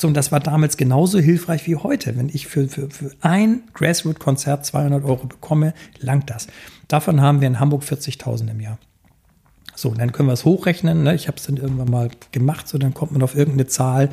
So, 0.00 0.06
und 0.06 0.14
das 0.14 0.30
war 0.30 0.38
damals 0.38 0.76
genauso 0.76 1.18
hilfreich 1.18 1.66
wie 1.66 1.74
heute. 1.74 2.16
Wenn 2.16 2.28
ich 2.28 2.46
für, 2.46 2.68
für, 2.68 2.88
für 2.88 3.10
ein 3.20 3.64
Grassroot-Konzert 3.74 4.64
200 4.64 5.04
Euro 5.04 5.26
bekomme, 5.26 5.74
langt 5.98 6.30
das. 6.30 6.46
Davon 6.86 7.20
haben 7.20 7.40
wir 7.40 7.48
in 7.48 7.58
Hamburg 7.58 7.82
40.000 7.82 8.52
im 8.52 8.60
Jahr. 8.60 8.78
So, 9.74 9.94
dann 9.94 10.12
können 10.12 10.28
wir 10.28 10.32
es 10.32 10.44
hochrechnen. 10.44 11.02
Ne? 11.02 11.14
Ich 11.14 11.26
habe 11.26 11.36
es 11.36 11.44
dann 11.44 11.56
irgendwann 11.56 11.90
mal 11.90 12.10
gemacht. 12.30 12.68
So, 12.68 12.78
dann 12.78 12.94
kommt 12.94 13.10
man 13.12 13.22
auf 13.22 13.34
irgendeine 13.34 13.66
Zahl 13.66 14.10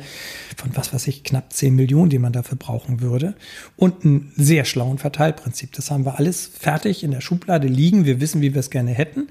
von, 0.56 0.70
was 0.74 0.92
weiß 0.92 1.06
ich, 1.06 1.22
knapp 1.22 1.52
10 1.52 1.74
Millionen, 1.74 2.10
die 2.10 2.18
man 2.18 2.32
dafür 2.32 2.56
brauchen 2.56 3.00
würde. 3.00 3.34
Und 3.76 4.04
ein 4.04 4.32
sehr 4.36 4.64
schlauen 4.64 4.98
Verteilprinzip. 4.98 5.72
Das 5.72 5.92
haben 5.92 6.04
wir 6.04 6.18
alles 6.18 6.46
fertig 6.46 7.04
in 7.04 7.12
der 7.12 7.20
Schublade 7.20 7.68
liegen. 7.68 8.04
Wir 8.04 8.20
wissen, 8.20 8.42
wie 8.42 8.54
wir 8.54 8.60
es 8.60 8.70
gerne 8.70 8.90
hätten. 8.90 9.28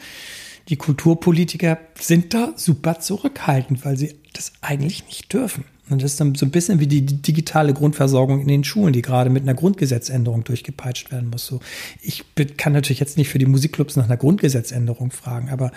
Die 0.69 0.77
Kulturpolitiker 0.77 1.77
sind 1.99 2.33
da 2.33 2.53
super 2.55 2.99
zurückhaltend, 2.99 3.85
weil 3.85 3.97
sie 3.97 4.15
das 4.33 4.53
eigentlich 4.61 5.05
nicht 5.05 5.31
dürfen. 5.31 5.65
Und 5.89 6.01
das 6.01 6.13
ist 6.13 6.19
dann 6.19 6.33
so 6.35 6.45
ein 6.45 6.51
bisschen 6.51 6.79
wie 6.79 6.87
die 6.87 7.05
digitale 7.05 7.73
Grundversorgung 7.73 8.41
in 8.41 8.47
den 8.47 8.63
Schulen, 8.63 8.93
die 8.93 9.03
gerade 9.03 9.29
mit 9.29 9.43
einer 9.43 9.53
Grundgesetzänderung 9.53 10.43
durchgepeitscht 10.43 11.11
werden 11.11 11.29
muss. 11.29 11.45
So, 11.45 11.59
ich 12.01 12.23
kann 12.57 12.73
natürlich 12.73 12.99
jetzt 12.99 13.17
nicht 13.17 13.29
für 13.29 13.37
die 13.37 13.45
Musikclubs 13.45 13.95
nach 13.95 14.05
einer 14.05 14.17
Grundgesetzänderung 14.17 15.11
fragen, 15.11 15.49
aber 15.49 15.71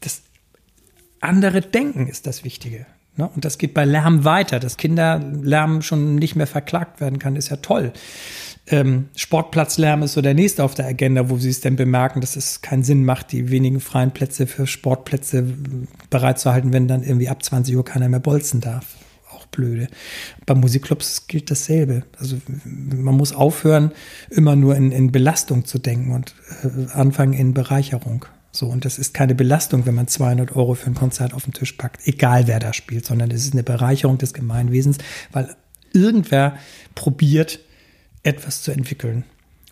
das 0.00 0.22
andere 1.20 1.62
Denken 1.62 2.08
ist 2.08 2.26
das 2.26 2.44
Wichtige. 2.44 2.84
Ne? 3.16 3.30
Und 3.34 3.46
das 3.46 3.56
geht 3.56 3.72
bei 3.72 3.86
Lärm 3.86 4.24
weiter. 4.24 4.60
Dass 4.60 4.76
Kinderlärm 4.76 5.80
schon 5.80 6.16
nicht 6.16 6.36
mehr 6.36 6.46
verklagt 6.46 7.00
werden 7.00 7.18
kann, 7.18 7.36
ist 7.36 7.48
ja 7.48 7.56
toll. 7.56 7.94
Ähm, 8.66 9.08
Sportplatzlärm 9.16 10.02
ist 10.02 10.14
so 10.14 10.20
der 10.20 10.34
nächste 10.34 10.64
auf 10.64 10.74
der 10.74 10.86
Agenda, 10.86 11.30
wo 11.30 11.38
sie 11.38 11.50
es 11.50 11.60
denn 11.60 11.76
bemerken, 11.76 12.20
dass 12.20 12.36
es 12.36 12.60
keinen 12.60 12.82
Sinn 12.82 13.04
macht, 13.04 13.32
die 13.32 13.50
wenigen 13.50 13.80
freien 13.80 14.10
Plätze 14.10 14.46
für 14.46 14.66
Sportplätze 14.66 15.46
bereitzuhalten, 16.10 16.72
wenn 16.72 16.88
dann 16.88 17.02
irgendwie 17.02 17.28
ab 17.28 17.42
20 17.42 17.76
Uhr 17.76 17.84
keiner 17.84 18.08
mehr 18.10 18.20
bolzen 18.20 18.60
darf 18.60 18.84
blöde. 19.54 19.88
Bei 20.46 20.54
Musikclubs 20.54 21.26
gilt 21.26 21.50
dasselbe. 21.50 22.04
Also 22.18 22.36
man 22.64 23.16
muss 23.16 23.32
aufhören, 23.32 23.92
immer 24.30 24.56
nur 24.56 24.76
in, 24.76 24.92
in 24.92 25.12
Belastung 25.12 25.64
zu 25.64 25.78
denken 25.78 26.12
und 26.12 26.34
äh, 26.62 26.92
anfangen 26.92 27.32
in 27.32 27.54
Bereicherung. 27.54 28.26
So, 28.52 28.66
und 28.66 28.84
das 28.84 28.98
ist 28.98 29.14
keine 29.14 29.34
Belastung, 29.34 29.84
wenn 29.84 29.96
man 29.96 30.06
200 30.06 30.54
Euro 30.54 30.74
für 30.74 30.86
ein 30.86 30.94
Konzert 30.94 31.34
auf 31.34 31.44
den 31.44 31.52
Tisch 31.52 31.72
packt, 31.72 32.06
egal 32.06 32.46
wer 32.46 32.60
da 32.60 32.72
spielt, 32.72 33.04
sondern 33.04 33.30
es 33.32 33.44
ist 33.44 33.52
eine 33.52 33.64
Bereicherung 33.64 34.16
des 34.18 34.32
Gemeinwesens, 34.32 34.98
weil 35.32 35.56
irgendwer 35.92 36.56
probiert, 36.94 37.60
etwas 38.22 38.62
zu 38.62 38.70
entwickeln. 38.70 39.24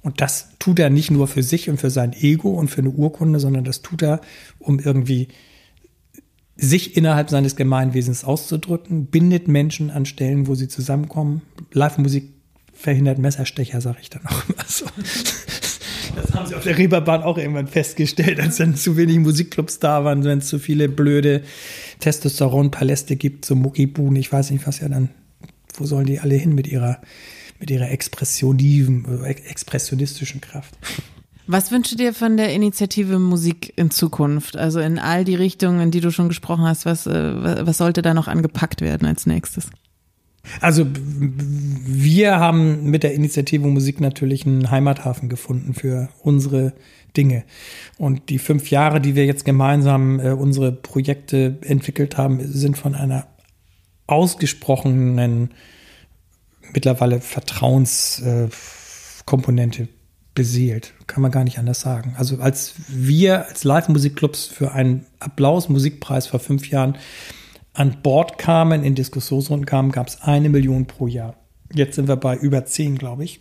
Und 0.02 0.20
das 0.20 0.48
tut 0.58 0.78
er 0.78 0.90
nicht 0.90 1.10
nur 1.10 1.28
für 1.28 1.42
sich 1.42 1.70
und 1.70 1.78
für 1.78 1.90
sein 1.90 2.12
Ego 2.12 2.50
und 2.50 2.68
für 2.68 2.80
eine 2.80 2.90
Urkunde, 2.90 3.38
sondern 3.38 3.64
das 3.64 3.82
tut 3.82 4.02
er, 4.02 4.20
um 4.58 4.80
irgendwie 4.80 5.28
sich 6.56 6.96
innerhalb 6.96 7.30
seines 7.30 7.56
Gemeinwesens 7.56 8.24
auszudrücken, 8.24 9.06
bindet 9.06 9.48
Menschen 9.48 9.90
an 9.90 10.06
Stellen, 10.06 10.46
wo 10.46 10.54
sie 10.54 10.68
zusammenkommen. 10.68 11.42
Live-Musik 11.72 12.30
verhindert 12.72 13.18
Messerstecher, 13.18 13.80
sage 13.80 13.98
ich 14.02 14.10
dann 14.10 14.26
auch 14.26 14.48
immer 14.48 14.64
so. 14.66 14.86
Das 16.14 16.34
haben 16.34 16.46
sie 16.46 16.54
auf 16.54 16.64
der 16.64 16.76
Reeperbahn 16.76 17.22
auch 17.22 17.38
irgendwann 17.38 17.68
festgestellt, 17.68 18.38
als 18.38 18.56
dann 18.56 18.76
zu 18.76 18.96
wenig 18.96 19.18
Musikclubs 19.18 19.78
da 19.78 20.04
waren, 20.04 20.24
wenn 20.24 20.38
es 20.38 20.48
zu 20.48 20.58
viele 20.58 20.88
blöde 20.88 21.42
Testosteron-Paläste 22.00 23.16
gibt, 23.16 23.44
so 23.46 23.54
Muckibuhn, 23.54 24.14
ich 24.16 24.30
weiß 24.30 24.50
nicht, 24.50 24.66
was 24.66 24.80
ja 24.80 24.88
dann, 24.88 25.08
wo 25.74 25.86
sollen 25.86 26.06
die 26.06 26.20
alle 26.20 26.34
hin 26.34 26.54
mit 26.54 26.66
ihrer, 26.66 27.00
mit 27.60 27.70
ihrer 27.70 27.90
expressioniven, 27.90 29.24
expressionistischen 29.24 30.42
Kraft? 30.42 30.76
Was 31.46 31.72
wünschst 31.72 31.92
du 31.92 31.96
dir 31.96 32.14
von 32.14 32.36
der 32.36 32.52
Initiative 32.52 33.18
Musik 33.18 33.72
in 33.76 33.90
Zukunft? 33.90 34.56
Also 34.56 34.80
in 34.80 34.98
all 34.98 35.24
die 35.24 35.34
Richtungen, 35.34 35.80
in 35.80 35.90
die 35.90 36.00
du 36.00 36.12
schon 36.12 36.28
gesprochen 36.28 36.64
hast, 36.64 36.86
was, 36.86 37.06
äh, 37.06 37.66
was 37.66 37.78
sollte 37.78 38.02
da 38.02 38.14
noch 38.14 38.28
angepackt 38.28 38.80
werden 38.80 39.08
als 39.08 39.26
nächstes? 39.26 39.68
Also 40.60 40.86
wir 40.88 42.38
haben 42.38 42.90
mit 42.90 43.02
der 43.02 43.14
Initiative 43.14 43.66
Musik 43.66 44.00
natürlich 44.00 44.46
einen 44.46 44.70
Heimathafen 44.70 45.28
gefunden 45.28 45.74
für 45.74 46.10
unsere 46.22 46.74
Dinge. 47.16 47.44
Und 47.98 48.28
die 48.28 48.38
fünf 48.38 48.70
Jahre, 48.70 49.00
die 49.00 49.14
wir 49.14 49.24
jetzt 49.26 49.44
gemeinsam 49.44 50.20
äh, 50.20 50.30
unsere 50.30 50.72
Projekte 50.72 51.58
entwickelt 51.62 52.16
haben, 52.16 52.40
sind 52.52 52.78
von 52.78 52.94
einer 52.94 53.26
ausgesprochenen, 54.06 55.50
mittlerweile 56.72 57.20
Vertrauenskomponente 57.20 59.88
beseelt. 60.34 60.94
Kann 61.06 61.22
man 61.22 61.30
gar 61.30 61.44
nicht 61.44 61.58
anders 61.58 61.80
sagen. 61.80 62.14
Also 62.16 62.38
als 62.38 62.74
wir 62.88 63.46
als 63.46 63.64
Live-Musikclubs 63.64 64.46
für 64.46 64.72
einen 64.72 65.06
Applaus-Musikpreis 65.20 66.26
vor 66.26 66.40
fünf 66.40 66.70
Jahren 66.70 66.96
an 67.74 67.98
Bord 68.02 68.38
kamen, 68.38 68.84
in 68.84 68.94
Diskussionsrunden 68.94 69.66
kamen, 69.66 69.92
gab 69.92 70.08
es 70.08 70.22
eine 70.22 70.48
Million 70.48 70.86
pro 70.86 71.06
Jahr. 71.06 71.36
Jetzt 71.72 71.96
sind 71.96 72.08
wir 72.08 72.16
bei 72.16 72.36
über 72.36 72.64
zehn, 72.64 72.98
glaube 72.98 73.24
ich. 73.24 73.40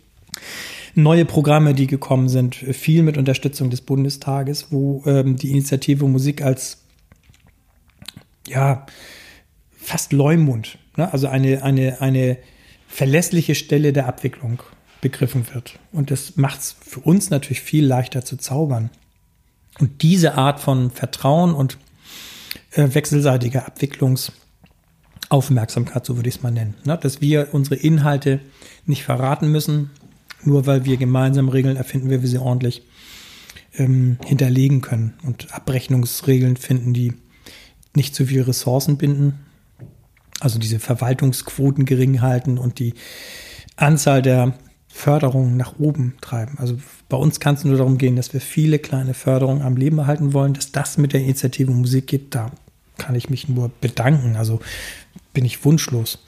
Neue 0.94 1.24
Programme, 1.24 1.74
die 1.74 1.86
gekommen 1.86 2.28
sind, 2.28 2.54
viel 2.54 3.02
mit 3.02 3.16
Unterstützung 3.16 3.70
des 3.70 3.80
Bundestages, 3.80 4.66
wo 4.70 5.02
ähm, 5.06 5.36
die 5.36 5.50
Initiative 5.50 6.06
Musik 6.06 6.42
als 6.42 6.82
ja 8.46 8.86
fast 9.70 10.12
Leumund, 10.12 10.78
ne? 10.96 11.12
also 11.12 11.28
eine, 11.28 11.62
eine, 11.62 12.00
eine 12.00 12.38
verlässliche 12.86 13.54
Stelle 13.54 13.92
der 13.92 14.06
Abwicklung 14.06 14.62
begriffen 15.02 15.52
wird. 15.52 15.78
Und 15.92 16.10
das 16.10 16.36
macht 16.36 16.60
es 16.60 16.74
für 16.80 17.00
uns 17.00 17.28
natürlich 17.28 17.60
viel 17.60 17.84
leichter 17.84 18.24
zu 18.24 18.38
zaubern. 18.38 18.88
Und 19.78 20.00
diese 20.02 20.36
Art 20.36 20.60
von 20.60 20.90
Vertrauen 20.90 21.54
und 21.54 21.76
äh, 22.70 22.94
wechselseitiger 22.94 23.66
Abwicklungsaufmerksamkeit, 23.66 26.06
so 26.06 26.16
würde 26.16 26.30
ich 26.30 26.36
es 26.36 26.42
mal 26.42 26.52
nennen, 26.52 26.76
ne? 26.84 26.96
dass 26.96 27.20
wir 27.20 27.48
unsere 27.52 27.76
Inhalte 27.76 28.40
nicht 28.86 29.02
verraten 29.02 29.50
müssen, 29.50 29.90
nur 30.44 30.66
weil 30.66 30.84
wir 30.84 30.96
gemeinsam 30.96 31.48
Regeln 31.48 31.76
erfinden, 31.76 32.08
wie 32.08 32.22
wir 32.22 32.28
sie 32.28 32.38
ordentlich 32.38 32.82
ähm, 33.74 34.18
hinterlegen 34.24 34.82
können 34.82 35.14
und 35.24 35.52
Abrechnungsregeln 35.52 36.56
finden, 36.56 36.94
die 36.94 37.14
nicht 37.94 38.14
zu 38.14 38.26
viel 38.26 38.42
Ressourcen 38.42 38.98
binden, 38.98 39.40
also 40.40 40.60
diese 40.60 40.78
Verwaltungsquoten 40.78 41.86
gering 41.86 42.20
halten 42.20 42.58
und 42.58 42.78
die 42.78 42.94
Anzahl 43.76 44.22
der 44.22 44.54
Förderung 44.94 45.56
nach 45.56 45.78
oben 45.78 46.14
treiben. 46.20 46.58
Also 46.58 46.76
bei 47.08 47.16
uns 47.16 47.40
kann 47.40 47.54
es 47.54 47.64
nur 47.64 47.78
darum 47.78 47.96
gehen, 47.96 48.14
dass 48.14 48.34
wir 48.34 48.40
viele 48.40 48.78
kleine 48.78 49.14
Förderungen 49.14 49.62
am 49.62 49.76
Leben 49.76 49.98
erhalten 49.98 50.34
wollen, 50.34 50.52
dass 50.52 50.70
das 50.70 50.98
mit 50.98 51.14
der 51.14 51.22
Initiative 51.22 51.72
Musik 51.72 52.06
geht. 52.06 52.34
Da 52.34 52.50
kann 52.98 53.14
ich 53.14 53.30
mich 53.30 53.48
nur 53.48 53.70
bedanken. 53.80 54.36
Also 54.36 54.60
bin 55.32 55.46
ich 55.46 55.64
wunschlos. 55.64 56.18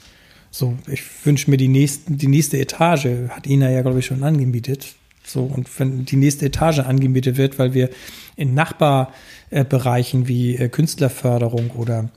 So, 0.49 0.77
ich 0.87 1.03
wünsche 1.25 1.51
mir 1.51 1.57
die, 1.57 1.67
nächsten, 1.67 2.17
die 2.17 2.27
nächste 2.27 2.57
Etage, 2.57 3.29
hat 3.29 3.45
Ina 3.45 3.69
ja, 3.69 3.81
glaube 3.81 3.99
ich, 3.99 4.07
schon 4.07 4.23
angemietet. 4.23 4.95
So, 5.23 5.43
und 5.43 5.67
wenn 5.79 6.05
die 6.05 6.15
nächste 6.17 6.45
Etage 6.47 6.79
angemietet 6.79 7.37
wird, 7.37 7.59
weil 7.59 7.73
wir 7.73 7.89
in 8.35 8.53
Nachbarbereichen 8.55 10.27
wie 10.27 10.55
äh, 10.55 10.69
Künstlerförderung 10.69 11.71
oder 11.71 12.09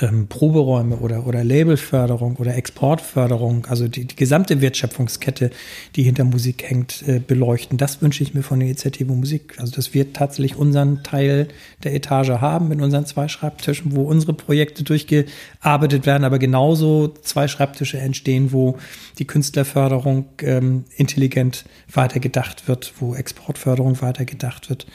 ähm, 0.00 0.26
Proberäume 0.26 0.96
oder, 0.96 1.26
oder 1.26 1.44
Labelförderung 1.44 2.36
oder 2.36 2.56
Exportförderung, 2.56 3.66
also 3.66 3.88
die, 3.88 4.06
die 4.06 4.16
gesamte 4.16 4.60
Wertschöpfungskette, 4.60 5.50
die 5.96 6.02
hinter 6.02 6.24
Musik 6.24 6.64
hängt, 6.64 7.06
äh, 7.06 7.20
beleuchten. 7.20 7.76
Das 7.78 8.00
wünsche 8.00 8.22
ich 8.22 8.32
mir 8.34 8.42
von 8.42 8.60
der 8.60 8.68
Initiative 8.68 9.12
Musik. 9.12 9.58
Also 9.58 9.74
dass 9.76 9.92
wir 9.92 10.12
tatsächlich 10.12 10.56
unseren 10.56 11.02
Teil 11.02 11.48
der 11.82 11.94
Etage 11.94 12.30
haben 12.30 12.68
mit 12.68 12.80
unseren 12.80 13.06
zwei 13.06 13.28
Schreibtischen, 13.28 13.94
wo 13.94 14.02
unsere 14.02 14.32
Projekte 14.32 14.82
durchgearbeitet 14.82 16.06
werden, 16.06 16.24
aber 16.24 16.38
genauso 16.38 17.08
zwei 17.08 17.46
Schreibtische 17.46 17.98
entstehen, 17.98 18.52
wo 18.52 18.78
die 19.18 19.26
Künstlerförderung 19.26 20.26
ähm, 20.40 20.84
intelligent 20.96 21.64
weitergedacht 21.92 22.66
wird, 22.66 22.94
wo 22.98 23.14
Exportförderung 23.14 24.00
weitergedacht 24.00 24.70
wird. 24.70 24.86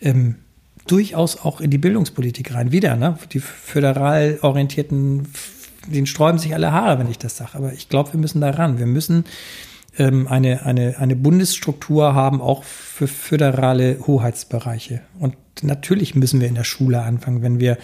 Ähm, 0.00 0.36
durchaus 0.90 1.38
auch 1.38 1.60
in 1.60 1.70
die 1.70 1.78
Bildungspolitik 1.78 2.54
rein. 2.54 2.72
Wieder, 2.72 2.96
ne? 2.96 3.18
Die 3.32 3.40
föderal 3.40 4.38
orientierten, 4.42 5.28
denen 5.86 6.06
sträuben 6.06 6.38
sich 6.38 6.54
alle 6.54 6.72
Haare, 6.72 6.98
wenn 6.98 7.10
ich 7.10 7.18
das 7.18 7.36
sage. 7.36 7.54
Aber 7.54 7.72
ich 7.72 7.88
glaube, 7.88 8.12
wir 8.12 8.20
müssen 8.20 8.40
da 8.40 8.50
ran. 8.50 8.78
Wir 8.78 8.86
müssen 8.86 9.24
ähm, 9.98 10.26
eine, 10.28 10.64
eine, 10.64 10.98
eine 10.98 11.16
Bundesstruktur 11.16 12.14
haben, 12.14 12.40
auch 12.40 12.64
für 12.64 13.08
föderale 13.08 13.98
Hoheitsbereiche. 14.06 15.02
Und 15.18 15.36
natürlich 15.62 16.14
müssen 16.14 16.40
wir 16.40 16.48
in 16.48 16.54
der 16.54 16.64
Schule 16.64 17.02
anfangen, 17.02 17.42
wenn 17.42 17.60
wir 17.60 17.78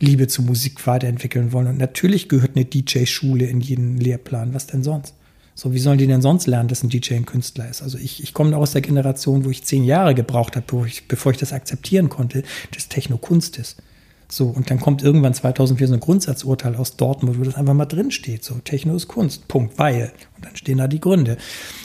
Liebe 0.00 0.28
zu 0.28 0.42
Musik 0.42 0.86
weiterentwickeln 0.86 1.52
wollen. 1.52 1.66
Und 1.66 1.78
natürlich 1.78 2.28
gehört 2.28 2.56
eine 2.56 2.64
DJ-Schule 2.64 3.46
in 3.46 3.60
jeden 3.60 3.98
Lehrplan. 3.98 4.54
Was 4.54 4.66
denn 4.66 4.82
sonst? 4.82 5.14
So, 5.60 5.72
wie 5.72 5.80
sollen 5.80 5.98
die 5.98 6.06
denn 6.06 6.22
sonst 6.22 6.46
lernen, 6.46 6.68
dass 6.68 6.84
ein 6.84 6.88
DJ 6.88 7.14
ein 7.14 7.26
Künstler 7.26 7.68
ist? 7.68 7.82
Also 7.82 7.98
ich, 7.98 8.22
ich 8.22 8.32
komme 8.32 8.56
aus 8.56 8.70
der 8.70 8.80
Generation, 8.80 9.44
wo 9.44 9.50
ich 9.50 9.64
zehn 9.64 9.82
Jahre 9.82 10.14
gebraucht 10.14 10.54
habe, 10.54 10.64
bevor 10.64 10.86
ich, 10.86 11.08
bevor 11.08 11.32
ich 11.32 11.38
das 11.38 11.52
akzeptieren 11.52 12.08
konnte, 12.08 12.44
dass 12.72 12.86
Techno 12.86 13.18
Kunst 13.18 13.58
ist. 13.58 13.82
So, 14.30 14.48
und 14.48 14.70
dann 14.70 14.78
kommt 14.78 15.02
irgendwann 15.02 15.32
2004 15.32 15.88
so 15.88 15.94
ein 15.94 16.00
Grundsatzurteil 16.00 16.76
aus 16.76 16.96
Dortmund, 16.96 17.40
wo 17.40 17.44
das 17.44 17.54
einfach 17.54 17.72
mal 17.72 17.86
drin 17.86 18.10
steht. 18.10 18.44
So, 18.44 18.56
Techno 18.62 18.94
ist 18.94 19.08
Kunst. 19.08 19.48
Punkt. 19.48 19.78
Weil. 19.78 20.12
Und 20.36 20.44
dann 20.44 20.54
stehen 20.54 20.76
da 20.76 20.86
die 20.86 21.00
Gründe. 21.00 21.38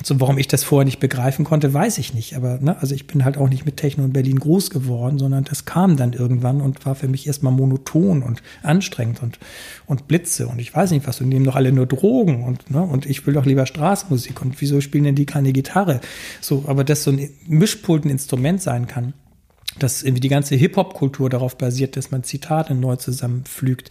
So, 0.04 0.20
warum 0.20 0.38
ich 0.38 0.50
das 0.50 0.66
vorher 0.66 0.84
nicht 0.84 1.00
begreifen 1.00 1.46
konnte, 1.46 1.74
weiß 1.74 2.00
ich 2.00 2.14
nicht. 2.14 2.36
Aber, 2.36 2.60
ne, 2.60 2.76
also 2.82 2.96
ich 2.96 3.08
bin 3.08 3.24
halt 3.24 3.38
auch 3.38 3.48
nicht 3.48 3.66
mit 3.66 3.78
Techno 3.78 4.04
in 4.04 4.12
Berlin 4.12 4.40
groß 4.40 4.72
geworden, 4.72 5.20
sondern 5.20 5.46
das 5.46 5.64
kam 5.64 5.96
dann 5.96 6.12
irgendwann 6.12 6.60
und 6.60 6.86
war 6.86 6.96
für 6.96 7.08
mich 7.08 7.26
erstmal 7.26 7.54
monoton 7.54 8.22
und 8.22 8.44
anstrengend 8.62 9.24
und, 9.24 9.40
und 9.86 10.10
Blitze 10.10 10.48
und 10.48 10.60
ich 10.60 10.76
weiß 10.76 10.92
nicht 10.92 11.08
was. 11.08 11.22
Und 11.22 11.30
nehmen 11.30 11.46
doch 11.46 11.56
alle 11.56 11.72
nur 11.72 11.86
Drogen 11.86 12.44
und, 12.44 12.70
ne, 12.70 12.82
und 12.82 13.06
ich 13.06 13.26
will 13.26 13.34
doch 13.34 13.46
lieber 13.46 13.66
Straßenmusik. 13.66 14.42
Und 14.42 14.60
wieso 14.60 14.82
spielen 14.82 15.06
denn 15.06 15.16
die 15.16 15.26
keine 15.26 15.54
Gitarre? 15.54 16.02
So, 16.42 16.66
aber 16.68 16.84
dass 16.84 17.04
so 17.04 17.12
ein 17.12 17.30
Mischpult 17.48 18.04
ein 18.04 18.10
Instrument 18.10 18.62
sein 18.62 18.86
kann 18.86 19.14
dass 19.80 20.04
irgendwie 20.04 20.22
die 20.22 20.30
ganze 20.30 20.56
Hip-Hop-Kultur 20.56 21.30
darauf 21.30 21.58
basiert, 21.58 21.98
dass 21.98 22.12
man 22.12 22.24
Zitate 22.24 22.76
neu 22.76 22.96
zusammenpflügt. 22.96 23.90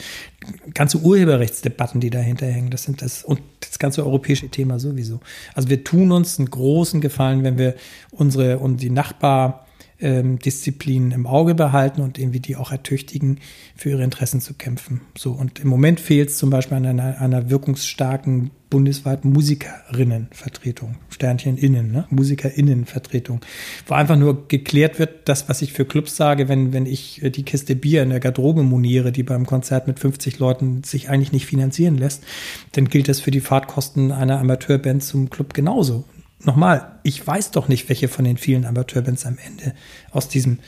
Ganze 0.74 0.98
Urheberrechtsdebatten, 0.98 2.00
die 2.00 2.10
dahinter 2.10 2.46
hängen, 2.46 2.70
das 2.70 2.84
sind 2.84 3.02
das, 3.02 3.24
und 3.24 3.40
das 3.60 3.78
ganze 3.78 4.04
europäische 4.04 4.48
Thema 4.48 4.78
sowieso. 4.78 5.20
Also 5.54 5.68
wir 5.68 5.82
tun 5.82 6.12
uns 6.12 6.38
einen 6.38 6.50
großen 6.50 7.00
Gefallen, 7.00 7.42
wenn 7.42 7.58
wir 7.58 7.74
unsere 8.10 8.58
und 8.58 8.82
die 8.82 8.90
Nachbar, 8.90 9.66
ähm, 10.02 10.38
im 10.42 11.26
Auge 11.26 11.54
behalten 11.54 12.02
und 12.02 12.18
irgendwie 12.18 12.40
die 12.40 12.56
auch 12.56 12.72
ertüchtigen, 12.72 13.38
für 13.76 13.90
ihre 13.90 14.02
Interessen 14.02 14.40
zu 14.40 14.54
kämpfen. 14.54 15.00
So 15.16 15.32
und 15.32 15.60
im 15.60 15.68
Moment 15.68 16.00
fehlt 16.00 16.30
es 16.30 16.38
zum 16.38 16.50
Beispiel 16.50 16.76
an 16.76 16.86
einer, 16.86 17.20
einer 17.20 17.50
wirkungsstarken 17.50 18.50
bundesweiten 18.68 19.32
Musikerinnenvertretung, 19.32 20.96
Sternchen 21.22 21.56
innen, 21.56 21.92
ne? 21.92 22.04
Musikerinnenvertretung, 22.10 23.40
wo 23.86 23.94
einfach 23.94 24.16
nur 24.16 24.48
geklärt 24.48 24.98
wird, 24.98 25.28
das, 25.28 25.48
was 25.48 25.62
ich 25.62 25.72
für 25.72 25.84
Clubs 25.84 26.16
sage, 26.16 26.48
wenn, 26.48 26.72
wenn 26.72 26.84
ich 26.84 27.22
äh, 27.22 27.30
die 27.30 27.44
Kiste 27.44 27.76
Bier 27.76 28.02
in 28.02 28.10
der 28.10 28.18
Garderobe 28.18 28.64
moniere, 28.64 29.12
die 29.12 29.22
beim 29.22 29.46
Konzert 29.46 29.86
mit 29.86 30.00
50 30.00 30.40
Leuten 30.40 30.82
sich 30.82 31.08
eigentlich 31.08 31.30
nicht 31.30 31.46
finanzieren 31.46 31.96
lässt, 31.96 32.24
dann 32.72 32.88
gilt 32.88 33.08
das 33.08 33.20
für 33.20 33.30
die 33.30 33.40
Fahrtkosten 33.40 34.10
einer 34.10 34.40
Amateurband 34.40 35.04
zum 35.04 35.30
Club 35.30 35.54
genauso 35.54 36.04
nochmal, 36.44 36.98
ich 37.04 37.24
weiß 37.24 37.52
doch 37.52 37.68
nicht, 37.68 37.88
welche 37.88 38.08
von 38.08 38.24
den 38.24 38.36
vielen 38.36 38.64
Amateurbands 38.64 39.26
am 39.26 39.38
Ende 39.46 39.74
aus 40.10 40.26
diesem 40.26 40.58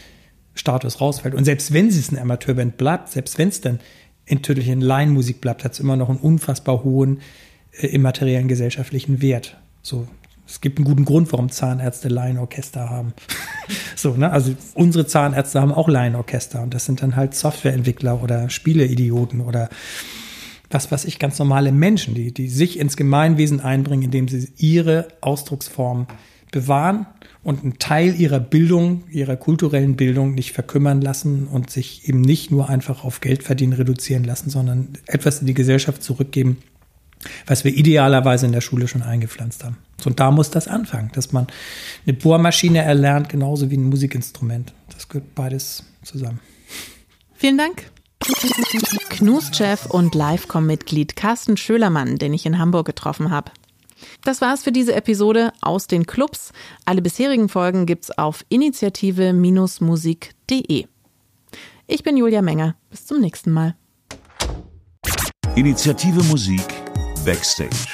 Status 0.54 1.00
rausfällt. 1.00 1.34
Und 1.34 1.44
selbst 1.44 1.72
wenn 1.72 1.88
es 1.88 2.10
eine 2.10 2.20
Amateurband 2.20 2.76
bleibt, 2.76 3.08
selbst 3.08 3.38
wenn 3.38 3.48
es 3.48 3.60
dann 3.60 3.80
in 4.24 4.40
Tüttelchen 4.40 4.80
Laienmusik 4.80 5.40
bleibt, 5.40 5.64
hat 5.64 5.72
es 5.72 5.80
immer 5.80 5.96
noch 5.96 6.10
einen 6.10 6.18
unfassbar 6.18 6.84
hohen 6.84 7.22
äh, 7.72 7.88
immateriellen 7.88 8.48
gesellschaftlichen 8.48 9.20
Wert. 9.20 9.56
So, 9.82 10.06
es 10.46 10.60
gibt 10.60 10.78
einen 10.78 10.84
guten 10.84 11.04
Grund, 11.04 11.32
warum 11.32 11.50
Zahnärzte 11.50 12.08
Laienorchester 12.08 12.90
haben. 12.90 13.14
so, 13.96 14.14
ne? 14.14 14.30
Also 14.30 14.54
unsere 14.74 15.06
Zahnärzte 15.06 15.60
haben 15.60 15.72
auch 15.72 15.88
Laienorchester 15.88 16.62
und 16.62 16.74
das 16.74 16.84
sind 16.84 17.02
dann 17.02 17.16
halt 17.16 17.34
Softwareentwickler 17.34 18.22
oder 18.22 18.50
Spieleidioten 18.50 19.40
oder 19.40 19.68
was 20.70 20.90
weiß 20.90 21.04
ich, 21.04 21.18
ganz 21.18 21.38
normale 21.38 21.72
Menschen, 21.72 22.14
die, 22.14 22.32
die 22.32 22.48
sich 22.48 22.78
ins 22.78 22.96
Gemeinwesen 22.96 23.60
einbringen, 23.60 24.02
indem 24.02 24.28
sie 24.28 24.48
ihre 24.56 25.08
Ausdrucksform 25.20 26.06
bewahren 26.50 27.06
und 27.42 27.62
einen 27.62 27.78
Teil 27.78 28.18
ihrer 28.18 28.40
Bildung, 28.40 29.04
ihrer 29.10 29.36
kulturellen 29.36 29.96
Bildung 29.96 30.34
nicht 30.34 30.52
verkümmern 30.52 31.00
lassen 31.00 31.46
und 31.46 31.70
sich 31.70 32.08
eben 32.08 32.20
nicht 32.20 32.50
nur 32.50 32.68
einfach 32.68 33.04
auf 33.04 33.20
Geldverdienen 33.20 33.74
reduzieren 33.74 34.24
lassen, 34.24 34.50
sondern 34.50 34.88
etwas 35.06 35.40
in 35.40 35.46
die 35.46 35.54
Gesellschaft 35.54 36.02
zurückgeben, 36.02 36.58
was 37.46 37.64
wir 37.64 37.74
idealerweise 37.74 38.46
in 38.46 38.52
der 38.52 38.60
Schule 38.60 38.88
schon 38.88 39.02
eingepflanzt 39.02 39.64
haben. 39.64 39.76
Und 40.04 40.20
da 40.20 40.30
muss 40.30 40.50
das 40.50 40.68
anfangen, 40.68 41.10
dass 41.14 41.32
man 41.32 41.46
eine 42.06 42.14
Bohrmaschine 42.14 42.82
erlernt, 42.82 43.28
genauso 43.28 43.70
wie 43.70 43.76
ein 43.76 43.88
Musikinstrument. 43.88 44.72
Das 44.92 45.08
gehört 45.08 45.34
beides 45.34 45.84
zusammen. 46.02 46.40
Vielen 47.34 47.58
Dank. 47.58 47.90
Knus-Chef 49.10 49.86
und 49.86 50.14
Livecom-Mitglied 50.14 51.16
Carsten 51.16 51.56
Schölermann, 51.56 52.16
den 52.16 52.32
ich 52.32 52.46
in 52.46 52.58
Hamburg 52.58 52.86
getroffen 52.86 53.30
habe. 53.30 53.50
Das 54.22 54.40
war's 54.40 54.62
für 54.62 54.72
diese 54.72 54.94
Episode 54.94 55.52
aus 55.60 55.86
den 55.86 56.06
Clubs. 56.06 56.52
Alle 56.84 57.02
bisherigen 57.02 57.48
Folgen 57.48 57.86
gibt's 57.86 58.10
auf 58.10 58.44
initiative-musik.de. 58.48 60.86
Ich 61.86 62.02
bin 62.02 62.16
Julia 62.16 62.40
Menger. 62.40 62.76
Bis 62.90 63.06
zum 63.06 63.20
nächsten 63.20 63.52
Mal. 63.52 63.76
Initiative 65.54 66.22
Musik 66.24 66.64
Backstage. 67.24 67.86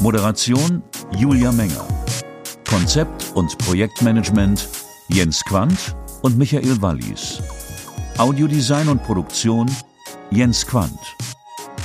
Moderation 0.00 0.82
Julia 1.12 1.52
Menger. 1.52 1.86
Konzept 2.68 3.32
und 3.34 3.56
Projektmanagement 3.58 4.68
Jens 5.08 5.42
Quandt 5.44 5.96
und 6.22 6.36
Michael 6.36 6.82
Wallis. 6.82 7.40
Audiodesign 8.18 8.88
und 8.88 9.02
Produktion 9.02 9.70
Jens 10.30 10.66
Quandt. 10.66 10.98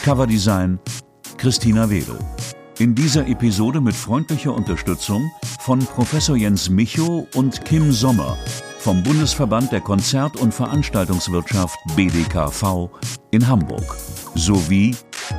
Coverdesign 0.03 0.79
Christina 1.37 1.89
Wedel. 1.89 2.17
In 2.79 2.95
dieser 2.95 3.27
Episode 3.27 3.79
mit 3.79 3.95
freundlicher 3.95 4.53
Unterstützung 4.53 5.31
von 5.61 5.79
Professor 5.79 6.35
Jens 6.35 6.69
Micho 6.69 7.27
und 7.35 7.63
Kim 7.63 7.91
Sommer 7.91 8.35
vom 8.79 9.03
Bundesverband 9.03 9.71
der 9.71 9.81
Konzert- 9.81 10.37
und 10.37 10.53
Veranstaltungswirtschaft 10.53 11.77
BDKV 11.95 12.89
in 13.29 13.47
Hamburg 13.47 13.95
sowie 14.33 14.95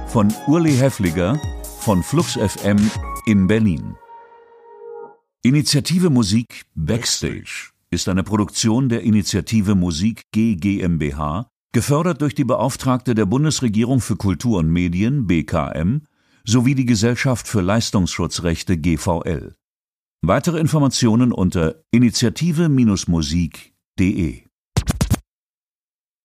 von 0.07 0.33
Urli 0.47 0.77
Heffliger 0.77 1.41
von 1.83 2.03
Flux 2.05 2.35
FM 2.35 2.79
in 3.27 3.49
Berlin. 3.49 3.97
Initiative 5.43 6.11
Musik 6.11 6.67
Backstage 6.77 7.73
ist 7.91 8.09
eine 8.09 8.23
Produktion 8.23 8.89
der 8.89 9.03
Initiative 9.03 9.75
Musik 9.75 10.23
GmbH, 10.31 11.49
gefördert 11.73 12.21
durch 12.21 12.37
die 12.37 12.45
Beauftragte 12.45 13.17
der 13.17 13.27
Bundesregierung 13.27 14.01
für 14.01 14.15
Kultur 14.15 14.61
und 14.61 14.71
Medien 14.71 15.27
BKM 15.27 16.03
sowie 16.45 16.77
die 16.77 16.87
Gesellschaft 16.87 17.49
für 17.49 17.63
Leistungsschutzrechte 17.63 18.79
GVL. 18.79 19.57
Weitere 20.25 20.61
Informationen 20.61 21.33
unter 21.33 21.83
initiative-musik.de 21.91 24.52